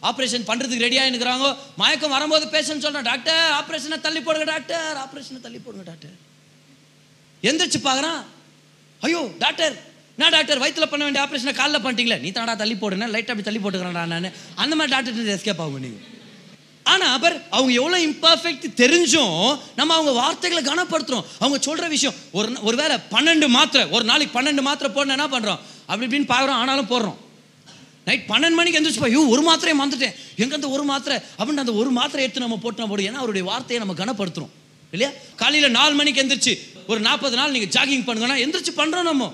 ஆப்ரேஷன் 0.10 0.46
பண்ணுறதுக்கு 0.50 0.86
ரெடியாக 0.86 1.10
இருக்கிறாங்க 1.12 1.46
மயக்கம் 1.82 2.14
வரும்போது 2.16 2.46
பேஷண்ட் 2.54 2.84
சொல்கிறேன் 2.86 3.08
டாக்டர் 3.12 3.46
ஆப்ரேஷனை 3.60 3.98
தள்ளி 4.06 4.22
போடுங்க 4.28 4.46
டாக்டர் 4.54 4.98
ஆப்ரேஷனை 5.06 5.40
தள்ளி 5.46 5.60
போடுங்க 5.66 5.86
டாக்டர். 5.92 6.16
எந்திரிச்சு 7.50 7.80
பார்க்குறான் 7.88 8.22
ஐயோ 9.02 9.22
டாக்டர் 9.44 9.76
நான் 10.20 10.34
டாக்டர் 10.36 10.62
வயிற்றில் 10.62 10.92
பண்ண 10.92 11.04
வேண்டிய 11.06 11.24
ஆப்ரேஷனை 11.26 11.54
காலில் 11.60 11.82
பண்ணிட்டீங்களே? 11.84 12.20
நீ 12.24 12.30
தாடா 12.38 12.54
தள்ளி 12.62 12.76
போடுனா 12.84 13.08
லைட்டாக 13.16 13.34
அப்படி 13.34 13.48
தள்ளி 13.50 13.62
போட்டுக்கிறேன்டா 13.64 14.06
நான். 14.14 14.32
அந்த 14.64 14.74
மாதிரி 14.78 14.92
டாக்டர் 14.96 15.36
எஸ்கேப் 15.36 15.62
ஆகும் 15.66 15.84
நீங்கள் 15.86 16.06
ஆனால் 16.92 17.12
அவர் 17.16 17.36
அவங்க 17.56 17.72
எவ்வளோ 17.80 17.98
இம்பர்ஃபெக்ட் 18.10 18.66
தெரிஞ்சும் 18.82 19.40
நம்ம 19.80 19.92
அவங்க 19.98 20.12
வார்த்தைகளை 20.20 20.62
கனப்படுத்துறோம். 20.70 21.26
அவங்க 21.44 21.58
சொல்கிற 21.68 21.88
விஷயம் 21.96 22.16
ஒரு 22.38 22.48
ஒரு 22.68 22.76
வேளை 22.82 22.96
பன்னெண்டு 23.16 23.48
மாத்திரை 23.58 23.84
ஒரு 23.96 24.06
நாளைக்கு 24.12 24.34
பன்னெண்டு 24.38 24.62
மாத்திரை 24.68 24.90
போடணும் 24.96 25.16
என்ன 25.18 25.28
பண்ணுறோம் 25.34 25.60
அப்படி 25.90 26.06
இப்படின்னு 26.08 26.30
பார்க்குறோம் 26.32 26.60
ஆனாலும் 26.62 26.90
போடுறோம். 26.94 27.18
நைட் 28.08 28.26
பன்னெண்டு 28.32 28.58
மணிக்கு 28.60 28.80
எந்திரிச்சுப்பா 28.80 29.10
ஐயோ 29.12 29.22
ஒரு 29.34 29.42
மாத்திரையை 29.50 29.76
மறந்துட்டேன். 29.82 30.16
எங்கே 30.44 30.56
அந்த 30.60 30.70
ஒரு 30.76 30.84
மாத்திரை? 30.92 31.18
அப்படின்னு 31.40 31.64
அந்த 31.66 31.76
ஒரு 31.82 31.92
மாத்திரை 32.00 32.24
எடுத்து 32.26 32.46
நம்ம 32.46 32.58
போட்டு 32.64 32.82
நம்ம 32.82 32.92
போடும் 32.94 33.10
ஏன்னா 33.10 33.22
அவருடைய 33.24 33.46
வார்த்தையை 33.52 33.80
நம்ம 33.84 33.96
கனப்படுத்துறோம். 34.02 34.54
இல்லையா? 34.96 35.12
காலையில் 35.42 35.76
நாலு 35.80 35.94
மணிக்கு 36.00 36.22
எந்திரிச்சு 36.24 36.54
ஒரு 36.92 37.00
நாற்பது 37.08 37.38
நாள் 37.40 37.54
நீங்கள் 37.56 37.74
ஜாகிங் 37.78 38.06
பண்ணுங்கன்னா 38.10 38.38
எந்திரிச்சு 38.46 38.74
பண்ணுறோம் 38.82 39.10
நம்ம. 39.12 39.28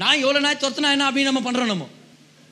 நான் 0.00 0.20
எவ்வளோ 0.24 0.40
நாய் 0.44 0.60
துரத்துனா 0.60 0.90
என்ன 0.96 1.06
அப்படின்னு 1.10 1.30
நம்ம 1.30 1.42
பண்ணுறோம் 1.46 1.72
நம்ம? 1.72 1.86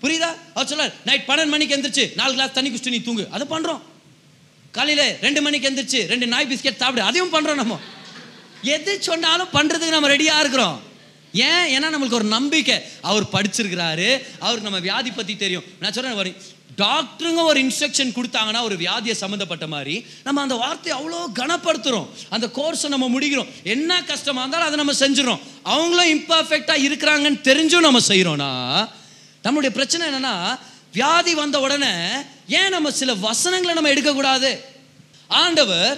புரியுதா? 0.02 0.30
அவர் 0.56 0.68
சொல்ல 0.70 0.84
நைட் 1.08 1.28
பன்னெண்டு 1.28 1.52
மணிக்கு 1.54 1.76
எந்திரிச்சு 1.76 2.04
நாலு 2.20 2.32
கிளாஸ் 2.34 2.56
தண்ணி 2.56 2.70
குடிச்சிட்டு 2.70 2.96
நீ 2.96 3.00
தூங்கு. 3.06 3.24
அதை 3.36 3.44
பண்ணுறோம் 3.54 3.80
காலையில் 4.76 5.06
ரெண்டு 5.26 5.40
மணிக்கு 5.44 5.68
எந்திரிச்சு 5.70 6.00
ரெண்டு 6.12 6.26
நாய் 6.32 6.48
பிஸ்கெட் 6.50 6.82
சாப்பிடு 6.82 7.06
அதையும் 7.08 7.32
பண்ணுறோம் 7.34 7.60
நம்ம. 7.62 7.78
எது 8.74 8.92
சொன்னாலும் 9.08 9.52
பண்ணுறதுக்கு 9.56 9.96
நம்ம 9.96 10.08
ரெடியாக 10.14 10.42
இருக்கிறோம். 10.44 10.76
ஏன்? 11.48 11.66
ஏன்னா 11.74 11.88
நம்மளுக்கு 11.94 12.18
ஒரு 12.20 12.28
நம்பிக்கை. 12.36 12.76
அவர் 13.10 13.32
படிச்சிருக்கிறாரு 13.34 14.08
அவருக்கு 14.44 14.68
நம்ம 14.68 14.80
வியாதி 14.86 15.10
பற்றி 15.10 15.36
தெரியும். 15.44 15.66
நான் 15.80 15.94
சொல்கிறேன் 15.96 16.20
ஒரு 16.22 16.32
டாக்டருங்க 16.82 17.42
ஒரு 17.50 17.58
இன்ஸ்ட்ரக்ஷன் 17.64 18.14
கொடுத்தாங்கன்னா 18.16 18.60
ஒரு 18.68 18.76
வியாதியை 18.82 19.14
சம்மந்தப்பட்ட 19.22 19.66
மாதிரி 19.74 19.94
நம்ம 20.26 20.42
அந்த 20.46 20.56
வார்த்தையை 20.62 20.94
அவ்வளோ 20.98 21.20
கனப்படுத்துகிறோம் 21.40 22.08
அந்த 22.34 22.46
கோர்ஸை 22.58 22.88
நம்ம 22.94 23.08
முடிக்கிறோம். 23.14 23.50
என்ன 23.74 24.00
கஷ்டமாக 24.10 24.42
இருந்தாலும் 24.42 24.68
அதை 24.68 24.78
நம்ம 24.82 24.94
செஞ்சிடறோம். 25.04 25.42
அவங்களும் 25.74 26.12
இம்பர்ஃபெக்டாக 26.16 26.86
இருக்கிறாங்கன்னு 26.88 27.40
தெரிஞ்சும் 27.50 27.86
நம்ம 27.88 28.02
செய்கிறோம்னா 28.10 28.50
நம்மளுடைய 29.44 29.72
பிரச்சனை 29.78 30.04
என்னன்னா 30.10 30.34
வியாதி 30.96 31.32
வந்த 31.42 31.56
உடனே 31.66 31.94
ஏன் 32.58 32.74
நம்ம 32.74 32.90
சில 33.00 33.14
வசனங்களை 33.28 33.72
நம்ம 33.78 33.90
எடுக்கக்கூடாது? 33.94 34.50
ஆண்டவர் 35.42 35.96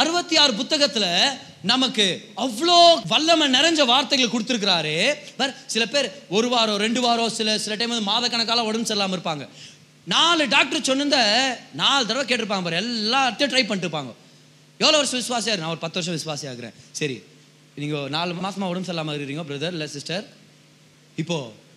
அறுபத்தி 0.00 0.34
ஆறு 0.42 0.52
புத்தகத்தில் 0.58 1.12
நமக்கு 1.70 2.04
அவ்வளோ 2.44 2.76
வல்லமை 3.12 3.46
நிறைஞ்ச 3.54 3.80
வார்த்தைகளை 3.90 4.28
கொடுத்துருக்கிறாரு. 4.32 4.94
பார் 5.38 5.52
சில 5.72 5.84
பேர் 5.94 6.06
ஒரு 6.36 6.48
வாரம் 6.52 6.78
ரெண்டு 6.84 7.00
வாரம் 7.06 7.34
சில 7.38 7.56
சில 7.64 7.74
டைம் 7.76 7.92
வந்து 7.94 8.10
மாதக்கணக்கால 8.10 8.64
உடம்பு 8.68 8.88
சரியில்லாமல் 8.90 9.16
இருப்பாங்க. 9.18 9.46
நாலு 10.14 10.42
டாக்டர் 10.54 10.88
சொன்னத 10.88 11.16
நாலு 11.80 12.02
தடவை 12.08 12.24
கேட்டிருப்பாங்க 12.26 12.64
பாரு. 12.66 12.80
எல்லாத்தையும் 12.84 13.52
ட்ரை 13.52 13.64
பண்ணிட்டுருப்பாங்க. 13.68 14.12
எவ்வளோ 14.82 14.96
வருஷம் 15.00 15.20
விசுவாசியாக 15.22 15.52
இருக்கு 15.52 15.64
நான் 15.64 15.74
ஒரு 15.76 15.82
பத்து 15.84 15.98
வருஷம் 15.98 16.16
விசுவாசியாக 16.18 16.52
ஆகுறேன். 16.54 16.76
சரி 16.98 17.16
நீங்கள் 17.82 18.08
நாலு 18.16 18.38
மாதமாக 18.44 18.70
உடம்பு 18.72 18.88
சரியில்லாமல் 18.88 19.16
இருக்கிறீங்க 19.18 19.44
பிரதர் 19.50 19.74
இல்லை 19.76 19.88
சிஸ்டர் 19.96 20.24
இப்போது 21.22 21.68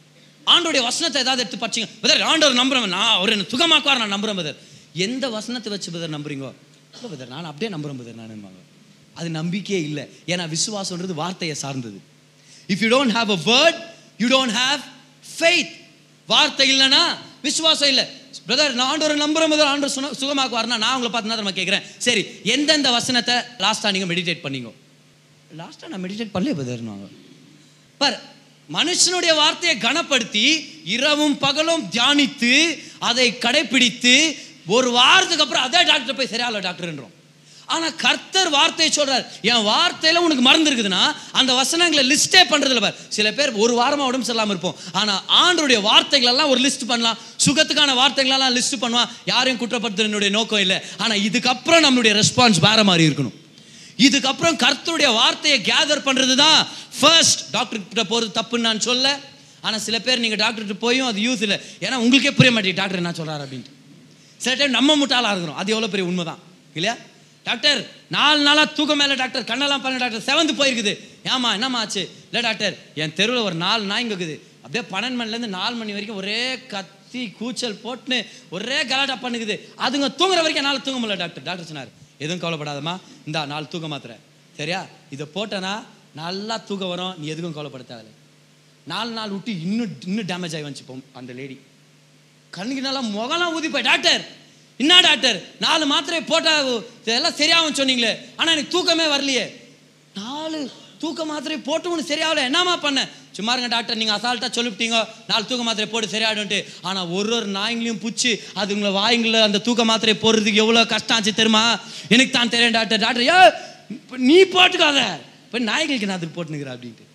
ஆண்டோடைய 0.53 0.81
வசனத்தை 0.87 1.19
ஏதாவது 1.25 1.41
எடுத்து 1.43 1.59
படிச்சிங்க. 1.63 1.89
பிரதர் 2.03 2.23
ஆண்டவர் 2.31 2.59
நம்புறேன் 2.61 2.95
நான் 2.97 3.13
அவர் 3.17 3.33
என்ன 3.35 3.49
சுகமாக்குவார் 3.53 4.01
நான் 4.03 4.15
நம்புகிறேன் 4.15 4.39
பிரதர் 4.39 4.59
எந்த 5.05 5.25
வசனத்தை 5.35 5.69
வச்சு 5.73 5.91
பிரதர் 5.93 6.15
நம்புறீங்க 6.15 6.47
இல்லை 6.95 7.07
பிரதர் 7.11 7.33
நான் 7.35 7.49
அப்படியே 7.51 7.71
நம்புகிறேன் 7.75 7.99
பிரதர் 8.01 8.19
நான் 8.21 8.59
அது 9.19 9.29
நம்பிக்கையே 9.39 9.79
இல்லை. 9.89 10.03
ஏன்னா 10.33 10.45
விசுவாசன்றது 10.55 11.13
வார்த்தையை 11.21 11.55
சார்ந்தது. 11.63 11.99
If 12.73 12.81
you 12.83 12.89
don't 12.95 13.15
have 13.17 13.31
a 13.37 13.39
word 13.51 13.79
you 14.21 14.27
don't 14.35 14.55
have 14.61 14.81
faith 15.33 15.73
வார்த்தை 16.27 16.65
இல்லைன்னா 16.73 17.03
விசுவாசம் 17.47 17.89
இல்லை. 17.93 18.05
பிரதர் 18.45 18.73
நான் 18.73 18.89
ஆண்டவரை 18.91 19.15
நம்புறேன் 19.19 19.51
முதல் 19.51 19.69
ஆண்டவர் 19.69 19.93
சுன 19.93 20.11
சுகமாக்குவார்னா 20.19 20.77
நான் 20.79 20.95
உங்களை 20.95 21.11
பார்த்து 21.11 21.41
நம்ம 21.41 21.53
கேட்குறேன் 21.53 21.85
சரி 21.99 22.23
எந்தெந்த 22.53 22.89
வசனத்தை 22.91 23.35
லாஸ்ட்டாக 23.59 23.91
நீங்கள் 23.91 24.11
மெடிடேட் 24.11 24.43
பண்ணீங்க? 24.45 24.71
லாஸ்ட்டாக 25.51 25.89
நான் 25.89 26.03
மெடிடேட் 26.05 26.33
பண்ணல 26.33 26.53
பிரதர்னுவாங்க 26.57 27.07
பார் 28.01 28.17
மனுஷனுடைய 28.69 29.33
வார்த்தையை 29.35 29.75
கனப்படுத்தி 29.79 30.45
இரவும் 30.93 31.37
பகலும் 31.37 31.83
தியானித்து 31.89 32.53
அதை 33.09 33.27
கடைபிடித்து 33.39 34.15
ஒரு 34.69 34.89
வாரத்துக்கு 34.91 35.43
அப்புறம் 35.43 35.65
அதே 35.65 35.81
டாக்டர் 35.83 36.17
போய் 36.17 36.31
சரியால 36.31 36.61
டாக்டர்ன்றோம் 36.67 37.12
ஆனால் 37.73 37.93
கர்த்தர் 38.03 38.49
வார்த்தையை 38.55 38.89
சொல்கிறார் 38.97 39.25
என் 39.51 39.65
வார்த்தையில் 39.71 40.23
உனக்கு 40.25 40.43
மறந்து 40.47 40.69
இருக்குதுன்னா 40.69 41.03
அந்த 41.39 41.51
வசனங்களை 41.59 42.03
லிஸ்ட்டே 42.11 42.41
பண்ணுறதில்ல 42.51 42.83
பார். 42.85 42.97
சில 43.17 43.27
பேர் 43.37 43.51
ஒரு 43.63 43.73
வாரமாக 43.81 44.09
உடம்பு 44.11 44.27
சரியில்லாமல் 44.29 44.55
இருப்போம். 44.55 44.77
ஆனால் 45.01 45.21
ஆண்டருடைய 45.43 45.79
வார்த்தைகளெல்லாம் 45.89 46.51
ஒரு 46.53 46.61
லிஸ்ட் 46.65 46.89
பண்ணலாம். 46.91 47.19
சுகத்துக்கான 47.45 47.95
வார்த்தைகளெல்லாம் 48.01 48.55
லிஸ்ட் 48.57 48.81
பண்ணுவான். 48.83 49.11
யாரையும் 49.31 49.61
குற்றப்படுத்துறது 49.61 50.35
நோக்கம் 50.39 50.63
இல்லை. 50.65 50.79
ஆனால் 51.03 51.21
இதுக்கப்புறம் 51.27 51.85
நம்மளுடைய 51.87 52.13
ரெஸ்பான்ஸ் 52.21 52.59
வேறு 52.67 52.83
மாதிரி 52.89 53.05
இருக்கணும். 53.09 53.37
இதுக்கப்புறம் 54.07 54.55
கர்த்தருடைய 54.63 55.09
வார்த்தையை 55.19 55.57
கேதர் 55.69 56.05
பண்ணுறது 56.05 56.35
தான் 56.43 56.59
ஃபர்ஸ்ட் 56.99 57.41
டாக்டர் 57.55 57.81
கிட்ட 57.91 58.03
போகிறது 58.11 58.31
தப்புன்னு 58.39 58.67
நான் 58.69 58.85
சொல்ல. 58.89 59.07
ஆனால் 59.65 59.83
சில 59.85 59.97
பேர் 60.05 60.21
நீங்கள் 60.23 60.41
டாக்டர்கிட்ட 60.43 60.77
போயும் 60.85 61.09
அது 61.09 61.19
யூஸ் 61.27 61.43
இல்லை. 61.45 61.57
ஏன்னா 61.85 61.97
உங்களுக்கே 62.03 62.31
புரிய 62.39 62.51
மாட்டேங்குது. 62.55 62.81
டாக்டர் 62.81 63.01
என்ன 63.01 63.13
சொல்கிறார் 63.19 63.43
அப்படின்ட்டு. 63.45 63.73
சில 64.43 64.53
டைம் 64.59 64.77
நம்ம 64.77 64.95
முட்டாளாக 65.01 65.33
இருக்கிறோம். 65.33 65.59
அது 65.61 65.71
எவ்வளோ 65.75 65.89
பெரிய 65.93 66.05
உண்மை 66.11 66.23
தான் 66.31 66.41
இல்லையா? 66.77 66.95
டாக்டர் 67.43 67.89
நாலு 68.09 68.41
நாளாக 68.41 68.73
தூக்கம் 68.73 68.97
மேலே 68.97 69.15
டாக்டர். 69.15 69.43
கண்ணெல்லாம் 69.43 69.81
பண்ண 69.81 69.97
டாக்டர். 69.97 70.21
செவந்து 70.21 70.49
போயிருக்குது. 70.49 70.93
ஏமா 71.23 71.53
என்னம்மா 71.53 71.79
ஆச்சு? 71.79 72.11
இல்லை 72.25 72.41
டாக்டர் 72.41 72.77
என் 72.95 73.13
தெருவில் 73.13 73.41
ஒரு 73.41 73.55
நாலு 73.55 73.83
நாய்ங்க 73.83 74.11
இருக்குது 74.11 74.39
அப்படியே 74.65 74.83
பன்னெண்டு 74.91 75.19
மணிலேருந்து 75.21 75.47
நாலு 75.47 75.75
மணி 75.75 75.89
வரைக்கும் 75.89 76.17
ஒரே 76.17 76.65
கத்தி 76.65 77.29
கூச்சல் 77.29 77.79
போட்டுன்னு 77.83 78.25
ஒரே 78.49 78.85
கலாட்டா 78.85 79.17
பண்ணுக்குது. 79.23 79.55
அதுங்க 79.77 80.09
தூங்குற 80.17 80.41
வரைக்கும் 80.41 80.55
என்னால் 80.55 80.81
தூங்க 80.81 81.07
முடியல 81.07 81.17
டாக்டர். 81.17 81.43
டாக்டர் 81.43 81.65
சொன்னார் 81.65 81.87
எதுவும் 82.17 82.43
கவலைப்படாதம்மா. 82.43 82.99
இந்தா 83.25 83.45
நாலு 83.45 83.67
தூக்க 83.67 83.87
மாத்திரை. 83.87 84.15
சரியா? 84.57 84.85
இதை 85.09 85.27
போட்டேன்னா 85.35 85.83
நல்லா 86.15 86.57
தூக்கம் 86.57 86.89
வரும். 86.89 87.13
நீ 87.17 87.31
எதுக்கும் 87.31 87.53
கவலைப்பட 87.53 88.03
நாலு 88.87 89.11
நாள் 89.11 89.29
விட்டு 89.29 89.61
இன்னும் 89.61 89.91
இன்னும் 90.05 90.25
டேமேஜ் 90.25 90.55
ஆகி 90.57 90.61
வந்துச்சு 90.61 91.01
அந்த 91.13 91.33
லேடி 91.33 91.59
கண்ணுக்கு 92.49 92.81
நல்லா 92.81 92.99
முகலாம் 92.99 93.53
ஊதி 93.53 93.69
போய் 93.69 93.81
டாக்டர் 93.81 94.27
என்ன 94.81 94.93
டாக்டர்? 95.07 95.37
நாலு 95.65 95.83
மாத்திரை 95.91 96.21
போட்டால் 96.31 96.69
எல்லாம் 97.17 97.39
சரியாகும் 97.41 97.79
சொன்னீங்களே. 97.79 98.13
ஆனால் 98.39 98.53
எனக்கு 98.55 98.73
தூக்கமே 98.75 99.05
வரலையே. 99.15 99.45
நாலு 100.21 100.59
தூக்க 101.03 101.21
மாத்திரை 101.31 101.57
போட்டு 101.67 101.91
ஒன்று 101.91 102.11
சரியாகல. 102.11 102.43
என்னம்மா 102.49 102.73
பண்ண? 102.85 103.01
சும்மா 103.37 103.51
இருங்க 103.53 103.69
டாக்டர் 103.73 103.99
நீங்கள் 104.01 104.17
அசால்ட்டாக 104.17 104.51
சொல்லிவிட்டீங்க. 104.57 104.97
நாலு 105.31 105.43
தூக்க 105.49 105.63
மாத்திரை 105.67 105.87
போட்டு 105.91 106.13
சரியாயிடும்ட்டு 106.13 106.59
ஆனால் 106.87 107.09
ஒரு 107.17 107.31
ஒரு 107.37 107.47
நாய்ங்களையும் 107.57 108.01
பிடிச்சி 108.03 108.31
அதுங்களை 108.61 108.91
வாய்ங்கள 108.99 109.41
அந்த 109.47 109.61
தூக்க 109.67 109.83
மாத்திரை 109.91 110.15
போடுறதுக்கு 110.23 110.63
எவ்வளோ 110.63 110.85
கஷ்டம் 110.93 111.15
ஆச்சு 111.17 111.33
தெரியுமா? 111.41 111.63
எனக்கு 112.15 112.33
தான் 112.37 112.53
தெரியும் 112.55 112.77
டாக்டர். 112.77 113.03
டாக்டர் 113.05 113.25
ஏ 113.31 113.37
நீ 114.29 114.37
போட்டுக்காத. 114.55 114.99
இப்போ 115.47 115.59
நாய்களுக்கு 115.71 116.09
நான் 116.09 116.19
அதுக்கு 116.19 116.37
போட்டுனுக்குறேன் 116.37 116.75
அப்படின்ட்டு. 116.75 117.07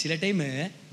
சில 0.00 0.14
டைமு 0.22 0.46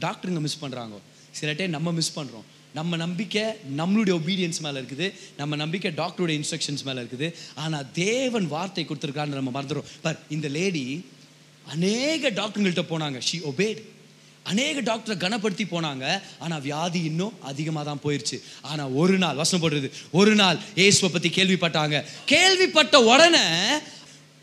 டாக்டருங்க 0.05 0.41
மிஸ் 0.47 0.61
பண்ணுறாங்க 0.63 0.97
சில 1.39 1.51
டைம் 1.59 1.75
நம்ம 1.77 1.91
மிஸ் 1.99 2.15
பண்ணுறோம் 2.17 2.47
நம்ம 2.79 2.97
நம்பிக்கை 3.03 3.45
நம்மளுடைய 3.79 4.13
ஒபீடியன்ஸ் 4.19 4.61
மேலே 4.65 4.77
இருக்குது. 4.81 5.07
நம்ம 5.39 5.55
நம்பிக்கை 5.63 5.91
டாக்டருடைய 6.01 6.35
இன்ஸ்ட்ரக்ஷன்ஸ் 6.41 6.85
மேலே 6.89 6.99
இருக்குது. 7.03 7.27
ஆனால் 7.63 7.87
தேவன் 8.03 8.47
வார்த்தை 8.55 8.85
கொடுத்துருக்கான்னு 8.89 9.39
நம்ம 9.39 9.53
மறந்துடும் 9.57 9.89
பார் 10.05 10.21
இந்த 10.35 10.49
லேடி 10.57 10.85
அநேக 11.75 12.29
டாக்டருங்கள்ட்ட 12.37 12.85
போனாங்க. 12.93 13.17
ஷி 13.29 13.39
ஒபேட் 13.51 13.81
அநேக 14.51 14.81
டாக்டரை 14.87 15.15
கனப்படுத்தி 15.23 15.65
போனாங்க. 15.71 16.05
ஆனால் 16.43 16.61
வியாதி 16.67 17.01
இன்னும் 17.09 17.35
அதிகமாக 17.49 17.83
தான் 17.89 18.01
போயிடுச்சு 18.05 18.37
ஆனால் 18.69 18.93
ஒரு 19.01 19.15
நாள் 19.23 19.39
வசனம் 19.41 19.63
போடுறது 19.63 19.89
ஒரு 20.19 20.33
நாள் 20.39 20.57
ஏசுவை 20.85 21.09
பற்றி 21.15 21.29
கேள்விப்பட்டாங்க. 21.37 21.97
கேள்விப்பட்ட 22.31 22.95
உடனே 23.11 23.45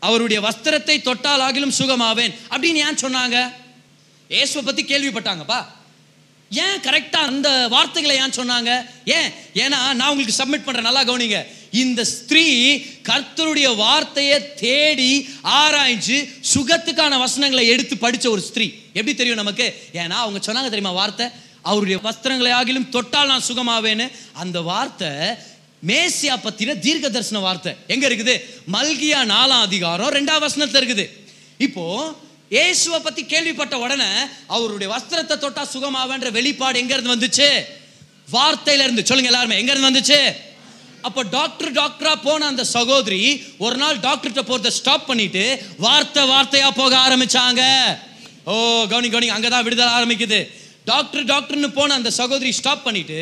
அவருடைய 0.07 0.39
வஸ்திரத்தை 0.47 0.95
தொட்டால் 1.07 1.43
ஆகிலும் 1.47 1.77
சுகமாவேன் 1.79 2.35
அப்படின்னு 2.53 2.85
ஏன் 2.87 3.01
சொன்னாங்க? 3.03 3.37
ஏசுவை 4.29 4.63
பற்றி 4.65 4.83
கேள்விப்பட்டாங்கப்பா. 4.93 5.59
ஏன் 6.49 6.79
கரெக்டா 6.81 7.19
அந்த 7.31 7.67
வார்த்தைகளை 7.67 8.15
ஏன் 8.17 8.37
சொன்னாங்க? 8.37 8.85
ஏன்? 9.05 9.29
ஏன்னா 9.53 9.93
நான் 9.93 10.09
உங்களுக்கு 10.09 10.43
சப்மிட் 10.43 10.63
பண்றேன். 10.63 10.87
நல்லா 10.89 11.03
கவனிங்க. 11.03 11.45
இந்த 11.71 12.05
ஸ்திரீ 12.05 12.75
கர்த்தருடைய 12.77 13.75
வார்த்தையை 13.75 14.53
தேடி 14.53 15.29
ஆராய்ஞ்சு 15.43 16.29
சுகத்துக்கான 16.53 17.17
வசனங்களை 17.17 17.67
எடுத்து 17.67 17.95
படிச்ச 17.95 18.29
ஒரு 18.29 18.41
ஸ்திரீ. 18.41 18.73
எப்படி 18.93 19.15
தெரியும் 19.15 19.37
நமக்கு? 19.37 19.75
ஏன்னா 19.93 20.17
அவங்க 20.23 20.51
சொன்னாங்க 20.51 20.63
தெரியுமா 20.63 20.91
வார்த்தை? 20.91 21.27
அவருடைய 21.61 21.99
வஸ்திரங்களை 22.03 22.51
ஆகிலும் 22.51 22.89
தொட்டால் 22.89 23.27
நான் 23.27 23.47
சுகமாவேன்னு. 23.47 24.11
அந்த 24.33 24.61
வார்த்தை 24.61 25.07
மேசியா 25.87 26.35
பத்தின 26.43 26.79
தீர்க்க 26.79 27.09
தரிசன 27.09 27.39
வார்த்தை. 27.39 27.75
எங்க 27.87 28.07
இருக்குது? 28.09 28.41
மல்கியா 28.73 29.19
நாலாம் 29.33 29.61
அதிகாரம் 29.61 30.11
ரெண்டாம் 30.11 30.45
வசனத்துல 30.47 30.81
இருக்குது. 30.81 31.09
இப்போ 31.57 32.15
இயேசுவை 32.55 32.99
பத்தி 32.99 33.21
கேள்விப்பட்ட 33.31 33.75
உடனே 33.85 34.11
அவருடைய 34.55 34.87
வஸ்திரத்தை 34.93 35.35
தொட்டா 35.41 35.63
சுகமாவன்ற 35.73 36.29
வெளிப்பாடு 36.37 36.79
எங்க 36.81 36.93
இருந்து 36.95 37.15
வந்துச்சு? 37.15 37.49
வார்த்தையில 38.35 38.85
இருந்து 38.85 39.03
சொல்லுங்க 39.09 39.29
எல்லாருமே 39.31 39.59
எங்க 39.61 39.71
இருந்து 39.73 39.89
வந்துச்சு? 39.89 40.19
அப்போ 41.07 41.21
டாக்டர் 41.35 41.71
டாக்டரா 41.79 42.13
போன 42.23 42.47
அந்த 42.51 42.63
சகோதரி 42.77 43.19
ஒரு 43.65 43.75
நாள் 43.81 43.99
டாக்டர்கிட்ட 44.07 44.43
போகிறத 44.49 44.71
ஸ்டாப் 44.79 45.05
பண்ணிட்டு 45.09 45.43
வார்த்தை 45.85 46.23
வார்த்தையா 46.31 46.69
போக 46.79 46.93
ஆரம்பிச்சாங்க. 47.07 47.61
ஓ 48.51 48.55
கவனி 48.93 49.09
கவனி 49.09 49.29
அங்கதான் 49.35 49.65
விடுதலை 49.67 49.91
ஆரம்பிக்குது. 49.99 50.39
டாக்டர் 50.91 51.29
டாக்டர்னு 51.31 51.69
போன 51.77 51.93
அந்த 51.99 52.11
சகோதரி 52.19 52.51
ஸ்டாப் 52.59 52.85
பண்ணிட்டு 52.87 53.19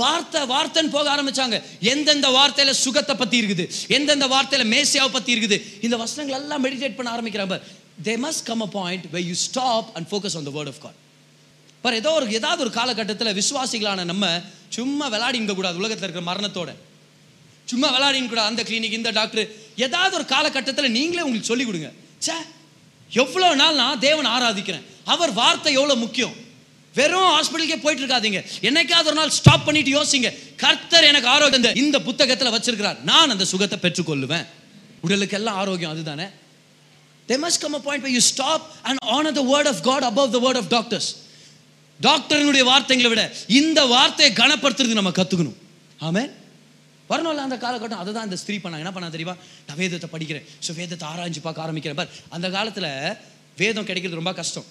வார்த்தை 0.00 0.40
வார்த்தைன்னு 0.54 0.94
போக 0.96 1.06
ஆரம்பிச்சாங்க. 1.14 1.56
எந்தெந்த 1.92 2.28
வார்த்தையில 2.38 2.72
சுகத்தை 2.84 3.14
பத்தி 3.22 3.36
இருக்குது? 3.40 3.64
எந்தெந்த 3.96 4.26
வார்த்தையில 4.34 4.66
மேசியாவை 4.74 5.12
பத்தி 5.16 5.30
இருக்குது? 5.36 5.58
இந்த 5.86 5.96
வசனங்கள் 6.02 6.38
எல்லாம் 6.40 6.64
மெடிடேட் 6.66 6.98
பண்ண 6.98 7.10
ஆரம்பிக்கிறாங்க 7.16 7.58
they 8.04 8.06
must 8.06 8.42
come 8.44 8.60
a 8.60 8.66
point 8.66 9.10
way 9.10 9.24
you 9.24 9.34
stop 9.34 9.90
and 9.94 10.06
focus 10.06 10.36
on 10.36 10.44
the 10.44 10.50
word 10.54 10.66
of 10.66 10.80
God 10.80 10.92
but 11.80 11.94
ஏதோ 11.94 12.10
ஒரு 12.10 12.32
ஏதாவது 12.32 12.60
ஒரு 12.60 12.70
காலகட்டத்தில் 12.70 13.42
விசுவாசிகளான 13.42 14.04
நம்ம 14.04 14.40
சும்மா 14.68 15.12
விளையாடிங்க 15.12 15.54
கூடாது 15.54 15.76
உலகத்தில் 15.76 16.10
இருக்கிற 16.10 16.34
மரணத்தோட. 16.34 16.74
சும்மா 17.64 17.88
விளையாடிங்க 17.88 18.28
கூடாது 18.28 18.46
அந்த 18.46 18.62
கிளினிக் 18.62 18.92
இந்த 18.92 19.10
டாக்டர் 19.10 19.48
ஏதாவது 19.76 20.14
ஒரு 20.14 20.24
காலகட்டத்தில் 20.24 20.90
நீங்களே 20.90 21.18
உங்களுக்கு 21.18 21.46
சொல்லிக் 21.46 21.66
கொடுங்க. 21.66 21.90
ச்சே 22.26 22.32
எவ்வளோ 23.12 23.54
நாள் 23.54 23.74
நான் 23.74 23.98
தேவன் 23.98 24.26
ஆராதிக்கிறேன். 24.26 24.82
அவர் 25.04 25.32
வார்த்தை 25.32 25.72
எவ்வளோ 25.72 25.94
முக்கியம்? 25.94 26.34
வெறும் 26.94 27.40
ஹாஸ்பிட்டலுக்கே 27.40 27.82
போயிட்டு 27.82 28.14
இருக்காதீங்க 28.14 28.44
என்னைக்காவது 28.60 29.04
ஒரு 29.04 29.14
நாள் 29.14 29.30
ஸ்டாப் 29.30 29.64
பண்ணிட்டு 29.64 30.02
யோசிங்க. 30.02 30.56
கர்த்தர் 30.56 31.04
எனக்கு 31.04 31.28
ஆரோக்கியம் 31.28 31.64
இந்த- 31.64 31.80
இந்த 31.80 32.00
புத்தகத்தில் 32.00 32.48
வச்சிருக்கிறார். 32.48 33.00
நான் 33.00 33.30
அந்த 33.30 33.44
சுகத்தை 33.44 33.78
பெற்றுக்கொள்ளுவேன். 33.82 34.46
உடலுக்கு 35.00 35.36
எல்லாம் 35.36 35.56
ஆரோக்கியம் 35.56 35.90
அதுதானே? 35.90 36.24
There 37.30 37.42
must 37.46 37.58
come 37.64 37.74
a 37.78 37.82
point 37.88 38.02
where 38.04 38.14
you 38.18 38.22
stop 38.34 38.60
and 38.88 38.98
honor 39.14 39.32
the 39.40 39.46
word 39.54 39.68
of 39.72 39.78
God 39.88 40.02
above 40.12 40.30
the 40.36 40.42
word 40.46 40.58
of 40.62 40.66
doctors. 40.76 41.08
டாக்டரினுடைய 42.00 42.62
வார்த்தைகளை 42.68 43.08
விட 43.12 43.22
இந்த 43.60 43.80
வார்த்தையை 43.94 44.30
கனப்படுத்துறது 44.42 44.94
நம்ம 44.98 45.10
கற்றுக்கணும் 45.18 45.56
ஆமே 46.06 46.22
வரணும்ல 47.10 47.42
அந்த 47.46 47.56
காலகட்டம் 47.64 48.00
அதை 48.02 48.10
தான் 48.16 48.26
இந்த 48.28 48.36
ஸ்திரீ 48.42 48.56
பண்ணாங்க 48.64 48.84
என்ன 48.84 48.92
பண்ணா 48.96 49.08
தெரியுமா 49.16 49.34
நான் 49.66 49.78
வேதத்தை 49.80 50.08
படிக்கிறேன். 50.14 50.44
ஸோ 50.64 50.70
வேதத்தை 50.78 51.04
ஆராய்ஞ்சு 51.10 51.40
பார்க்க 51.46 51.64
ஆரம்பிக்கிறேன். 51.64 51.98
பார் 52.00 52.12
அந்த 52.36 52.46
காலத்தில் 52.56 52.88
வேதம் 53.60 53.88
கிடைக்கிறது 53.90 54.20
ரொம்ப 54.20 54.32
கஷ்டம். 54.40 54.66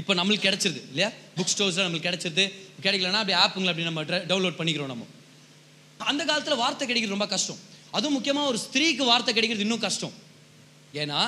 இப்போ 0.00 0.12
நம்மளுக்கு 0.18 0.46
கிடைச்சிருது 0.46 0.80
இல்லையா? 0.90 1.08
புக் 1.36 1.52
ஸ்டோர்ஸில் 1.52 1.84
நம்மளுக்கு 1.86 2.08
கிடைச்சிருது. 2.08 2.44
கிடைக்கலன்னா 2.84 3.20
அப்படி 3.22 3.36
ஆப்புங்களை 3.44 3.72
அப்படி 3.72 3.88
நம்ம 3.90 4.02
டவுன்லோட் 4.30 4.58
பண்ணிக்கிறோம் 4.60 4.92
நம்ம. 4.92 5.06
அந்த 6.12 6.22
காலத்தில் 6.30 6.60
வார்த்தை 6.64 6.84
கிடைக்கிறது 6.90 7.16
ரொம்ப 7.16 7.30
கஷ்டம். 7.34 7.60
அதுவும் 7.96 8.16
முக்கியமாக 8.18 8.50
ஒரு 8.52 8.60
ஸ்திரீக்கு 8.66 9.04
வார்த்தை 9.12 9.34
கிடைக்கிறது 9.38 9.66
இன்னும் 9.68 9.84
கஷ்டம். 9.86 10.14
ஏன்னா 11.02 11.20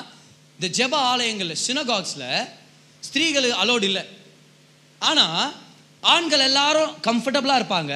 இந்த 0.58 0.68
ஜெப 0.78 0.94
ஆலயங்களில் 1.10 1.60
சினகாக்ஸில் 1.66 2.28
ஸ்திரீகள் 3.02 3.46
அலோடு 3.62 3.84
இல்லை. 3.88 4.02
ஆனால் 5.00 5.52
ஆண்கள் 6.02 6.42
எல்லாரும் 6.46 6.90
கம்ஃபர்டபுளாக 7.06 7.60
இருப்பாங்க 7.60 7.92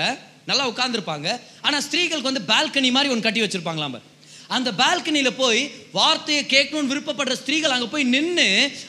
நல்லா 0.50 0.64
உட்காந்துருப்பாங்க 0.70 1.28
ஆனால் 1.66 1.82
ஸ்திரீகளுக்கு 1.86 2.30
வந்து 2.30 2.44
பால்கனி 2.52 2.90
மாதிரி 2.96 3.12
ஒன்று 3.12 3.26
கட்டி 3.26 3.42
வச்சுருப்பாங்களாம் 3.44 3.98
அந்த 4.56 4.70
பால்கனியில் 4.82 5.38
போய் 5.42 5.60
வார்த்தையை 5.98 6.44
கேட்கணும்னு 6.54 6.92
விருப்பப்படுற 6.92 7.34
ஸ்திரீகள் 7.42 7.74
அங்கே 7.76 7.88
போய் 7.94 8.08
நின்று 8.14 8.46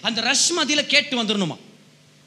அந்த 0.08 0.22
ரஷ் 0.30 0.48
மதியில் 0.60 0.92
கேட்டு 0.94 1.22
வந்துடணுமா 1.22 1.58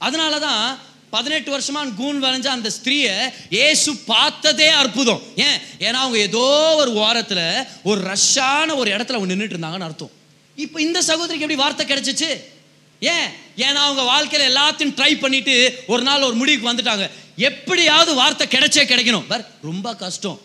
அதனால 0.01 0.39
தான் 0.49 0.67
பதினெட்டு 1.15 1.51
வருஷமா 1.57 1.81
கூன் 2.03 2.23
வரைஞ்ச 2.27 2.47
அந்த 2.57 2.71
ஸ்திரீயை 2.79 3.17
இயேசு 3.57 3.91
பார்த்ததே 4.13 4.69
அற்புதம். 4.83 5.23
ஏன்? 5.47 5.59
ஏன்னா 5.87 5.99
அவங்க 6.05 6.19
ஏதோ 6.29 6.47
ஒரு 6.83 6.93
ஓரத்தில் 7.07 7.47
ஒரு 7.91 8.01
ரஷ்ஷான 8.13 8.69
ஒரு 8.81 8.91
இடத்துல 8.97 9.19
அவங்க 9.19 9.31
நின்றுட்டு 9.33 9.57
இருந்தாங்கன்னு 9.57 9.89
அர்த்தம். 9.91 10.15
இப்போ 10.57 10.81
இந்த 10.81 11.03
சகோதரிக்கு 11.03 11.47
எப்படி 11.47 11.61
வார்த்தை 11.63 11.87
கிடைச்சிச்சு? 11.87 12.31
ஏன்? 13.01 13.29
ஏன்னா 13.57 13.81
அவங்க 13.87 14.03
வாழ்க்கையில் 14.03 14.57
எல்லாத்தையும் 14.57 14.95
ட்ரை 14.99 15.21
பண்ணிட்டு 15.21 15.85
ஒரு 15.87 16.03
நாள் 16.03 16.23
ஒரு 16.23 16.35
முடிவுக்கு 16.35 16.71
வந்துட்டாங்க. 16.73 17.11
எப்படியாவது 17.37 18.15
வார்த்தை 18.15 18.47
கிடைச்சே 18.47 18.85
கிடைக்கணும். 18.93 19.27
பர் 19.29 19.51
ரொம்ப 19.63 19.95
கஷ்டம். 19.95 20.41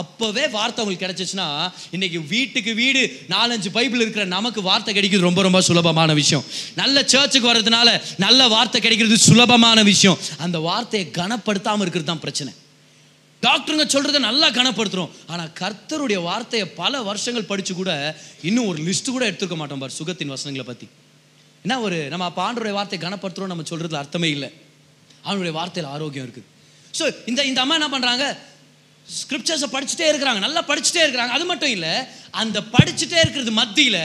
அப்போவே 0.00 0.50
வார்த்தை 0.50 0.84
உங்களுக்கு 0.84 1.04
கிடைச்சிச்சுன்னா 1.06 1.72
இன்னைக்கு 1.90 2.20
வீட்டுக்கு 2.20 2.74
வீடு 2.74 3.26
நாலஞ்சு 3.28 3.68
பைபிள் 3.72 4.00
இருக்கிற 4.00 4.24
நமக்கு 4.24 4.62
வார்த்தை 4.62 4.94
கிடைக்கிறது 4.94 5.28
ரொம்ப 5.28 5.42
ரொம்ப 5.42 5.60
சுலபமான 5.60 6.14
விஷயம். 6.14 6.44
நல்ல 6.74 7.04
சர்ச்சுக்கு 7.06 7.52
வர்றதுனால 7.52 8.02
நல்ல 8.16 8.48
வார்த்தை 8.48 8.80
கிடைக்கிறது 8.80 9.18
சுலபமான 9.18 9.82
விஷயம். 9.82 10.18
அந்த 10.38 10.58
வார்த்தையை 10.58 11.10
கனப்படுத்தாமல் 11.10 11.84
இருக்கிறது 11.86 12.10
தான் 12.12 12.20
பிரச்சனை. 12.20 12.52
டாக்டருங்க 13.46 13.86
சொல்றதை 13.94 14.20
நல்லா 14.28 14.48
கனப்படுத்துறோம். 14.58 15.12
ஆனா 15.32 15.44
கர்த்தருடைய 15.60 16.18
வார்த்தையை 16.28 16.66
பல 16.82 17.02
வருஷங்கள் 17.08 17.50
படிச்சு 17.50 17.72
கூட 17.80 17.90
இன்னும் 18.48 18.68
ஒரு 18.72 18.80
லிஸ்ட் 18.88 19.14
கூட 19.16 19.24
எடுத்துக்க 19.30 19.56
மாட்டோம் 19.60 19.82
பார் 19.84 19.98
சுகத்தின் 20.00 20.32
வசனங்களை 20.34 20.66
பத்தி. 20.70 20.88
என்ன 21.64 21.76
ஒரு 21.86 21.98
நம்ம 22.12 22.26
அப்ப 22.30 22.40
ஆண்டருடைய 22.46 22.74
வார்த்தையை 22.78 23.02
கனப்படுத்துறோம் 23.04 23.52
நம்ம 23.52 23.66
சொல்றதுல 23.70 24.00
அர்த்தமே 24.04 24.28
இல்லை. 24.36 24.50
அவனுடைய 25.28 25.52
வார்த்தையில் 25.58 25.92
ஆரோக்கியம் 25.96 26.26
இருக்குது 26.26 26.50
ஸோ 26.98 27.04
இந்த 27.30 27.40
இந்த 27.50 27.60
அம்மா 27.62 27.74
என்ன 27.78 27.88
பண்றாங்க? 27.94 28.24
ஸ்கிரிப்சர்ஸை 29.06 29.68
படிச்சுட்டே 29.72 30.06
இருக்கிறாங்க. 30.10 30.40
நல்லா 30.44 30.60
படிச்சுட்டே 30.68 31.00
இருக்கிறாங்க. 31.04 31.32
அது 31.36 31.44
மட்டும் 31.50 31.72
இல்லை 31.76 31.94
அந்த 32.42 32.58
படிச்சுட்டே 32.74 33.18
இருக்கிறது 33.24 33.52
மத்தியில் 33.60 34.02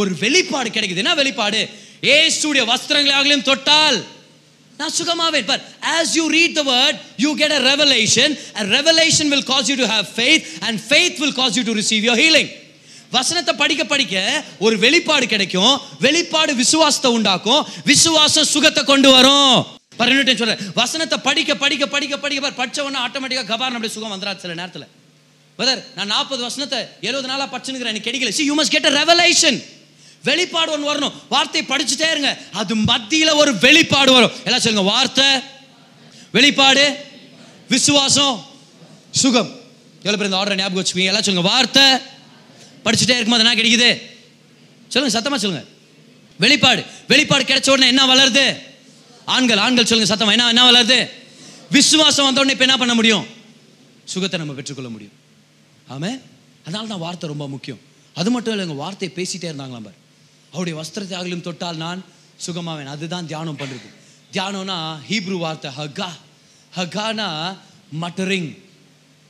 ஒரு 0.00 0.10
வெளிப்பாடு 0.22 0.68
கிடைக்குது. 0.76 1.02
என்ன 1.04 1.14
வெளிப்பாடு? 1.20 1.60
ஏசுடைய 2.16 2.62
வஸ்திரங்களாகலையும் 2.72 3.48
தொட்டால். 3.50 3.98
நான் 4.80 4.94
சுகமாவேன் 4.98 5.46
but 5.50 5.62
as 5.96 6.12
you 6.18 6.24
read 6.38 6.56
the 6.58 6.62
word 6.72 6.98
you 7.24 7.30
get 7.40 7.54
a 7.58 7.60
revelation 7.70 8.32
and 8.58 8.68
revelation 8.76 9.30
will 9.34 9.46
cause 9.52 9.68
you 9.70 9.76
to 9.82 9.88
have 9.94 10.06
faith 10.20 10.44
and 10.66 10.78
faith 10.88 11.16
will 11.22 11.36
cause 11.40 11.56
you 11.58 11.62
to 11.68 11.74
receive 11.80 12.04
your 12.08 12.18
healing. 12.22 12.48
வசனத்தை 13.16 13.52
படிக்க 13.62 13.82
படிக்க 13.92 14.14
ஒரு 14.66 14.74
வெளிப்பாடு 14.84 15.26
கிடைக்கும். 15.34 15.74
வெளிப்பாடு 16.06 16.52
விசுவாசத்தை 16.62 17.10
உண்டாக்கும். 17.18 17.62
விசுவாசம் 17.90 18.48
சுகத்தை 18.54 18.82
கொண்டு 18.90 19.10
வரும். 19.16 19.56
பாரு 19.98 20.16
சொல்கிறேன் 20.16 20.40
சொல்றேன். 20.42 20.60
வசனத்தை 20.80 21.18
படிக்க 21.28 21.54
படிக்க 21.62 21.84
படிக்க 21.94 22.14
படிக்க 22.24 22.40
பார். 22.44 22.58
படிச்ச 22.60 22.78
உடனே 22.86 23.00
ஆட்டோமேட்டிக்காக 23.04 23.48
கபார் 23.52 23.74
நம்முடைய 23.74 23.92
சுகம் 23.94 24.14
வந்துடாது 24.14 24.40
சில 24.44 24.54
நேரத்தில். 24.60 24.86
பிரதர் 25.58 25.82
நான் 25.96 26.12
நாற்பது 26.14 26.42
வசனத்தை 26.48 26.78
எழுபது 27.08 27.28
நாளாக 27.32 27.48
படிச்சுனுக்கிறேன் 27.54 27.92
எனக்கு 27.94 28.10
கிடைக்கல. 28.10 28.32
See 28.38 28.44
you 28.50 28.56
must 28.60 28.74
get 28.76 28.88
a 28.90 28.94
revelation 29.00 29.58
வெளிப்பாடு 30.24 30.72
ஒன்று 30.72 30.90
வரணும். 30.92 31.14
வார்த்தை 31.28 31.62
படிச்சுட்டே 31.62 32.10
இருங்க. 32.10 32.38
அது 32.52 32.74
மத்தியில் 32.74 33.38
ஒரு 33.42 33.58
வெளிப்பாடு 33.58 34.12
வரும். 34.12 34.34
எல்லாம் 34.44 34.60
சொல்லுங்க 34.60 34.90
வார்த்தை 34.90 35.28
வெளிப்பாடு 36.32 36.84
விசுவாசம் 37.68 38.36
சுகம். 39.10 39.50
எவ்வளோ 40.02 40.16
பேர் 40.16 40.30
இந்த 40.30 40.40
ஆர்டரை 40.40 40.56
ஞாபகம் 40.60 40.80
வச்சுப்பீங்க? 40.82 41.10
எல்லாம் 41.12 41.26
சொல்லுங்க 41.26 41.48
வார்த்தை 41.48 41.84
படிச்சுட்டே 42.84 43.16
இருக்கும்போது 43.16 43.44
என்ன 43.44 43.54
கிடைக்குது? 43.60 43.90
சொல்லுங்க 44.88 45.14
சத்தமாக 45.16 45.40
சொல்லுங்க. 45.44 45.64
வெளிப்பாடு. 46.38 46.84
வெளிப்பாடு 47.12 47.44
கிடைச்ச 47.44 47.70
உடனே 47.70 47.86
என்ன 47.86 48.06
வளருது? 48.06 48.46
ஆண்கள் 49.26 49.58
ஆண்கள் 49.58 49.88
சொல்லுங்க 49.90 50.10
சத்தமாக 50.12 50.36
என்ன 50.36 50.48
என்ன 50.48 50.64
வளருது? 50.70 50.98
விசுவாசம் 51.70 52.24
வந்த 52.24 52.40
உடனே 52.40 52.52
இப்போ 52.52 52.64
என்ன 52.64 52.76
பண்ண 52.78 52.94
முடியும்? 52.94 53.26
சுகத்தை 54.04 54.38
நம்ம 54.38 54.54
பெற்றுக்கொள்ள 54.58 54.90
முடியும். 54.90 55.16
ஆமே 55.94 56.20
அதனால 56.66 56.86
தான் 56.92 57.04
வார்த்தை 57.06 57.28
ரொம்ப 57.28 57.48
முக்கியம். 57.48 57.80
அது 58.14 58.30
மட்டும் 58.30 58.54
இல்லைங்க 58.54 58.76
வார்த்தையை 58.84 59.10
பேசிட்டே 59.18 59.48
இருந்தாங்களாம் 59.50 59.86
பாரு. 59.88 59.98
அவருடைய 60.52 60.80
வஸ்திரத்தை 60.80 61.14
ஆகிலும் 61.20 61.40
தொட்டால் 61.40 61.76
நான் 61.76 62.04
சுகமாவேன். 62.46 62.84
அதுதான் 62.84 63.26
தியானம் 63.26 63.58
பண்ணுறது 63.58 63.88
தியானம்னா 64.32 64.96
ஹீப்ரு 65.08 65.38
வார்த்தை 65.38 65.70
ஹகா. 65.78 66.08
ஹகானா 66.76 67.56
மட்டரிங். 68.00 68.58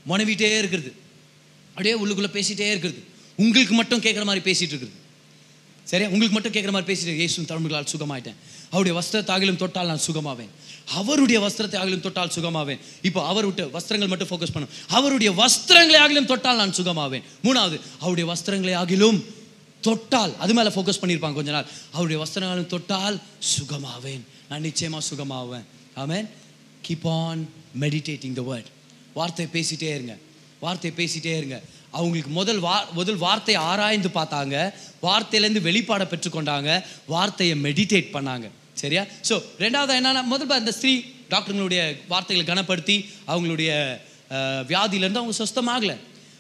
முனவிட்டே 0.09 0.59
இருக்கிறது. 0.59 0.95
அப்படியே 1.69 1.95
உள்ளுக்குள்ளே 2.05 2.31
பேசிகிட்டே 2.39 2.69
இருக்கிறது. 2.71 3.05
உங்களுக்கு 3.37 3.75
மட்டும் 3.75 4.01
கேட்குற 4.01 4.25
மாதிரி 4.25 4.53
பேசிகிட்டு 4.53 4.75
இருக்குது. 4.75 4.97
சரியா? 5.85 6.09
உங்களுக்கு 6.09 6.37
மட்டும் 6.39 6.53
கேட்குற 6.53 6.71
மாதிரி 6.71 6.89
பேசிட்டு 6.93 7.15
இயேசு 7.15 7.45
தமிழ்களால் 7.45 7.93
சுகமாயிட்டேன். 7.93 8.39
அவருடைய 8.71 8.95
வஸ்திரத்தை 8.99 9.31
ஆகிலும் 9.35 9.57
தொட்டால் 9.57 9.87
நான் 9.87 10.01
சுகமாவேன். 10.07 10.49
அவருடைய 10.95 11.39
வஸ்திரத்தை 11.41 11.77
ஆகிலும் 11.83 12.01
தொட்டால் 12.01 12.33
சுகமாவேன். 12.35 12.79
இப்போ 13.03 13.27
அவர் 13.27 13.45
விட்டு 13.45 13.71
வஸ்திரங்கள் 13.73 14.09
மட்டும் 14.09 14.29
ஃபோக்கஸ் 14.29 14.53
பண்ணும். 14.53 14.71
அவருடைய 14.89 15.33
வஸ்திரங்களை 15.33 15.99
ஆகிலும் 16.05 16.25
தொட்டால் 16.25 16.57
நான் 16.57 16.71
சுகமாவேன். 16.71 17.23
மூணாவது 17.43 17.81
அவருடைய 17.99 18.33
வஸ்திரங்களை 18.33 18.75
ஆகிலும் 18.83 19.25
தொட்டால் 19.87 20.33
அது 20.43 20.53
மேலே 20.59 20.71
ஃபோக்கஸ் 20.75 21.01
பண்ணியிருப்பாங்க 21.01 21.39
கொஞ்ச 21.41 21.51
நாள். 21.57 21.69
அவருடைய 21.97 22.19
வஸ்திரங்களும் 22.23 22.73
தொட்டால் 22.75 23.17
சுகமாவேன். 23.55 24.23
நான் 24.49 24.65
நிச்சயமாக 24.69 25.03
சுகமாவேன். 25.11 25.67
ஆமேன் 26.03 26.27
keep 26.87 27.07
on 27.23 27.43
meditating 27.83 28.37
the 28.41 28.43
word 28.51 28.71
வார்த்தையை 29.19 29.49
பேசிட்டே 29.57 29.91
இருங்க. 29.97 30.15
வார்த்தையை 30.65 30.95
பேசிட்டே 31.01 31.33
இருங்க. 31.41 31.59
அவங்களுக்கு 31.99 32.31
முதல் 32.39 32.61
வா 32.65 32.77
முதல் 32.99 33.21
வார்த்தையை 33.27 33.61
ஆராய்ந்து 33.71 34.11
பார்த்தாங்க. 34.17 34.57
வார்த்தையிலேருந்து 35.07 35.63
வெளிப்பாடை 35.69 36.07
பெற்றுக்கொண்டாங்க. 36.13 36.71
வார்த்தையை 37.15 37.55
மெடிடேட் 37.67 38.11
பண்ணாங்க. 38.17 38.47
சரியா? 38.83 39.03
ஸோ 39.29 39.35
ரெண்டாவது 39.65 39.93
என்னன்னா 39.99 40.23
முதல்ல 40.33 40.59
அந்த 40.63 40.73
ஸ்திரீ 40.79 40.93
டாக்டருங்களுடைய 41.33 41.81
வார்த்தைகளை 42.13 42.45
கனப்படுத்தி 42.51 42.97
அவங்களுடைய 43.33 43.71
வியாதியிலேருந்து 44.71 45.23
அவங்க 45.23 45.37
சுஸ்தமாகலை. 45.43 45.97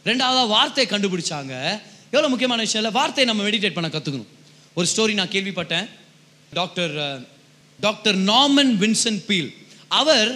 ரெண்டாவதாக 0.08 0.48
வார்த்தையை 0.56 0.88
கண்டுபிடிச்சாங்க. 0.92 1.54
எவ்வளோ 2.12 2.28
முக்கியமான 2.32 2.60
விஷயம் 2.66 2.82
இல்லை 2.82 2.94
வார்த்தையை 3.00 3.26
நம்ம 3.30 3.42
மெடிடேட் 3.48 3.76
பண்ண 3.76 3.88
கற்றுக்கணும் 3.94 4.30
ஒரு 4.78 4.86
ஸ்டோரி 4.92 5.14
நான் 5.20 5.34
கேள்விப்பட்டேன். 5.34 5.86
Doctor 6.58 6.94
doctor 7.80 8.16
Norman 8.32 8.72
Vincent 8.82 9.22
Peale 9.28 9.50
அவர் 10.00 10.30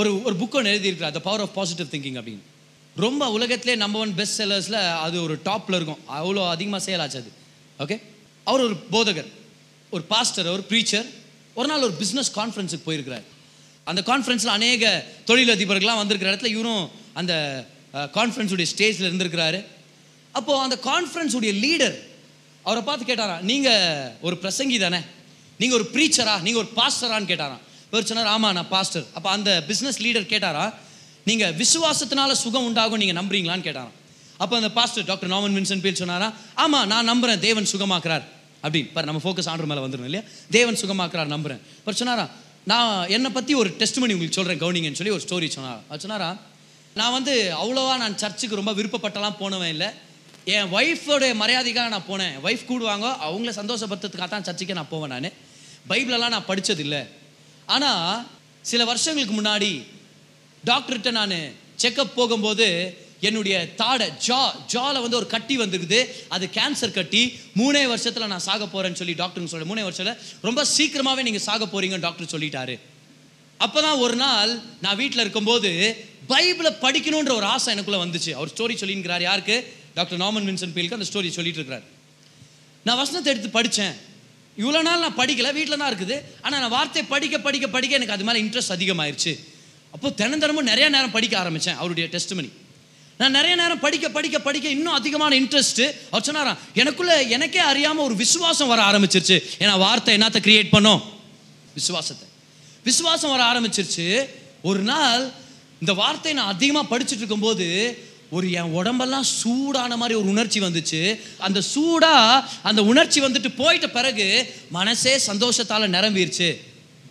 ஒரு 0.00 0.10
ஒரு 0.26 0.34
புக் 0.40 0.56
ஒன்று 0.58 0.72
எழுதியிருக்கிறார் 0.74 1.14
the 1.16 1.22
power 1.28 1.44
of 1.46 1.54
positive 1.58 1.88
thinking 1.94 2.18
அப்படின்னு. 2.20 2.44
ரொம்ப 2.96 3.22
உலகத்திலே 3.36 3.74
நம்பர் 3.82 4.02
ஒன் 4.04 4.14
பெஸ்ட் 4.20 4.38
செல்லர்ஸில் 4.40 4.78
அது 5.06 5.16
ஒரு 5.26 5.34
டாப்பில் 5.48 5.76
இருக்கும். 5.78 6.00
அவ்வளோ 6.18 6.42
அதிகமாக 6.54 6.82
சேல் 6.86 7.02
ஆச்சு 7.04 7.18
அது. 7.22 7.30
ஓகே 7.84 7.96
அவர் 8.50 8.64
ஒரு 8.68 8.76
போதகர் 8.94 9.30
ஒரு 9.94 10.02
பாஸ்டர் 10.12 10.52
ஒரு 10.54 10.62
ப்ரீச்சர் 10.70 11.08
ஒரு 11.58 11.68
நாள் 11.70 11.84
ஒரு 11.88 11.94
பிஸ்னஸ் 12.02 12.30
கான்ஃபரன்ஸுக்கு 12.38 12.86
போயிருக்கிறார். 12.88 13.26
அந்த 13.90 14.00
கான்ஃபரன்ஸில் 14.10 14.56
அநேக 14.58 14.84
தொழிலதிபர்கள்லாம் 15.30 16.00
வந்திருக்கிற 16.02 16.30
இடத்துல 16.32 16.52
இவரும் 16.56 16.84
அந்த 17.20 17.32
கான்ஃபரன்ஸுடைய 18.16 18.66
ஸ்டேஜில் 18.72 19.08
இருந்திருக்கிறாரு. 19.08 19.60
அப்போது 20.38 20.62
அந்த 20.66 20.76
கான்ஃபரன்ஸ் 20.90 21.34
உடைய 21.38 21.52
லீடர் 21.64 21.96
அவரை 22.64 22.82
பார்த்து 22.88 23.04
கேட்டாரா 23.10 23.36
நீங்கள் 23.50 24.10
ஒரு 24.26 24.36
பிரசங்கி 24.42 24.78
தானே? 24.84 25.00
நீங்கள் 25.60 25.78
ஒரு 25.78 25.86
ப்ரீச்சரா 25.94 26.34
நீங்கள் 26.46 26.62
ஒரு 26.62 26.70
பாஸ்டரான்னு 26.78 27.30
கேட்டாராம். 27.32 27.62
இவர் 27.90 28.08
சொன்னார் 28.10 28.30
ஆமாம் 28.34 28.54
நான் 28.58 28.70
பாஸ்டர் 28.74 29.06
அப்போ 29.16 29.28
அந்த 29.36 29.50
பிஸ்னஸ் 29.68 29.98
லீடர் 30.06 30.26
கேட்டாரா 30.32 30.64
நீங்கள் 31.28 31.54
விசுவாசத்தினால 31.62 32.34
சுகம் 32.42 32.66
உண்டாகும் 32.68 33.00
நீங்கள் 33.02 33.18
நம்புறீங்களான்னு 33.20 33.66
கேட்டாராம். 33.68 33.96
அப்போ 34.42 34.54
அந்த 34.60 34.70
பாஸ்டர் 34.76 35.08
டாக்டர் 35.08 35.32
நாமன் 35.32 35.56
வின்சன் 35.58 35.82
பேர் 35.86 35.98
சொன்னாரா 36.02 36.28
ஆமாம் 36.64 36.86
நான் 36.92 37.08
நம்புறேன் 37.12 37.40
தேவன் 37.46 37.70
சுகமாக்குறார். 37.72 38.24
அப்படின்னு 38.64 38.92
பாரு 38.94 39.08
நம்ம 39.10 39.20
ஃபோக்கஸ் 39.24 39.48
ஆண்டர் 39.50 39.68
மேலே 39.70 39.82
வந்துடும் 39.84 40.08
இல்லையா? 40.08 40.22
தேவன் 40.56 40.78
சுகமாக்குறார் 40.82 41.32
நம்புறேன். 41.34 41.60
இப்போ 41.80 41.92
சொன்னாரா 42.00 42.26
நான் 42.70 42.92
என்னை 43.16 43.30
பற்றி 43.36 43.52
ஒரு 43.62 43.70
டெஸ்ட் 43.80 44.00
பண்ணி 44.00 44.14
உங்களுக்கு 44.16 44.38
சொல்கிறேன் 44.38 44.60
கவுனிங்கன்னு 44.62 44.98
சொல்லி 45.00 45.14
ஒரு 45.16 45.24
ஸ்டோரி 45.26 45.48
சொன்னாரா 45.56 45.98
சொன்னாரா 46.04 46.30
நான் 47.00 47.14
வந்து 47.16 47.34
அவ்வளோவா 47.62 47.94
நான் 48.02 48.16
சர்ச்சுக்கு 48.22 48.58
ரொம்ப 48.60 48.72
விருப்பப்பட்டலாம் 48.78 49.36
போனவன் 49.42 49.72
இல்லை. 49.74 49.88
என் 50.56 50.70
ஒய்ஃபோடைய 50.76 51.32
மரியாதைக்காக 51.42 51.88
நான் 51.94 52.08
போனேன். 52.10 52.36
ஒய்ஃப் 52.46 52.68
கூடுவாங்க 52.70 53.06
அவங்கள 53.26 53.52
சந்தோஷப்படுத்துறதுக்காக 53.60 54.30
தான் 54.34 54.46
சர்ச்சைக்கு 54.48 54.78
நான் 54.78 54.92
போவேன் 54.92 55.12
நான். 55.14 55.32
பைபிளெல்லாம் 55.90 56.34
நான் 56.34 56.48
படித்ததில்லை 56.50 57.02
ஆனால் 57.74 58.26
சில 58.70 58.84
வருஷங்களுக்கு 58.90 59.34
முன்னாடி 59.40 59.70
டாக்டர்கிட்ட 60.64 61.10
நான் 61.18 61.34
செக்கப் 61.82 62.16
போகும்போது 62.18 62.66
என்னுடைய 63.28 63.56
தாடை 63.80 64.06
ஜா 64.26 64.38
ஜாவில் 64.72 65.02
வந்து 65.04 65.18
ஒரு 65.20 65.26
கட்டி 65.34 65.54
வந்திருக்குது. 65.62 66.00
அது 66.34 66.44
கேன்சர் 66.56 66.96
கட்டி 66.98 67.22
மூணே 67.60 67.82
வருஷத்தில் 67.92 68.30
நான் 68.32 68.46
சாக 68.48 68.66
போகிறேன்னு 68.66 69.00
சொல்லி 69.00 69.16
டாக்டருங்க 69.22 69.52
சொல்ல 69.54 69.68
மூணே 69.72 69.84
வருஷத்தில் 69.88 70.18
ரொம்ப 70.48 70.64
சீக்கிரமாகவே 70.76 71.24
நீங்கள் 71.28 71.46
சாக 71.48 71.68
போகிறீங்கன்னு 71.72 72.06
டாக்டர் 72.06 72.32
சொல்லிட்டாரு. 72.34 72.76
அப்பதான் 73.64 73.98
ஒரு 74.04 74.16
நாள் 74.24 74.52
நான் 74.84 74.98
வீட்டில் 75.02 75.24
இருக்கும்போது 75.24 75.70
பைபிளை 76.32 76.72
படிக்கணுன்ற 76.84 77.32
ஒரு 77.40 77.46
ஆசை 77.54 77.68
எனக்குள்ளே 77.74 78.00
வந்துச்சு. 78.04 78.32
அவர் 78.38 78.52
ஸ்டோரி 78.54 78.76
சொல்லிங்கிறார் 78.82 79.26
யாருக்கு? 79.28 79.56
டாக்டர் 79.96 80.20
நாமன் 80.24 80.46
வின்சன் 80.48 80.74
பீலுக்கு 80.76 80.98
அந்த 80.98 81.08
ஸ்டோரி 81.10 81.30
சொல்லிட்டு 81.38 81.60
இருக்கிறார் 81.60 81.86
நான் 82.86 82.98
வசனத்தை 83.02 83.28
எடுத்து 83.32 83.50
படித்தேன் 83.58 83.96
இவ்வளோ 84.60 84.80
நாள் 84.86 85.02
நான் 85.04 85.18
படிக்கல 85.20 85.48
வீட்டில் 85.56 85.80
தான் 85.80 85.90
இருக்குது. 85.92 86.16
ஆனால் 86.44 86.60
நான் 86.62 86.74
வார்த்தை 86.76 87.02
படிக்க 87.12 87.36
படிக்க 87.46 87.66
படிக்க 87.74 87.98
எனக்கு 87.98 88.14
அது 88.16 88.24
மேலே 88.28 88.38
இன்ட்ரெஸ்ட் 88.44 88.74
அதிகமாயிருச்சு. 88.76 89.32
அப்போ 89.94 90.08
தினந்தனமும் 90.20 90.68
நிறைய 90.70 90.86
நேரம் 90.94 91.14
படிக்க 91.16 91.34
ஆரம்பித்தேன் 91.42 91.78
அவருடைய 91.80 92.06
டெஸ்ட் 92.14 92.34
மணி 92.38 92.50
நான் 93.20 93.34
நிறைய 93.38 93.54
நேரம் 93.60 93.80
படிக்க 93.84 94.06
படிக்க 94.16 94.36
படிக்க 94.46 94.66
இன்னும் 94.74 94.96
அதிகமான 94.98 95.32
இன்ட்ரெஸ்ட்டு 95.40 95.86
அவர் 96.10 96.26
சொன்னாராம் 96.28 96.60
எனக்குள்ளே 96.82 97.16
எனக்கே 97.36 97.62
அறியாமல் 97.70 98.06
ஒரு 98.08 98.14
விசுவாசம் 98.22 98.70
வர 98.72 98.80
ஆரம்பிச்சிருச்சு. 98.90 99.36
ஏன்னா 99.62 99.74
வார்த்தை 99.84 100.14
என்னத்தை 100.18 100.40
கிரியேட் 100.46 100.70
பண்ணும்? 100.76 101.00
விசுவாசத்தை. 101.78 102.26
விசுவாசம் 102.88 103.32
வர 103.34 103.42
ஆரம்பிச்சிருச்சு. 103.52 104.06
ஒரு 104.70 104.82
நாள் 104.92 105.24
இந்த 105.82 105.92
வார்த்தையை 106.02 106.34
நான் 106.38 106.52
அதிகமாக 106.54 106.90
படிச்சுட்டு 106.92 107.22
இருக்கும்போது 107.24 107.66
ஒரு 108.36 108.46
என் 108.60 108.74
உடம்பெல்லாம் 108.78 109.26
சூடான 109.40 109.96
மாதிரி 110.00 110.14
ஒரு 110.20 110.28
உணர்ச்சி 110.34 110.58
வந்துச்சு. 110.66 111.00
அந்த 111.46 111.60
சூடா 111.72 112.12
அந்த 112.68 112.80
உணர்ச்சி 112.90 113.20
வந்துட்டு 113.26 113.50
போயிட்ட 113.60 113.86
பிறகு 113.98 114.26
மனசே 114.78 115.14
சந்தோஷத்தால் 115.30 115.94
நிரம்பிடுச்சு 115.96 116.50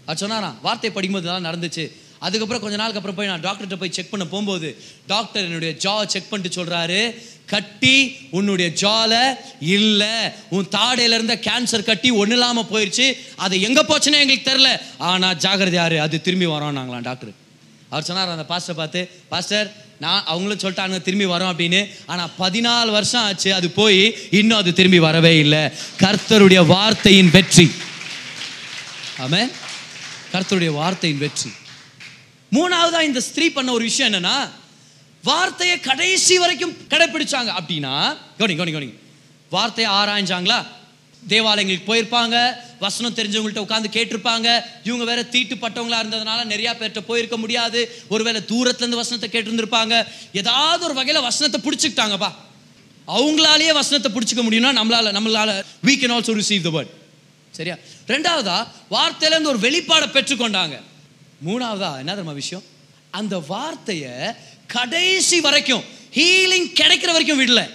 அது 0.07 0.21
சொன்னாராம் 0.23 0.59
வார்த்தை 0.67 0.91
படிக்கும்போது 0.91 1.27
தான் 1.31 1.49
நடந்துச்சு. 1.49 1.83
அதுக்கப்புறம் 2.27 2.61
கொஞ்ச 2.63 2.77
நாளுக்கு 2.79 2.99
அப்புறம் 2.99 3.17
போய் 3.17 3.29
நான் 3.31 3.43
டாக்டர்கிட்ட 3.47 3.77
போய் 3.81 3.93
செக் 3.97 4.13
பண்ண 4.13 4.25
போகும்போது 4.31 4.69
டாக்டர் 5.11 5.45
என்னுடைய 5.47 5.73
ஜா 5.83 5.93
செக் 6.13 6.31
பண்ணிட்டு 6.31 6.57
சொல்கிறாரு 6.57 7.01
கட்டி 7.53 7.93
உன்னுடைய 8.37 8.69
ஜால 8.81 9.13
இல்லை. 9.77 10.15
உன் 10.55 10.67
தாடையில 10.75 11.17
இருந்த 11.17 11.35
கேன்சர் 11.47 11.87
கட்டி 11.89 12.09
ஒன்றும் 12.21 12.37
இல்லாமல் 12.37 12.69
போயிடுச்சு 12.71 13.07
அது 13.45 13.55
எங்கே 13.67 13.83
போச்சுன்னு 13.89 14.21
எங்களுக்கு 14.23 14.49
தெரில 14.49 14.71
ஆனால் 15.11 15.37
ஜாகிரதையாரு 15.45 15.99
அது 16.05 16.21
திரும்பி 16.27 16.49
வரோம் 16.55 16.77
நாங்களாம் 16.79 17.07
டாக்டர் 17.09 17.31
அவர் 17.91 18.07
சொன்னார் 18.09 18.35
அந்த 18.35 18.47
பாஸ்டர் 18.51 18.79
பார்த்து 18.81 19.01
பாஸ்டர் 19.31 19.69
நான் 19.99 20.23
அவங்களும் 20.25 20.61
சொல்லிட்டாங்க 20.63 21.01
திரும்பி 21.01 21.25
வரோம் 21.25 21.51
அப்படின்னு. 21.53 21.81
ஆனால் 22.05 22.31
பதினாலு 22.39 22.91
வருஷம் 22.91 23.21
ஆச்சு 23.21 23.53
அது 23.53 23.69
போய் 23.69 24.17
இன்னும் 24.29 24.57
அது 24.57 24.73
திரும்பி 24.73 24.99
வரவே 24.99 25.37
இல்லை. 25.37 25.63
கர்த்தருடைய 25.97 26.65
வார்த்தையின் 26.65 27.31
வெற்றி. 27.31 27.71
ஆமே 29.17 29.51
கர்த்தருடைய 30.33 30.71
வார்த்தையின் 30.71 31.19
வெற்றி. 31.19 31.51
மூணாவதா 32.51 33.01
இந்த 33.01 33.21
ஸ்திரீ 33.21 33.49
பண்ண 33.49 33.71
ஒரு 33.71 33.83
விஷயம் 33.83 34.13
என்னன்னா 34.13 34.49
வார்த்தையை 35.23 35.79
கடைசி 35.79 36.37
வரைக்கும் 36.37 36.77
கடைபிடிச்சாங்க 36.89 37.51
அப்படின்னா 37.59 37.93
கவனி 38.37 38.55
கவனி 38.55 38.71
கவனி 38.71 38.93
வார்த்தையை 39.49 39.93
ஆராய்ஞ்சாங்களா? 39.93 40.65
தேவாலயங்களுக்கு 41.27 41.95
போயிருப்பாங்க. 41.95 42.53
வசனம் 42.79 43.15
தெரிஞ்சவங்கள்ட்ட 43.15 43.57
உட்காந்து 43.57 43.85
கேட்டிருப்பாங்க. 43.91 44.61
இவங்க 44.83 45.03
வேற 45.05 45.21
தீட்டுப்பட்டவங்களா 45.21 46.03
இருந்ததுனால 46.03 46.43
நிறைய 46.43 46.75
பேர்கிட்ட 46.79 46.99
போயிருக்க 46.99 47.37
முடியாது. 47.37 48.03
ஒருவேளை 48.09 48.41
தூரத்துல 48.47 48.75
இருந்து 48.75 48.95
வசனத்தை 48.95 49.41
கேட்டிருந்திருப்பாங்க. 49.41 50.07
ஏதாவது 50.33 50.83
ஒரு 50.85 51.01
வகையில 51.01 51.21
வசனத்தை 51.21 51.71
பிடிச்சிக்கிட்டாங்கப்பா. 51.71 52.33
அவங்களாலேயே 53.07 53.73
வசனத்தை 53.73 54.11
பிடிச்சிக்க 54.11 54.37
முடியும்னா 54.37 54.71
நம்மளால 54.79 55.11
நம்மளால 55.17 55.63
we 55.83 55.95
can 55.95 56.13
also 56.13 56.33
receive 56.33 56.61
the 56.61 56.69
word 56.69 56.87
சரியா? 57.51 57.75
ரெண்டாவதா 58.07 58.67
வார்த்தையிலேருந்து 58.91 59.43
ஒரு 59.43 59.59
வெளிப்பாடை 59.59 60.07
பெற்றுக்கொண்டாங்க. 60.07 60.81
மூணாவதா 61.45 61.97
என்ன 61.97 62.11
தெரியுமா 62.11 62.31
விஷயம்? 62.31 62.63
அந்த 63.11 63.39
வார்த்தையை 63.39 64.11
கடைசி 64.67 65.41
வரைக்கும் 65.41 65.83
ஹீலிங் 66.13 66.71
கிடைக்கிற 66.73 67.05
வரைக்கும் 67.05 67.41
விடல. 67.41 67.69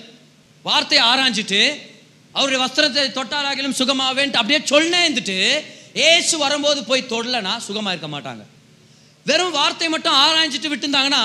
வார்த்தையை 0.62 1.06
ஆராய்ஞ்சிட்டு 1.06 1.92
அவருடைய 2.36 2.58
வஸ்திரத்தை 2.64 3.02
தொட்டாராகிலும் 3.18 3.78
சுகமாவேன்ட்டு 3.80 4.40
அப்படியே 4.42 4.60
சொன்னே 4.72 5.00
ஏசு 6.10 6.34
வரும்போது 6.44 6.80
போய் 6.90 7.10
தொடலனா 7.14 7.52
சுகமாக 7.66 7.92
இருக்க 7.94 8.08
மாட்டாங்க. 8.14 8.42
வெறும் 9.28 9.56
வார்த்தை 9.58 9.88
மட்டும் 9.94 10.16
ஆராய்ஞ்சிட்டு 10.22 10.70
விட்டுருந்தாங்கன்னா 10.72 11.22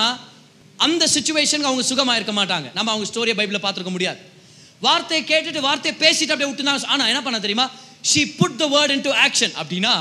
அந்த 0.86 1.04
சுச்சுவேஷனுக்கு 1.14 1.70
அவங்க 1.70 1.84
சுகமாக 1.92 2.18
இருக்க 2.18 2.34
மாட்டாங்க. 2.40 2.68
நம்ம 2.76 2.90
அவங்க 2.92 3.06
ஸ்டோரியை 3.10 3.36
பைபிளில் 3.38 3.64
பார்த்துருக்க 3.64 3.92
முடியாது. 3.96 4.20
வார்த்தையை 4.86 5.22
கேட்டுட்டு 5.30 5.60
வார்த்தையை 5.68 5.94
பேசிட்டு 6.02 6.32
அப்படியே 6.34 6.50
விட்டுருந்தாங்க. 6.50 6.86
ஆனால் 6.94 7.10
என்ன 7.12 7.22
பண்ண 7.24 7.40
தெரியுமா? 7.46 7.66
She 8.10 8.22
put 8.40 8.56
the 8.62 8.66
word 8.76 8.94
into 9.08 9.12
action 9.24 9.56
அப்படின்னா 9.62 9.94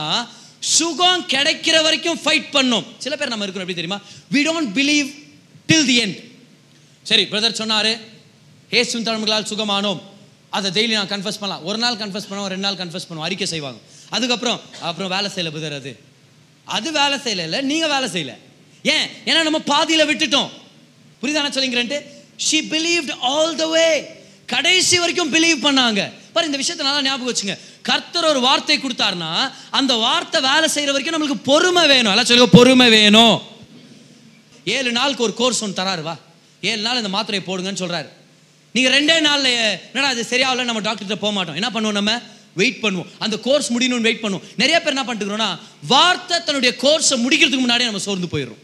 சுகம் 0.75 1.25
கிடைக்கிற 1.33 1.75
வரைக்கும் 1.87 2.19
ஃபைட் 2.23 2.47
பண்ணும். 2.57 2.85
சில 3.03 3.15
பேர் 3.15 3.33
நம்ம 3.33 3.45
இருக்கிறோம் 3.47 3.67
எப்படி 3.67 3.81
தெரியுமா? 3.81 3.99
We 4.35 4.41
don't 4.49 4.71
believe 4.77 5.09
till 5.71 5.87
the 5.91 5.97
end 6.05 6.19
சரி 7.09 7.23
பிரதர் 7.33 7.59
சொன்னார் 7.61 7.91
ஏசுவின் 8.79 9.05
தலைமைகளால் 9.07 9.51
சுகமானோம். 9.51 10.01
அதை 10.49 10.67
டெய்லி 10.77 10.93
நான் 10.93 11.07
கன்ஃபஸ் 11.07 11.39
பண்ணலாம். 11.39 11.63
ஒரு 11.63 11.77
நாள் 11.77 11.95
கன்ஃபஸ் 11.95 12.27
பண்ணுவோம் 12.29 12.51
ரெண்டு 12.53 12.65
நாள் 12.67 12.75
கன்ஃபஸ் 12.75 13.07
பண்ணுவோம் 13.09 13.27
அறிக்கை 13.27 13.47
செய்வாங்க. 13.47 13.79
அதுக்கப்புறம் 14.09 14.61
அப்புறம் 14.81 15.09
வேலை 15.09 15.31
செய்யல 15.35 15.51
புதர் 15.51 15.73
அது. 15.73 15.91
அது 16.65 16.91
வேலை 16.91 17.17
செய்யல 17.17 17.43
இல்லை 17.47 17.61
நீங்கள் 17.61 17.89
வேலை 17.89 18.07
செய்யல. 18.15 18.33
ஏன்? 18.83 19.07
ஏன்னா 19.25 19.43
நம்ம 19.43 19.59
பாதியில் 19.59 20.07
விட்டுட்டோம். 20.09 20.49
புரியுதான 21.21 21.51
சொல்லிங்கிறேன்ட்டு 21.57 21.99
she 22.35 22.59
believed 22.61 23.13
all 23.19 23.55
the 23.55 23.65
way 23.67 23.87
கடைசி 24.45 24.99
வரைக்கும் 24.99 25.33
பிலீவ் 25.33 25.65
பண்ணாங்க. 25.67 26.11
பாரு 26.33 26.45
இந்த 26.45 26.57
விஷயத்தை 26.57 26.85
நல்லா 26.87 27.01
ஞாபகம் 27.01 27.33
வச்சுங்க. 27.33 27.57
கர்த்தர் 27.81 28.25
ஒரு 28.25 28.39
வார்த்தை 28.39 28.77
கொடுத்தாருன்னா 28.77 29.51
அந்த 29.69 29.93
வார்த்தை 29.93 30.41
வேலை 30.41 30.67
செய்கிற 30.69 30.91
வரைக்கும் 30.95 31.15
நம்மளுக்கு 31.15 31.43
பொறுமை 31.43 31.87
வேணும். 31.87 32.11
எல்லாம் 32.11 32.25
சொல்லுங்க 32.25 32.57
பொறுமை 32.57 32.89
வேணும். 32.89 33.41
ஏழு 34.63 34.91
நாளுக்கு 34.91 35.23
ஒரு 35.23 35.33
கோர்ஸ் 35.33 35.63
ஒன்று 35.63 35.83
தராரு 35.83 36.01
வா. 36.01 36.17
ஏழு 36.61 36.81
நாள் 36.81 37.01
இந்த 37.03 37.11
மாத்திரையை 37.17 37.43
போடுங்கன்னு 37.45 37.81
சொல்கிறாரு 37.83 38.09
நீங்கள் 38.75 38.93
ரெண்டே 38.97 39.15
நாளில் 39.27 39.53
என்னடா 39.91 40.09
அது 40.15 40.23
சரியாகல 40.33 40.67
நம்ம 40.69 40.81
டாக்டர்கிட்ட 40.87 41.17
போக 41.25 41.33
மாட்டோம். 41.37 41.57
என்ன 41.59 41.69
பண்ணுவோம் 41.75 41.99
நம்ம? 41.99 42.13
வெயிட் 42.59 42.81
பண்ணுவோம். 42.83 43.09
அந்த 43.23 43.35
கோர்ஸ் 43.45 43.69
முடியணும்னு 43.73 44.07
வெயிட் 44.07 44.23
பண்ணுவோம். 44.23 44.45
நிறைய 44.61 44.77
பேர் 44.81 44.93
என்ன 44.95 45.03
பண்ணிட்டுக்கிறோம்னா 45.07 45.49
வார்த்தை 45.93 46.37
தன்னுடைய 46.47 46.71
கோர்ஸை 46.83 47.17
முடிக்கிறதுக்கு 47.25 47.65
முன்னாடியே 47.65 47.89
நம்ம 47.89 48.03
சோர்ந்து 48.07 48.31
போயிடும் 48.33 48.61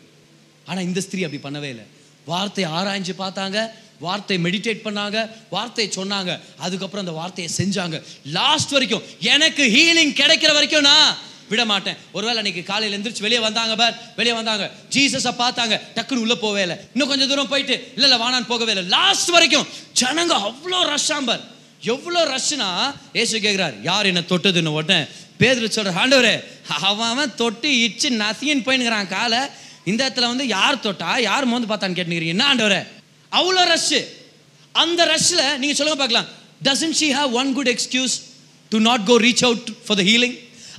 ஆனால் 0.69 0.85
இந்த 0.89 0.99
ஸ்திரீ 1.05 1.23
அப்படி 1.27 1.41
பண்ணவே 1.47 1.69
இல்லை. 1.73 1.85
வார்த்தையை 2.31 2.67
ஆராய்ஞ்சு 2.77 3.13
பார்த்தாங்க 3.23 3.57
வார்த்தையை 4.05 4.39
மெடிடேட் 4.45 4.81
பண்ணாங்க 4.85 5.17
வார்த்தையை 5.55 5.89
சொன்னாங்க. 5.97 6.31
அதுக்கப்புறம் 6.65 7.03
அந்த 7.05 7.15
வார்த்தையை 7.19 7.49
செஞ்சாங்க. 7.59 7.97
லாஸ்ட் 8.37 8.73
வரைக்கும் 8.75 9.03
எனக்கு 9.33 9.63
ஹீலிங் 9.75 10.13
கிடைக்கிற 10.21 10.51
வரைக்கும் 10.57 10.87
நான் 10.91 11.09
விட 11.49 11.61
மாட்டேன் 11.71 11.97
ஒருவேளை 12.17 12.37
அன்னைக்கு 12.41 12.63
காலையில் 12.71 12.95
எந்திரிச்சு 12.97 13.25
வெளியே 13.25 13.41
வந்தாங்க 13.47 13.73
பார். 13.81 13.95
வெளியே 14.19 14.35
வந்தாங்க. 14.39 14.65
ஜீசஸை 14.93 15.33
பார்த்தாங்க. 15.41 15.75
டக்குன்னு 15.95 16.23
உள்ளே 16.25 16.37
போவே 16.45 16.61
இல்லை. 16.65 16.77
இன்னும் 16.93 17.11
கொஞ்சம் 17.11 17.29
தூரம் 17.31 17.51
போயிட்டு 17.53 17.75
இல்லை 17.95 18.07
இல்லை 18.09 18.19
வானான்னு 18.23 18.51
போகவே 18.53 18.73
இல்லை. 18.75 18.85
லாஸ்ட் 18.95 19.29
வரைக்கும் 19.35 19.67
ஜனங்க 20.01 20.33
அவ்வளோ 20.47 20.79
ரஷ்ஷாம் 20.93 21.27
பார். 21.31 21.43
எவ்வளோ 21.93 22.21
ரஷ்னா 22.33 22.69
ஏசு 23.21 23.39
கேட்குறாரு 23.45 23.75
யார் 23.89 24.09
என்னை 24.11 24.23
தொட்டதுன்னு 24.29 24.75
உடனே? 24.79 24.99
பேதில் 25.41 25.73
சொல்கிற 25.75 25.93
ஆண்டவரே 26.01 26.35
அவன் 26.89 27.09
அவன் 27.13 27.35
தொட்டு 27.41 27.69
இச்சு 27.85 28.09
நசின்னு 28.21 28.65
போயினுங்கிறான் 28.67 29.09
காலை. 29.15 29.41
இந்த 29.91 30.01
இடத்துல 30.05 30.27
வந்து 30.31 30.45
யார் 30.47 30.83
தொட்டா 30.85 31.09
யார் 31.29 31.49
மோந்து 31.51 31.69
பார்த்தான்னு 31.71 31.97
கேட்டுக்கிறீங்க 31.97 32.35
என்ன 32.37 32.45
ஆண்டவரே? 32.51 32.79
அவ்வளோ 33.31 33.63
ரஷ்ஷு 33.73 33.99
அந்த 34.83 35.01
ரஷ்ஷில் 35.13 35.43
நீங்கள் 35.61 35.77
சொல்லுங்க 35.79 35.99
பார்க்கலாம். 36.01 36.29
Doesn't 36.67 36.97
she 37.01 37.09
have 37.17 37.31
one 37.41 37.51
good 37.57 37.71
excuse 37.73 38.15
to 38.71 38.79
not 38.89 39.05
go 39.09 39.15
reach 39.25 39.43
out 39.49 39.69
for 39.85 39.99
the 40.01 40.05
healing 40.09 40.35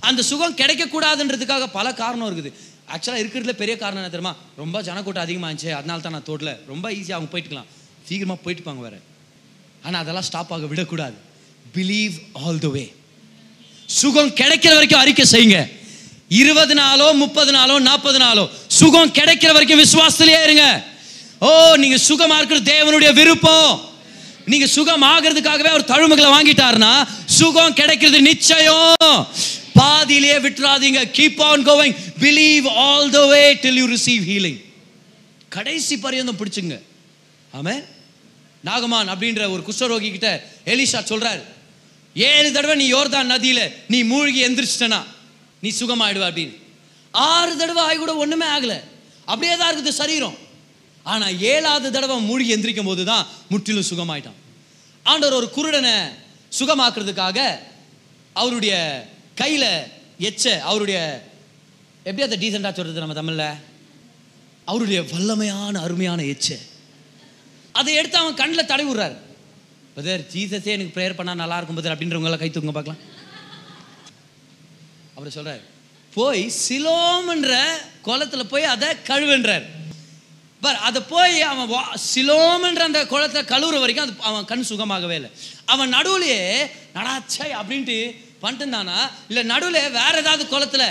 அந்த 0.09 0.21
சுகம் 0.31 0.57
கிடைக்கக்கூடாதுன்றதுக்காக 0.61 1.67
பல 1.79 1.87
காரணம் 2.03 2.29
இருக்குது. 2.29 2.53
ஆக்சுவலாக 2.95 3.23
இருக்கிறதுல 3.23 3.55
பெரிய 3.63 3.75
காரணம் 3.83 4.01
என்ன 4.03 4.13
தெரியுமா? 4.15 4.35
ரொம்ப 4.63 4.83
ஜனக்கூட்டம் 4.89 5.25
அதிகமாக 5.27 5.49
இருந்துச்சு 5.51 5.73
அதனால 5.79 6.01
தான் 6.05 6.17
நான் 6.17 6.29
தோட்டல. 6.31 6.53
ரொம்ப 6.73 6.87
ஈஸியாக 6.99 7.19
அவங்க 7.19 7.31
போயிட்டுக்கலாம். 7.35 7.71
சீக்கிரமாக 8.09 8.39
போயிட்டுப்பாங்க 8.45 8.83
வேறு. 8.87 9.01
ஆனால் 9.87 10.01
அதெல்லாம் 10.03 10.27
ஸ்டாப் 10.29 10.53
ஆக 10.57 10.67
விடக்கூடாது. 10.73 11.17
பிலீவ் 11.77 12.15
ஆல் 12.43 12.61
த 12.67 12.69
வே 12.77 12.85
சுகம் 13.89 14.31
கிடைக்கிற 14.41 14.73
வரைக்கும் 14.77 15.03
அறிக்கை 15.03 15.25
செய்யுங்க. 15.33 15.59
இருபது 16.43 16.75
நாளோ 16.83 17.09
முப்பது 17.23 17.53
நாளோ 17.57 17.75
நாற்பது 17.89 18.19
நாளோ 18.25 18.45
சுகம் 18.79 19.13
கிடைக்கிற 19.19 19.51
வரைக்கும் 19.57 19.83
விசுவாசத்திலேயே 19.85 20.41
இருங்க. 20.47 20.65
ஓ 21.47 21.51
நீங்க 21.83 21.99
சுகமா 22.09 22.37
இருக்கிறது 22.39 22.71
தேவனுடைய 22.75 23.11
விருப்பம். 23.19 23.73
நீங்க 24.53 24.67
சுகம் 24.77 25.05
ஆகிறதுக்காகவே 25.13 25.71
அவர் 25.75 25.91
தழுமைகளை 25.93 26.31
வாங்கிட்டாருன்னா 26.37 26.93
சுகம் 27.39 27.77
கிடைக்கிறது 27.81 28.21
நிச்சயம். 28.31 29.17
பாதியிலேயே 29.77 30.39
விட்டுறாதீங்க. 30.39 31.01
Keep 31.19 31.43
on 31.43 31.67
going 31.67 31.97
believe 32.21 32.69
all 32.69 33.11
the 33.11 33.27
way 33.27 33.55
till 33.55 33.81
you 33.81 33.87
receive 33.87 34.25
healing 34.31 34.61
கடைசி 35.49 35.99
பரியந்தம் 35.99 36.39
பிடிச்சுங்க. 36.39 36.83
ஆமே 37.53 37.85
நாகமான் 38.65 39.09
அப்படின்ற 39.09 39.51
ஒரு 39.51 39.63
குஷ்டரோகி 39.69 40.11
கிட்ட 40.11 40.51
எலிஷா 40.65 41.01
சொல்றாரு. 41.11 41.43
ஏழு 42.15 42.53
தடவை 42.53 42.77
நீ 42.77 42.93
யோர்தான் 42.93 43.31
நதியில 43.31 43.73
நீ 43.89 44.03
மூழ்கி 44.03 44.41
எந்திரிச்சிட்டனா? 44.49 45.05
நீ 45.61 45.73
சுகமாயிடுவ 45.81 46.27
அப்படின்னு. 46.31 46.57
ஆறு 47.11 47.57
தடவை 47.57 47.83
ஆகி 47.83 47.97
கூட 47.97 48.15
ஒண்ணுமே 48.15 48.47
ஆகல. 48.47 48.81
அப்படியே 49.25 49.57
தான் 49.57 49.77
இருக்குது 49.77 49.89
சரீரம். 49.89 50.39
ஆனா 51.03 51.27
ஏழாவது 51.29 51.91
தடவை 51.91 52.21
மூழ்கி 52.21 52.57
எந்திரிக்கும் 52.57 52.85
போது 52.85 53.05
தான் 53.05 53.27
முற்றிலும் 53.49 53.89
சுகமாயிட்டான். 53.91 54.39
ஆண்டவர் 55.03 55.39
ஒரு 55.39 55.49
குருடனை 55.57 55.95
சுகமாக்குறதுக்காக 56.59 57.59
அவருடைய 58.33 58.75
கையில் 59.37 59.85
எச்ச 60.21 60.59
அவருடைய 60.59 61.29
எப்படி 62.05 62.33
அதை 62.33 62.39
டீசெண்டாக 62.39 62.73
சொல்றது 62.73 62.99
நம்ம 62.99 63.15
தமிழில்? 63.15 63.55
அவருடைய 64.65 65.01
வல்லமையான 65.01 65.77
அருமையான 65.77 66.23
எச்ச. 66.23 66.59
அதை 67.73 67.95
எடுத்து 67.95 68.19
அவன் 68.19 68.35
கண்ணில் 68.35 68.67
தடை 68.67 68.87
விடுறாரு. 68.87 69.17
பதர் 69.95 70.21
ஜீசஸே 70.21 70.65
எனக்கு 70.65 71.01
ப்ரேயர் 71.01 71.21
பண்ணால் 71.21 71.35
நல்லா 71.35 71.57
இருக்கும் 71.57 71.77
பதர் 71.77 71.99
அப்படின்றவங்கள 71.99 72.39
கை 72.39 72.51
தூங்க 72.51 72.71
பார்க்கலாம். 72.71 73.01
அவர் 75.15 75.29
சொல்றாரு. 75.29 75.61
போய் 76.15 76.53
சிலோம்ன்ற 76.69 77.65
குளத்தில் 78.03 78.47
போய் 78.47 78.65
அதை 78.65 78.89
கழுவுன்றார். 78.89 79.67
பார் 80.61 80.77
அதை 80.77 81.03
போய் 81.09 81.43
அவன் 81.43 81.71
வா- 81.71 81.99
சிலோம்ன்ற 82.15 82.77
அந்த 82.77 83.07
குளத்தை 83.07 83.43
கழுவுற 83.43 83.81
வரைக்கும் 83.81 84.09
அது 84.09 84.13
அவன் 84.21 84.45
கண் 84.45 84.65
சுகமாகவே 84.69 85.11
இல்லை. 85.11 85.31
அவன் 85.65 85.95
நடுவுலையே 85.95 86.67
நடாச்சை 86.95 87.53
அப்படின்ட்டு 87.53 88.25
பண்ணிட்டுருந்தானா 88.47 88.99
இல்லை 89.29 89.45
நடுவில் 89.53 89.93
வேற 90.01 90.15
ஏதாவது 90.25 90.45
குளத்துல 90.55 90.85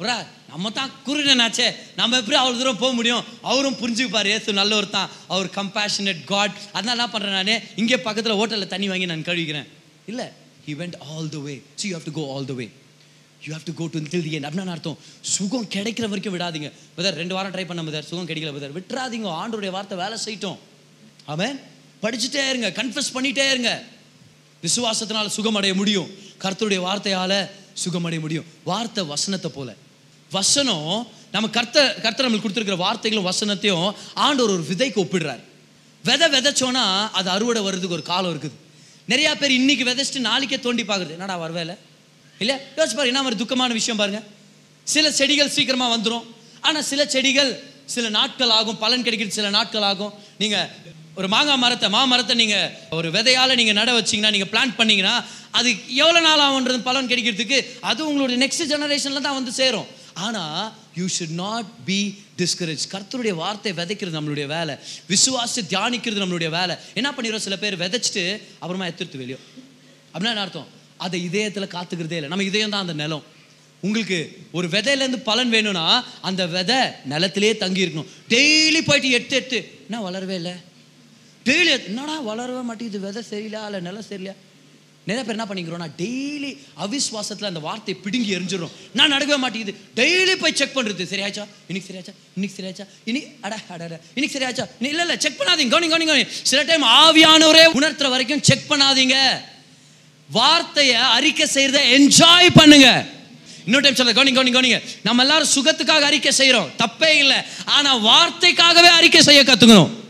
புரா 0.00 0.16
நம்ம 0.50 0.70
தான் 0.76 0.90
குருடனாச்சே 1.06 1.66
நம்ம 1.98 2.18
எப்படி 2.20 2.36
அவ்வளோ 2.38 2.56
தூரம் 2.58 2.80
போக 2.82 2.92
முடியும்? 2.98 3.24
அவரும் 3.50 3.76
புரிஞ்சுப்பார் 3.82 4.28
ஏசு 4.32 4.52
நல்லவர் 4.58 4.88
தான். 4.96 5.10
அவர் 5.34 5.48
கம்பேஷனட் 5.58 6.22
காட் 6.32 6.56
அதனால 6.76 6.96
என்ன 6.96 7.06
பண்ணுறேன் 7.12 7.38
நானே? 7.38 7.56
இங்கே 7.80 7.98
பக்கத்தில் 8.06 8.38
ஹோட்டலில் 8.40 8.72
தண்ணி 8.72 8.88
வாங்கி 8.92 9.06
நான் 9.10 9.28
கழுவிக்கிறேன் 9.28 9.68
இல்லை 10.10 10.26
he 10.66 10.72
went 10.80 10.96
all 11.10 11.28
the 11.36 11.38
way 11.46 11.54
so 11.76 11.86
you 11.88 11.94
have 11.98 12.06
to 12.08 12.14
go 12.18 12.24
all 12.34 12.48
the 12.50 12.56
way 12.60 12.66
you 13.46 13.52
have 13.54 13.64
to 13.68 13.74
go 13.80 13.86
to 13.92 14.02
till 14.12 14.24
the 14.26 14.32
end 14.38 14.46
அப்படின்னு 14.48 14.74
அர்த்தம்? 14.74 14.98
சுகம் 15.20 15.66
கிடைக்கிற 15.76 16.08
வரைக்கும் 16.12 16.34
விடாதீங்க. 16.36 16.68
பதர் 16.96 17.18
ரெண்டு 17.22 17.34
வாரம் 17.36 17.54
ட்ரை 17.54 17.66
பண்ண 17.70 17.82
பதர் 17.88 18.08
சுகம் 18.10 18.28
கிடைக்கல 18.28 18.52
பதர் 18.58 18.76
விட்டுறாதீங்க. 18.76 19.28
ஆண்டோடைய 19.40 19.70
வார்த்தை 19.76 19.98
வேலை 20.02 20.18
செய்யட்டும். 20.26 20.58
அவன் 21.24 21.56
படிச்சுட்டே 22.02 22.44
இருங்க. 22.52 22.68
கன்ஃபியூஸ் 22.82 23.14
பண்ணிட்டே 23.14 23.46
இருங்க. 23.54 23.72
விசுவாசத்தினால 24.66 25.56
அடைய 25.60 25.74
முடியும். 25.74 26.10
கர்த்தருடைய 26.44 26.80
வார்த்தையால் 26.88 27.38
சுகமடைய 27.82 28.20
முடியும். 28.24 28.46
வார்த்தை 28.70 29.02
வசனத்தை 29.12 29.50
போல. 29.54 29.70
வசனம் 30.30 30.90
நம்ம 31.34 31.48
கர்த்த 31.56 31.78
கர்த்தர் 32.04 32.26
நம்மளுக்கு 32.26 32.46
கொடுத்துருக்கிற 32.46 32.78
வார்த்தைகளும் 32.86 33.28
வசனத்தையும் 33.30 33.86
ஆண்டவர் 34.24 34.54
ஒரு 34.56 34.64
விதைக்கு 34.70 34.98
ஒப்பிடுறார். 35.04 35.42
விதை 36.04 36.26
விதைச்சோன்னா 36.34 36.84
அது 37.18 37.28
அறுவடை 37.30 37.62
வர்றதுக்கு 37.62 37.96
ஒரு 37.98 38.04
காலம் 38.10 38.32
இருக்குது. 38.34 38.56
நிறையா 39.12 39.30
பேர் 39.40 39.58
இன்னைக்கு 39.60 39.84
விதைச்சிட்டு 39.88 40.28
நாளைக்கே 40.28 40.58
தோண்டி 40.60 40.82
பார்க்குறது. 40.82 41.16
என்னடா 41.16 41.36
வரவேல? 41.44 41.74
இல்லையா 42.42 42.58
யோசிச்சு 42.76 42.96
பாருங்க 42.98 43.12
என்ன 43.12 43.22
ஒரு 43.30 43.38
துக்கமான 43.42 43.72
விஷயம் 43.80 44.00
பாருங்க. 44.00 44.20
சில 44.86 45.06
செடிகள் 45.18 45.54
சீக்கிரமாக 45.56 45.94
வந்துடும் 45.96 46.24
ஆனால் 46.60 46.86
சில 46.90 47.02
செடிகள் 47.14 47.50
சில 47.94 48.08
நாட்கள் 48.18 48.52
ஆகும் 48.58 48.78
பலன் 48.78 49.04
கிடைக்கிறது 49.06 49.38
சில 49.38 49.48
நாட்கள் 49.56 49.86
ஆகும். 49.90 50.12
நீங்கள் 50.38 50.68
ஒரு 51.18 51.28
மாங்காய் 51.32 51.62
மரத்தை 51.62 51.88
மாமரத்தை 51.94 52.34
நீங்கள் 52.42 52.68
ஒரு 52.98 53.08
விதையால் 53.16 53.58
நீங்கள் 53.60 53.76
நட 53.78 53.90
வச்சிங்கன்னா 53.96 54.30
நீங்கள் 54.34 54.50
பிளான் 54.52 54.70
பண்ணிங்கன்னா 54.78 55.14
அது 55.58 55.70
எவ்வளோ 56.02 56.20
நாள் 56.26 56.42
ஆகுன்றது 56.44 56.78
பலன் 56.86 57.10
கிடைக்கிறதுக்கு 57.10 57.58
அது 57.90 58.00
உங்களுடைய 58.10 58.36
நெக்ஸ்ட் 58.44 58.70
ஜெனரேஷனில் 58.72 59.26
தான் 59.26 59.36
வந்து 59.38 59.52
சேரும். 59.58 59.88
ஆனால் 60.26 60.62
you 61.00 61.06
should 61.16 61.36
not 61.42 61.68
be 61.88 61.98
discourage 62.40 62.84
கர்த்தருடைய 62.94 63.34
வார்த்தை 63.42 63.72
விதைக்கிறது 63.80 64.18
நம்மளுடைய 64.18 64.46
வேலை. 64.56 64.74
விசுவாசி 65.12 65.60
தியானிக்கிறது 65.74 66.22
நம்மளுடைய 66.24 66.50
வேலை. 66.58 66.76
என்ன 67.00 67.08
பண்ணிடுறோம்? 67.16 67.44
சில 67.48 67.56
பேர் 67.64 67.80
விதைச்சிட்டு 67.84 68.24
அப்புறமா 68.62 68.88
எடுத்துட்டு 68.90 69.22
வெளியோ. 69.24 69.38
அப்படின்னா 70.12 70.34
என்ன 70.34 70.46
அர்த்தம்? 70.46 70.68
அதை 71.04 71.20
இதயத்தில் 71.28 71.72
காத்துக்கிறதே 71.76 72.18
இல்லை. 72.20 72.32
நம்ம 72.32 72.48
இதயம் 72.50 72.74
தான் 72.74 72.84
அந்த 72.86 72.96
நிலம். 73.04 73.24
உங்களுக்கு 73.86 74.18
ஒரு 74.56 74.66
விதையிலேருந்து 74.74 75.22
பலன் 75.30 75.54
வேணும்னா 75.54 75.86
அந்த 76.28 76.42
விதை 76.58 76.82
நிலத்திலே 77.12 77.56
தங்கி 77.62 77.84
இருக்கணும் 77.84 78.10
டெய்லி 78.34 78.80
போயிட்டு 78.90 79.16
எட்டு 79.18 79.34
எட்டு. 79.40 79.58
என்ன 79.86 80.02
வளரவே 80.10 80.36
இல்லை? 80.42 80.54
டெய்லி 81.46 81.84
என்னடா 81.90 82.16
வளரவே 82.30 82.62
மாட்டேங்குது? 82.70 82.98
விதை 83.06 83.22
சரியில்லையா 83.30 83.64
இல்லை 83.68 83.80
நிலம் 83.80 84.08
சரியில்லையா 84.08 84.34
நிறைய 85.06 85.22
பேர் 85.26 85.36
என்ன 85.36 85.46
பண்ணிக்கிறோம்னா 85.50 85.86
டெய்லி 86.00 86.56
அவிஸ்வாசத்தில் 86.84 87.44
அந்த 87.44 87.60
வார்த்தையை 87.60 88.02
பிடுங்கி 88.02 88.36
எரிஞ்சிடும் 88.36 88.74
நான் 88.92 89.12
நடக்கவே 89.12 89.36
மாட்டேங்குது. 89.36 89.74
டெய்லி 89.96 90.34
போய் 90.42 90.54
செக் 90.54 90.76
பண்ணுறது 90.76 91.04
சரியாச்சா? 91.12 91.44
இன்னைக்கு 91.66 91.88
சரியாச்சா? 91.88 92.12
இன்னைக்கு 92.34 92.56
சரியாச்சா? 92.58 92.86
இனி 93.04 93.22
அட 93.40 93.58
அட 93.68 94.00
இன்னைக்கு 94.14 94.38
சரியாச்சா? 94.38 94.66
நீ 94.78 94.88
இல்லை 94.88 95.00
இல்லை 95.00 95.16
செக் 95.18 95.40
பண்ணாதீங்க. 95.40 95.68
கவனி 95.68 95.88
கவனி 95.88 96.04
கவனி. 96.04 96.24
சில 96.42 96.62
டைம் 96.62 96.82
ஆவியானவரே 96.82 97.64
உணர்த்துற 97.78 98.08
வரைக்கும் 98.08 98.42
செக் 98.42 98.68
பண்ணாதீங்க. 98.68 99.16
வார்த்தையை 100.30 100.94
அறிக்கை 100.94 101.48
செய்யறத 101.54 101.80
என்ஜாய் 101.96 102.50
பண்ணுங்க. 102.54 103.06
இன்னொரு 103.64 103.82
டைம் 103.82 103.94
சொல்ல 103.94 104.12
கவனிங்க 104.12 104.38
கவனிங்க 104.38 104.58
கவனிங்க. 104.58 104.82
நம்ம 105.02 105.22
எல்லாரும் 105.22 105.52
சுகத்துக்காக 105.56 106.06
அறிக்கை 106.10 106.32
செய்கிறோம் 106.32 106.70
தப்பே 106.78 107.10
இல்லை. 107.16 107.36
ஆனால் 107.64 108.00
வார்த்தைக்காகவே 108.02 108.92
அறிக்கை 109.00 109.22
செய்ய 109.22 109.42
கற்றுக்கணும் 109.42 110.00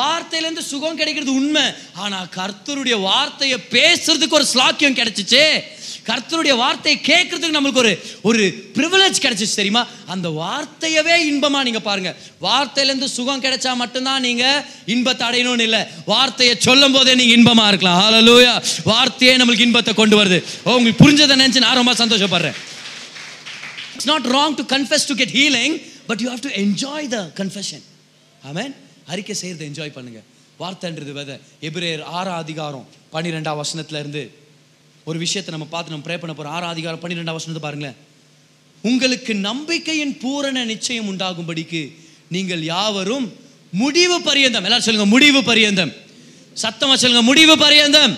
வார்த்தையிலேருந்து 0.00 0.64
சுகம் 0.72 0.98
கிடைக்கிறது 1.00 1.32
உண்மை. 1.40 1.64
ஆனால் 2.04 2.28
கர்த்தருடைய 2.38 2.96
வார்த்தையை 3.08 3.58
பேசுறதுக்கு 3.76 4.38
ஒரு 4.40 4.46
ஸ்லாக்கியம் 4.52 4.98
கிடைச்சிச்சு. 5.00 5.44
கர்த்தருடைய 6.08 6.54
வார்த்தையை 6.56 6.96
கேட்கறதுக்கு 7.06 7.56
நம்மளுக்கு 7.56 7.82
ஒரு 7.84 7.92
ஒரு 8.28 8.42
ப்ரிவிலேஜ் 8.76 9.16
கிடைச்சிச்சு 9.24 9.56
தெரியுமா? 9.60 9.82
அந்த 10.14 10.28
வார்த்தையவே 10.42 11.14
இன்பமா 11.30 11.60
நீங்க 11.66 11.80
பாருங்க. 11.88 12.10
வார்த்தையிலேருந்து 12.46 13.08
சுகம் 13.16 13.42
கிடைச்சா 13.46 13.72
மட்டும்தான் 13.82 14.24
நீங்க 14.26 14.44
இன்பத்தை 14.94 15.24
அடையணும்னு 15.28 15.66
இல்லை. 15.68 15.82
வார்த்தையை 16.12 16.54
சொல்லும் 16.68 16.94
போதே 16.96 17.14
நீங்க 17.20 17.34
இன்பமா 17.38 17.66
இருக்கலாம். 17.72 17.98
ஹalleluya 18.02 18.54
வார்த்தையே 18.92 19.34
நம்மளுக்கு 19.36 19.66
இன்பத்தை 19.68 19.94
கொண்டு 19.94 20.16
வருது. 20.22 20.40
ஓ 20.64 20.76
உங்களுக்கு 20.78 21.02
புரிஞ்சதை 21.04 21.36
நினைச்சு 21.42 21.64
நான் 21.66 21.80
ரொம்ப 21.82 21.94
சந்தோஷப்படுறேன். 22.04 22.56
It's 23.94 24.10
not 24.14 24.26
wrong 24.38 24.58
to 24.62 24.66
confess 24.76 25.10
to 25.10 25.16
get 25.22 25.36
healing 25.40 25.76
but 26.10 26.20
you 26.24 26.28
have 26.32 26.42
to 26.48 26.54
enjoy 26.64 27.08
the 27.16 27.20
confession 27.42 27.84
ஆமேன் 28.50 28.74
அறிக்கை 29.12 29.34
செய்கிறத 29.40 29.62
என்ஜாய் 29.70 29.96
பண்ணுங்க. 29.96 30.20
வார்த்தைன்றது 30.60 31.12
விதை. 31.18 31.36
எபிரேயர் 31.68 32.02
ஆறாம் 32.18 32.40
அதிகாரம் 32.44 32.86
பன்னிரெண்டாம் 33.14 33.60
வசனத்துல 33.62 34.00
இருந்து 34.02 34.22
ஒரு 35.08 35.18
விஷயத்தை 35.24 35.50
நம்ம 35.54 35.66
பார்த்து 35.72 35.92
நம்ம 35.92 36.04
ப்ரே 36.06 36.16
பண்ண 36.22 36.32
போகிறோம் 36.34 36.54
ஆறாம் 36.56 36.72
அதிகாரம் 36.74 37.00
பன்னிரெண்டாம் 37.02 37.38
வசனத்தை 37.38 37.62
பாருங்களேன். 37.66 37.98
உங்களுக்கு 38.84 39.32
நம்பிக்கையின் 39.48 40.14
பூரண 40.22 40.64
நிச்சயம் 40.72 41.08
உண்டாகும்படிக்கு 41.12 41.82
நீங்கள் 42.34 42.62
யாவரும் 42.72 43.26
முடிவு 43.82 44.16
பரியந்தம். 44.28 44.64
எல்லாரும் 44.66 44.86
சொல்லுங்க 44.88 45.08
முடிவு 45.14 45.40
பரியந்தம். 45.50 45.92
சத்தமாக 46.64 46.98
சொல்லுங்க 47.02 47.24
முடிவு 47.30 47.54
பரியந்தம். 47.64 48.14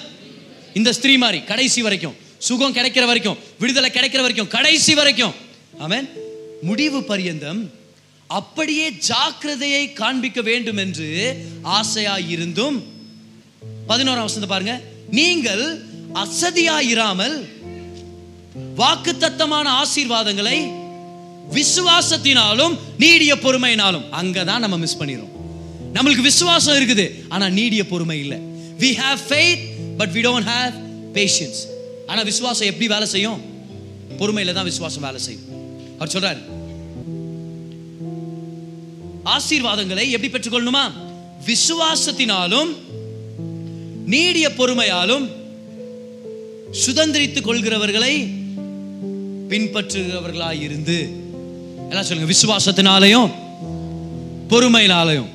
இந்த 0.79 0.91
ஸ்திரீ 0.99 1.15
மாதிரி 1.25 1.39
கடைசி 1.51 1.81
வரைக்கும் 1.87 2.17
சுகம் 2.49 2.75
கிடைக்கிற 2.79 3.05
வரைக்கும் 3.11 3.39
விடுதலை 3.61 3.91
கிடைக்கிற 3.91 4.21
வரைக்கும் 4.25 4.51
கடைசி 4.57 4.93
வரைக்கும். 5.01 5.35
ஆமேன் 5.85 6.07
முடிவு 6.69 6.99
பரியந்தம் 7.11 7.61
அப்படியே 8.37 8.91
ஜாக்கிரதையை 8.91 9.93
காண்பிக்க 9.93 10.41
வேண்டும் 10.43 10.77
என்று 10.77 11.09
ஆசையாயிருந்தும் 11.65 12.77
பதினோராம் 13.89 14.29
வசந்த 14.29 14.47
பாருங்க. 14.47 14.81
நீங்கள் 15.11 15.63
அசதியாயிராமல் 16.23 17.37
வாக்குத்தத்தமான 18.81 19.67
ஆசீர்வாதங்களை 19.83 20.59
விசுவாசத்தினாலும் 21.55 22.75
நீடிய 22.99 23.35
பொறுமையினாலும் 23.35 24.05
அங்கதான் 24.21 24.65
நம்ம 24.65 24.77
மிஸ் 24.77 24.99
பண்ணிடுறோம் 25.03 25.35
நம்மளுக்கு 25.95 26.29
விசுவாசம் 26.31 26.75
இருக்குது 26.75 27.07
ஆனா 27.29 27.49
நீடிய 27.49 27.87
பொறுமை 27.87 28.19
இல்லை. 28.21 28.39
We 28.79 28.91
have 29.03 29.19
faith 29.29 29.65
but 29.97 30.11
we 30.11 30.23
don't 30.29 30.49
have 30.53 30.75
patience 31.17 31.61
ஆனா 32.07 32.21
விசுவாசம் 32.23 32.67
எப்படி 32.67 32.87
வேலை 32.87 33.09
செய்யும்? 33.15 33.41
பொறுமையில 34.19 34.53
தான் 34.53 34.65
விசுவாசம் 34.65 35.03
வேலை 35.03 35.21
செய்யும். 35.21 35.47
அவர் 35.99 36.13
சொல்றாரு 36.15 36.41
ஆசீர்வாதங்களை 39.25 40.11
எப்படி 40.11 40.29
பெற்றுக்கொள்ளணுமா? 40.29 40.93
விசுவாசத்தினாலும் 41.47 42.77
நீடிய 44.07 44.49
பொறுமையாலும் 44.49 45.29
சுதந்திரித்துக் 46.87 47.47
கொள்கிறவர்களை 47.47 48.29
பின்பற்றுகிறவர்களாய் 49.49 50.61
இருந்து 50.61 51.09
எல்லாம் 51.89 52.05
சொல்லுங்க 52.05 52.35
விசுவாசத்தினாலையும் 52.35 53.31
பொறுமையினாலையும். 54.49 55.27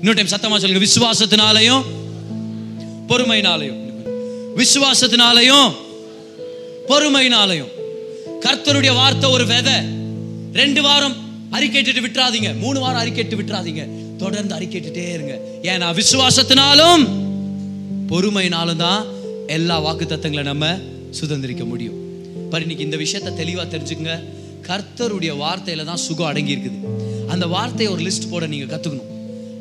இன்னொரு 0.00 0.24
டைம் 0.24 0.26
சத்தமா 0.26 0.58
சொல்லுங்க 0.58 0.86
விசுவாசத்தினாலையும் 0.86 1.84
பொறுமையினாலையும். 3.08 3.78
விசுவாசத்தினாலையும் 4.56 5.74
பொறுமையினாலையும். 6.88 7.68
கர்த்தருடைய 8.40 8.94
வார்த்தை 8.94 9.30
ஒரு 9.30 9.46
விதை. 9.46 9.72
ரெண்டு 10.52 10.82
வாரம் 10.82 11.27
அறிக்கைட்டு 11.50 12.00
விட்டுறாதீங்க. 12.06 12.58
மூணு 12.58 12.80
வாரம் 12.80 13.00
அறிக்கைட்டு 13.02 13.36
விட்டுறாதீங்க. 13.40 13.88
தொடர்ந்து 14.16 14.54
அறிக்கைட்டுட்டே 14.54 15.08
இருங்க. 15.12 15.40
ஏன்னா 15.62 16.00
விசுவாசத்தினாலும் 16.00 17.06
பொறுமையினாலும் 18.08 18.76
தான் 18.76 19.06
எல்லா 19.46 19.78
வாக்கு 19.78 20.18
நம்ம 20.42 20.78
சுதந்திரிக்க 21.20 21.64
முடியும். 21.64 21.96
பாரு 22.50 22.66
இன்னைக்கு 22.66 22.84
இந்த 22.84 22.96
விஷயத்த 22.96 23.32
தெளிவா 23.40 23.64
தெரிஞ்சுக்கங்க. 23.74 24.22
கர்த்தருடைய 24.66 25.32
வார்த்தையில 25.44 25.84
தான் 25.84 25.96
சுகம் 25.96 26.26
அடங்கி 26.26 26.56
இருக்குது 26.56 27.26
அந்த 27.28 27.46
வார்த்தையை 27.46 27.94
ஒரு 27.94 28.04
லிஸ்ட் 28.04 28.30
போட 28.30 28.46
நீங்க 28.46 28.76
கத்துக்கணும். 28.76 29.08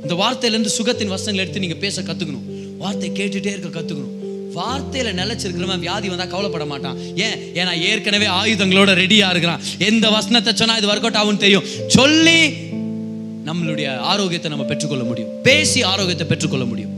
இந்த 0.01 0.13
வார்த்தையிலேருந்து 0.13 0.69
சுகத்தின் 0.77 1.13
வசனங்களை 1.15 1.37
எடுத்து 1.37 1.59
நீங்க 1.59 1.75
பேச 1.75 2.01
கத்துக்கணும். 2.01 2.45
வார்த்தை 2.77 3.09
கேட்டுட்டே 3.09 3.45
இருக்க 3.45 3.79
கத்துக்கணும். 3.79 4.16
வார்த்தையில 4.59 5.09
நிலைச்சிருக்கிறவன் 5.21 5.83
வியாதி 5.85 6.07
வந்தா 6.09 6.25
கவலைப்பட 6.25 6.65
மாட்டான். 6.65 6.97
ஏன்? 7.15 7.37
ஏன்னா 7.53 7.73
ஏற்கனவே 7.81 8.27
ஆயுதங்களோட 8.39 8.91
ரெடியா 9.03 9.29
இருக்கிறான். 9.29 9.61
எந்த 9.77 10.09
வசனத்தை 10.09 10.53
சொன்னா 10.55 10.77
இது 10.77 10.87
ஒர்க் 10.87 11.07
அவுட் 11.07 11.21
ஆகும் 11.21 11.37
தெரியும். 11.37 11.65
சொல்லி 11.87 12.39
நம்மளுடைய 13.49 13.95
ஆரோக்கியத்தை 14.11 14.49
நம்ம 14.51 14.65
பெற்றுக்கொள்ள 14.65 15.03
முடியும். 15.03 15.29
பேசி 15.43 15.83
ஆரோக்கியத்தை 15.83 16.27
பெற்றுக்கொள்ள 16.27 16.65
முடியும். 16.65 16.93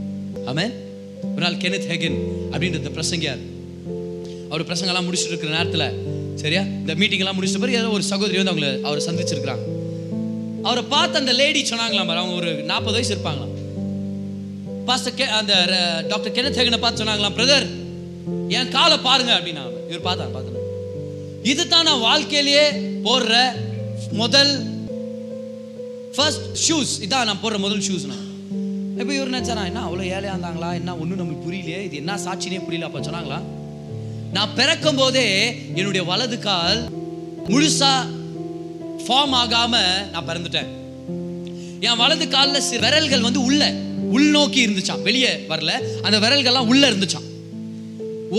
ஆமே 0.46 0.64
ஒரு 1.32 1.42
நாள் 1.44 1.60
கெனத் 1.64 1.88
ஹெகன் 1.90 2.18
அப்படின்ற 2.52 2.78
இந்த 2.80 2.90
பிரசங்கியார் 2.96 3.42
அவர் 4.48 4.66
பிரசங்கெல்லாம் 4.66 5.06
முடிச்சுட்டு 5.08 5.32
இருக்கிற 5.32 5.52
நேரத்தில் 5.56 5.88
சரியா? 6.34 6.60
இந்த 6.60 6.94
மீட்டிங் 6.94 7.18
எல்லாம் 7.18 7.36
முடிச்சிட்ட 7.36 7.58
பிறகு 7.58 7.78
ஏதோ 7.78 7.88
ஒரு 7.88 8.02
சகோதரி 8.02 8.42
வந்து 8.42 8.52
அவங்கள 8.52 8.80
அவரை 8.80 9.04
சந்திச்சிருக்கிறாங்க. 9.06 9.64
அவரை 10.62 10.82
பார்த்து 10.88 11.18
அந்த 11.18 11.32
லேடி 11.32 11.62
சொன்னாங்களாம் 11.62 12.10
அவங்க 12.14 12.34
ஒரு 12.34 12.54
நாற்பது 12.62 12.92
வயசு 12.92 13.14
இருப்பாங்களாம். 13.14 13.52
பாஸ்டர் 14.90 15.14
கே 15.14 15.26
அந்த 15.38 15.54
டாக்டர் 16.08 16.34
கெனத் 16.36 16.58
ஹேகனை 16.60 16.78
பார்த்து 16.78 17.02
சொன்னாங்களாம் 17.02 17.36
பிரதர் 17.38 17.66
என் 18.58 18.68
காலை 18.68 18.98
பாருங்க 19.08 19.32
அப்படின்னா 19.38 19.64
இவர் 19.90 20.06
பார்த்தா 20.08 20.40
இது 20.42 20.58
இதுதான் 21.52 21.84
நான் 21.84 22.00
வாழ்க்கையிலேயே 22.00 22.64
போடுற 23.04 23.34
முதல் 24.12 24.52
ஃபர்ஸ்ட் 26.16 26.46
ஷூஸ் 26.66 26.92
இதான் 27.02 27.28
நான் 27.28 27.42
போடுற 27.42 27.58
முதல் 27.58 27.84
ஷூஸ் 27.88 28.06
நான். 28.06 28.26
இப்போ 29.00 29.12
இவர் 29.14 29.32
நினச்சாரா 29.34 29.62
என்ன 29.66 29.82
அவ்வளோ 29.86 30.02
ஏழையாக 30.14 30.34
இருந்தாங்களா? 30.34 30.70
என்ன 30.74 30.96
ஒன்றும் 30.96 31.20
நம்மளுக்கு 31.20 31.46
புரியலையே? 31.46 31.78
இது 31.86 31.96
என்ன 31.96 32.16
சாட்சினே 32.24 32.64
புரியல 32.64 32.88
அப்போ 32.88 33.00
சொன்னாங்களா 33.00 33.38
நான் 34.32 34.54
பிறக்கும் 34.54 34.96
போதே 34.96 35.26
என்னுடைய 35.74 36.02
வலது 36.04 36.38
கால் 36.38 36.80
முழுசா 37.48 37.92
ஃபார்ம் 39.04 39.36
ஆகாம 39.42 39.72
நான் 40.12 40.28
பிறந்துட்டேன். 40.28 40.68
என் 41.80 41.96
வலது 41.96 42.28
காலில் 42.28 42.80
விரல்கள் 42.84 43.20
வந்து 43.20 43.44
உள்ள. 43.44 43.62
உள்நோக்கி 44.16 44.60
இருந்துச்சாம். 44.66 45.02
வெளியே 45.08 45.32
வரல. 45.48 45.72
அந்த 46.02 46.16
விரல்கள்லாம் 46.24 46.70
உள்ள 46.72 46.82
இருந்துச்சாம். 46.90 47.26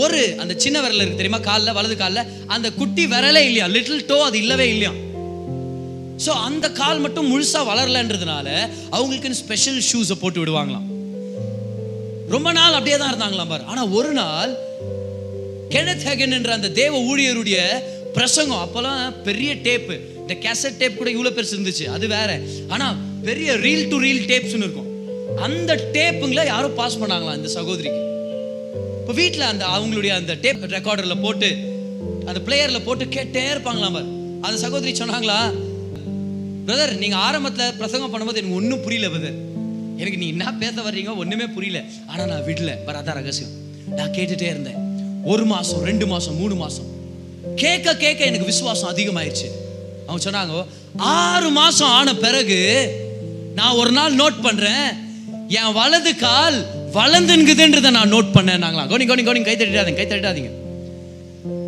ஒரு 0.02 0.20
அந்த 0.42 0.54
சின்ன 0.64 0.80
விரல் 0.80 1.00
இருக்கு 1.00 1.20
தெரியுமா? 1.20 1.38
காலில் 1.38 1.76
வலது 1.78 1.96
காலில். 1.96 2.28
அந்த 2.46 2.72
குட்டி 2.72 3.06
விரலே 3.06 3.42
இல்லையா 3.48 3.66
லிட்டில் 3.76 4.06
டோ 4.06 4.18
அது 4.24 4.38
இல்லவே 4.38 4.68
இல்லையா 4.74 4.92
ஸோ 6.24 6.32
அந்த 6.48 6.66
கால் 6.72 7.00
மட்டும் 7.00 7.28
முழுசா 7.30 7.60
வளரலன்றதுனால 7.68 8.48
அவங்களுக்குன்னு 8.96 9.38
ஸ்பெஷல் 9.40 9.80
ஷூஸை 9.88 10.16
போட்டு 10.20 10.40
விடுவாங்களாம். 10.42 10.86
ரொம்ப 12.34 12.52
நாள் 12.58 12.76
அப்படியே 12.78 12.96
தான் 12.96 13.10
இருந்தாங்களாம் 13.12 13.50
பாரு. 13.52 13.64
ஆனா 13.64 13.82
ஒரு 13.98 14.12
நாள் 14.12 14.52
கெனத் 15.74 16.06
ஹெகன் 16.08 16.36
என்ற 16.38 16.52
அந்த 16.52 16.70
தேவ 16.70 17.00
ஊழியருடைய 17.10 17.58
பிரசங்கம் 18.16 18.62
அப்போல்லாம் 18.64 19.22
பெரிய 19.22 19.54
டேப்பு 19.66 19.94
இந்த 20.22 20.34
கேசட் 20.44 20.78
டேப் 20.78 20.98
கூட 21.00 21.10
இவ்வளோ 21.10 21.32
பெருசு 21.36 21.54
இருந்துச்சு. 21.56 21.86
அது 21.96 22.08
வேற. 22.08 22.40
ஆனா 22.68 22.88
பெரிய 23.24 23.52
ரீல் 23.66 23.88
டு 23.88 23.98
ரீல் 24.06 24.24
டேப்ஸ்னு 24.32 24.64
இருக்கும். 24.66 24.90
அந்த 25.46 25.72
டேப்புங்களை 25.96 26.44
யாரோ 26.46 26.68
பாஸ் 26.80 26.98
பண்ணாங்களாம் 27.00 27.38
அந்த 27.38 27.48
சகோதரிக்கு 27.58 28.00
இப்போ 29.00 29.12
வீட்டில் 29.20 29.50
அந்த 29.50 29.64
அவங்களுடைய 29.66 30.12
அந்த 30.20 30.32
டேப் 30.44 30.64
ரெக்கார்டரில் 30.76 31.22
போட்டு 31.22 31.50
அந்த 32.28 32.40
பிளேயரில் 32.46 32.84
போட்டு 32.84 33.04
கேட்டே 33.04 33.42
இருப்பாங்களாம் 33.52 33.96
பாரு. 33.96 34.08
அந்த 34.46 34.56
சகோதரி 34.64 34.92
சொன்னாங்களா 35.00 35.38
பிரதர் 36.66 36.92
நீங்கள் 37.02 37.22
ஆரம்பத்தில் 37.26 37.74
பிரசங்கம் 37.80 38.12
பண்ணும்போது 38.12 38.40
எனக்கு 38.40 38.58
ஒன்றும் 38.60 38.84
புரியல 38.84 39.08
பிரதர் 39.14 39.38
எனக்கு 39.96 40.18
நீ 40.22 40.28
என்ன 40.28 40.52
பேச 40.62 40.82
வர்றீங்க 40.82 41.14
ஒன்றுமே 41.22 41.46
புரியல. 41.56 41.78
ஆனால் 42.06 42.30
நான் 42.32 42.46
விடல 42.48 42.72
பர் 42.86 42.98
அதான் 43.00 43.18
ரகசியம். 43.20 43.52
நான் 43.98 44.14
கேட்டுட்டே 44.16 44.48
இருந்தேன். 44.52 44.78
ஒரு 45.24 45.44
மாதம் 45.44 45.82
ரெண்டு 45.88 46.06
மாதம் 46.06 46.38
மூணு 46.42 46.54
மாதம் 46.54 46.88
கேட்க 47.62 47.96
கேட்க 47.96 48.20
எனக்கு 48.24 48.50
விசுவாசம் 48.52 48.90
அதிகமாயிருச்சு. 48.92 49.48
அவங்க 50.06 50.22
சொன்னாங்க 50.26 50.64
ஆறு 50.96 51.50
மாதம் 51.50 51.88
ஆன 51.88 52.14
பிறகு 52.14 52.60
நான் 53.54 53.78
ஒரு 53.82 53.90
நாள் 53.90 54.18
நோட் 54.22 54.38
பண்ணுறேன் 54.46 54.88
என் 55.60 55.76
வலது 55.78 56.10
கால் 56.24 56.56
வளர்ந்துங்குதுன்றதை 56.96 57.90
நான் 57.98 58.12
நோட் 58.14 58.34
பண்ணேன் 58.34 58.62
நாங்களா 58.64 58.84
கோனி 58.90 59.04
கோனி 59.10 59.22
கோனி 59.28 59.40
கை 59.46 59.54
தட்டிடாதீங்க 59.54 60.00
கை 60.00 60.06
தட்டிடாதீங்க. 60.10 60.50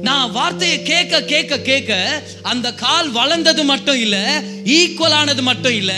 நான் 0.07 0.33
வார்த்தையை 0.37 0.77
கேட்க 0.89 1.21
கேட்க 1.31 1.59
கேட்க 1.69 1.93
அந்த 2.51 2.69
கால் 2.83 3.09
வளர்ந்தது 3.19 3.63
மட்டும் 3.71 3.99
இல்ல 4.05 4.17
ஈக்குவலானது 4.77 5.43
மட்டும் 5.49 5.77
இல்ல 5.81 5.93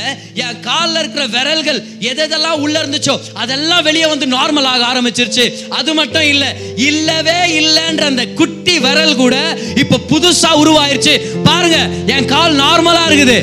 என் 0.44 0.60
கால்ல 0.68 1.00
இருக்கிற 1.02 1.24
விரல்கள் 1.34 1.80
எதெல்லாம் 2.10 2.62
உள்ள 2.64 2.76
இருந்துச்சோ 2.82 3.16
அதெல்லாம் 3.42 3.84
வெளியே 3.88 4.06
வந்து 4.12 4.28
நார்மல் 4.36 4.68
ஆக 4.72 4.84
ஆரம்பிச்சிருச்சு. 4.92 5.46
அது 5.78 5.94
மட்டும் 6.00 6.28
இல்ல 6.32 6.44
இல்லவே 6.88 7.38
இல்லைன்ற 7.60 8.06
அந்த 8.12 8.26
குட்டி 8.40 8.76
விரல் 8.86 9.20
கூட 9.22 9.36
இப்ப 9.84 10.02
புதுசா 10.12 10.52
உருவாயிருச்சு. 10.62 11.16
பாருங்க 11.48 11.80
என் 12.16 12.30
கால் 12.34 12.60
நார்மலா 12.64 13.04
இருக்குது. 13.10 13.38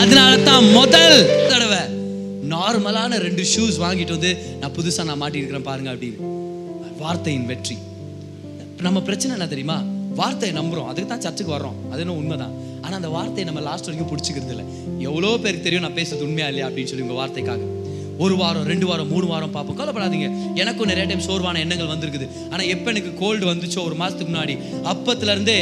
அதனால 0.00 0.32
தான் 0.50 0.66
முதல் 0.78 1.18
நார்மலான 2.88 3.16
ரெண்டு 3.24 3.42
ஷூஸ் 3.52 3.78
வாங்கிட்டு 3.84 4.14
வந்து 4.16 4.30
நான் 4.60 4.74
புதுசாக 4.76 5.04
நான் 5.08 5.20
மாட்டியிருக்கிறேன் 5.22 5.66
பாருங்க 5.68 5.90
அப்படின்னு. 5.94 6.28
வார்த்தையின் 7.00 7.48
வெற்றி. 7.50 7.76
நம்ம 8.86 8.98
பிரச்சனை 9.08 9.32
என்ன 9.36 9.48
தெரியுமா? 9.52 9.76
வார்த்தையை 10.20 10.52
நம்புகிறோம் 10.58 10.88
அதுக்கு 10.90 11.10
தான் 11.10 11.22
சர்ச்சுக்கு 11.24 11.52
வர்றோம். 11.56 11.76
அது 11.92 12.00
என்ன 12.04 12.14
உண்மைதான்? 12.20 12.54
ஆனால் 12.84 12.98
அந்த 13.00 13.10
வார்த்தையை 13.16 13.46
நம்ம 13.48 13.60
லாஸ்ட் 13.68 13.88
வரைக்கும் 13.88 14.10
பிடிச்சிக்கிறது 14.12 14.54
இல்லை. 14.54 14.64
எவ்வளோ 15.08 15.32
பேருக்கு 15.44 15.66
தெரியும் 15.66 15.86
நான் 15.86 15.98
பேசுறது 16.00 16.26
உண்மையா 16.28 16.48
இல்லையா 16.52 16.68
அப்படின்னு 16.70 16.90
சொல்லி 16.92 17.06
உங்கள் 17.06 17.20
வார்த்தைக்காக. 17.20 17.62
ஒரு 18.24 18.34
வாரம் 18.42 18.66
ரெண்டு 18.72 18.86
வாரம் 18.90 19.12
மூணு 19.14 19.26
வாரம் 19.32 19.54
பார்ப்போம். 19.56 19.78
கவலைப்படாதீங்க. 19.80 20.30
எனக்கும் 20.62 20.90
நிறைய 20.92 21.06
டைம் 21.10 21.26
சோர்வான 21.28 21.60
எண்ணங்கள் 21.64 21.92
வந்திருக்குது. 21.94 22.28
ஆனால் 22.52 22.70
எப்போ 22.74 22.88
எனக்கு 22.94 23.12
கோல்டு 23.22 23.46
வந்துச்சோ 23.52 23.82
ஒரு 23.88 23.98
மாதத்துக்கு 24.02 24.32
முன்னாடி 24.34 24.56
அப்பத்துலேருந்தே 24.92 25.60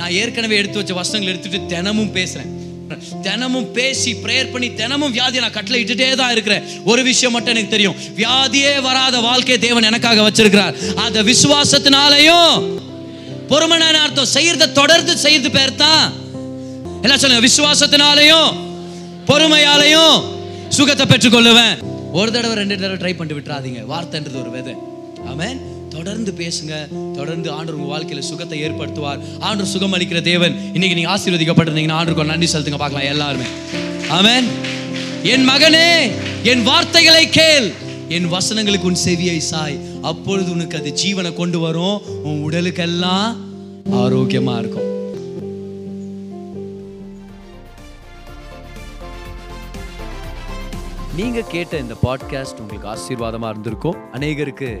நான் 0.00 0.16
ஏற்கனவே 0.22 0.58
எடுத்து 0.62 0.80
வச்ச 0.80 0.94
வசனங்கள் 1.02 1.32
எடுத்துகிட்டு 1.34 1.72
தினமும் 1.74 2.14
பேசுகிறேன் 2.18 2.52
தினமும் 3.22 3.72
பேசி 3.72 4.12
ப்ரேயர் 4.24 4.50
பண்ணி 4.52 4.68
தினமும் 4.74 5.14
வியாதியை 5.14 5.40
நான் 5.40 5.56
கட்டளை 5.58 5.84
இட்டுட்டே 5.84 6.14
தான் 6.14 6.30
இருக்கிறேன். 6.30 6.64
ஒரு 6.84 7.02
விஷயம் 7.02 7.32
மட்டும் 7.32 7.54
எனக்கு 7.54 7.74
தெரியும். 7.76 7.96
வியாதியே 8.20 8.82
வராத 8.88 9.20
வாழ்க்கையை 9.20 9.58
தேவன் 9.66 9.88
எனக்காக 9.90 10.26
வச்சிருக்கிறார். 10.28 10.76
அந்த 11.04 11.22
விசுவாசத்தினாலையும் 11.22 12.82
பொறுமனான 13.48 13.96
அர்த்தம் 14.00 14.32
செய்யறத 14.34 14.72
தொடர்ந்து 14.72 15.16
செய்து 15.24 15.50
பேர் 15.50 15.74
தான் 15.74 16.12
என்ன 17.02 17.18
சொல்லுங்க? 17.18 17.42
விசுவாசத்தினாலையும் 17.48 18.50
பொறுமையாலையும் 19.30 20.16
சுகத்தை 20.68 21.06
பெற்றுக்கொள்ளுவேன். 21.06 21.76
ஒரு 22.12 22.30
தடவை 22.32 22.56
ரெண்டு 22.56 22.76
தடவை 22.80 22.98
ட்ரை 23.02 23.16
பண்ணிட்டு 23.16 23.38
விட்டுறாதீங்க. 23.38 23.80
வார்த்தைன்றது 23.92 24.40
ஒரு 24.42 24.50
விதை. 24.50 24.74
ஆமென் 25.32 25.73
தொடர்ந்து 25.94 26.34
பேசுங்க. 26.38 26.72
தொடர்ந்து 27.12 27.50
ஆண்டு 27.50 27.76
உங்க 27.76 27.98
வாழ்க்கையில 27.98 28.18
சுகத்தை 28.18 28.64
ஏற்படுத்துவார். 28.64 29.20
ஆண்டு 29.40 29.66
சுகம் 29.66 29.92
அளிக்கிற 29.92 30.20
தேவன். 30.20 30.74
இன்னைக்கு 30.74 30.94
நீங்க 30.94 31.16
ஆசீர்வதிக்கப்பட்டிருந்தீங்கன்னா 31.16 31.98
ஆண்டருக்கு 31.98 32.24
நன்றி 32.24 32.48
செலுத்துங்க. 32.52 32.78
பார்க்கலாம் 32.78 33.08
எல்லாருமே. 33.08 33.44
ஆமென். 34.08 34.44
என் 35.22 35.48
மகனே 35.48 36.10
என் 36.42 36.62
வார்த்தைகளை 36.62 37.28
கேள். 37.28 37.72
என் 38.08 38.32
வசனங்களுக்கு 38.32 38.82
உன் 38.82 38.96
செவியை 39.04 39.36
சாய். 39.36 39.78
அப்பொழுது 40.02 40.50
உனக்கு 40.50 40.78
அது 40.78 40.94
ஜீவனை 41.04 41.34
கொண்டு 41.34 41.58
வரும். 41.58 42.00
உன் 42.22 42.50
உடலுக்கெல்லாம் 42.50 43.36
ஆரோக்கியமா 43.90 44.58
இருக்கும். 44.58 44.92
நீங்க 51.16 51.40
கேட்ட 51.40 51.78
இந்த 51.78 51.94
பாட்காஸ்ட் 52.02 52.58
உங்களுக்கு 52.58 52.88
ஆசீர்வாதமா 52.88 53.50
இருந்திருக்கும். 53.50 53.96
அநேகருக்கு 54.12 54.80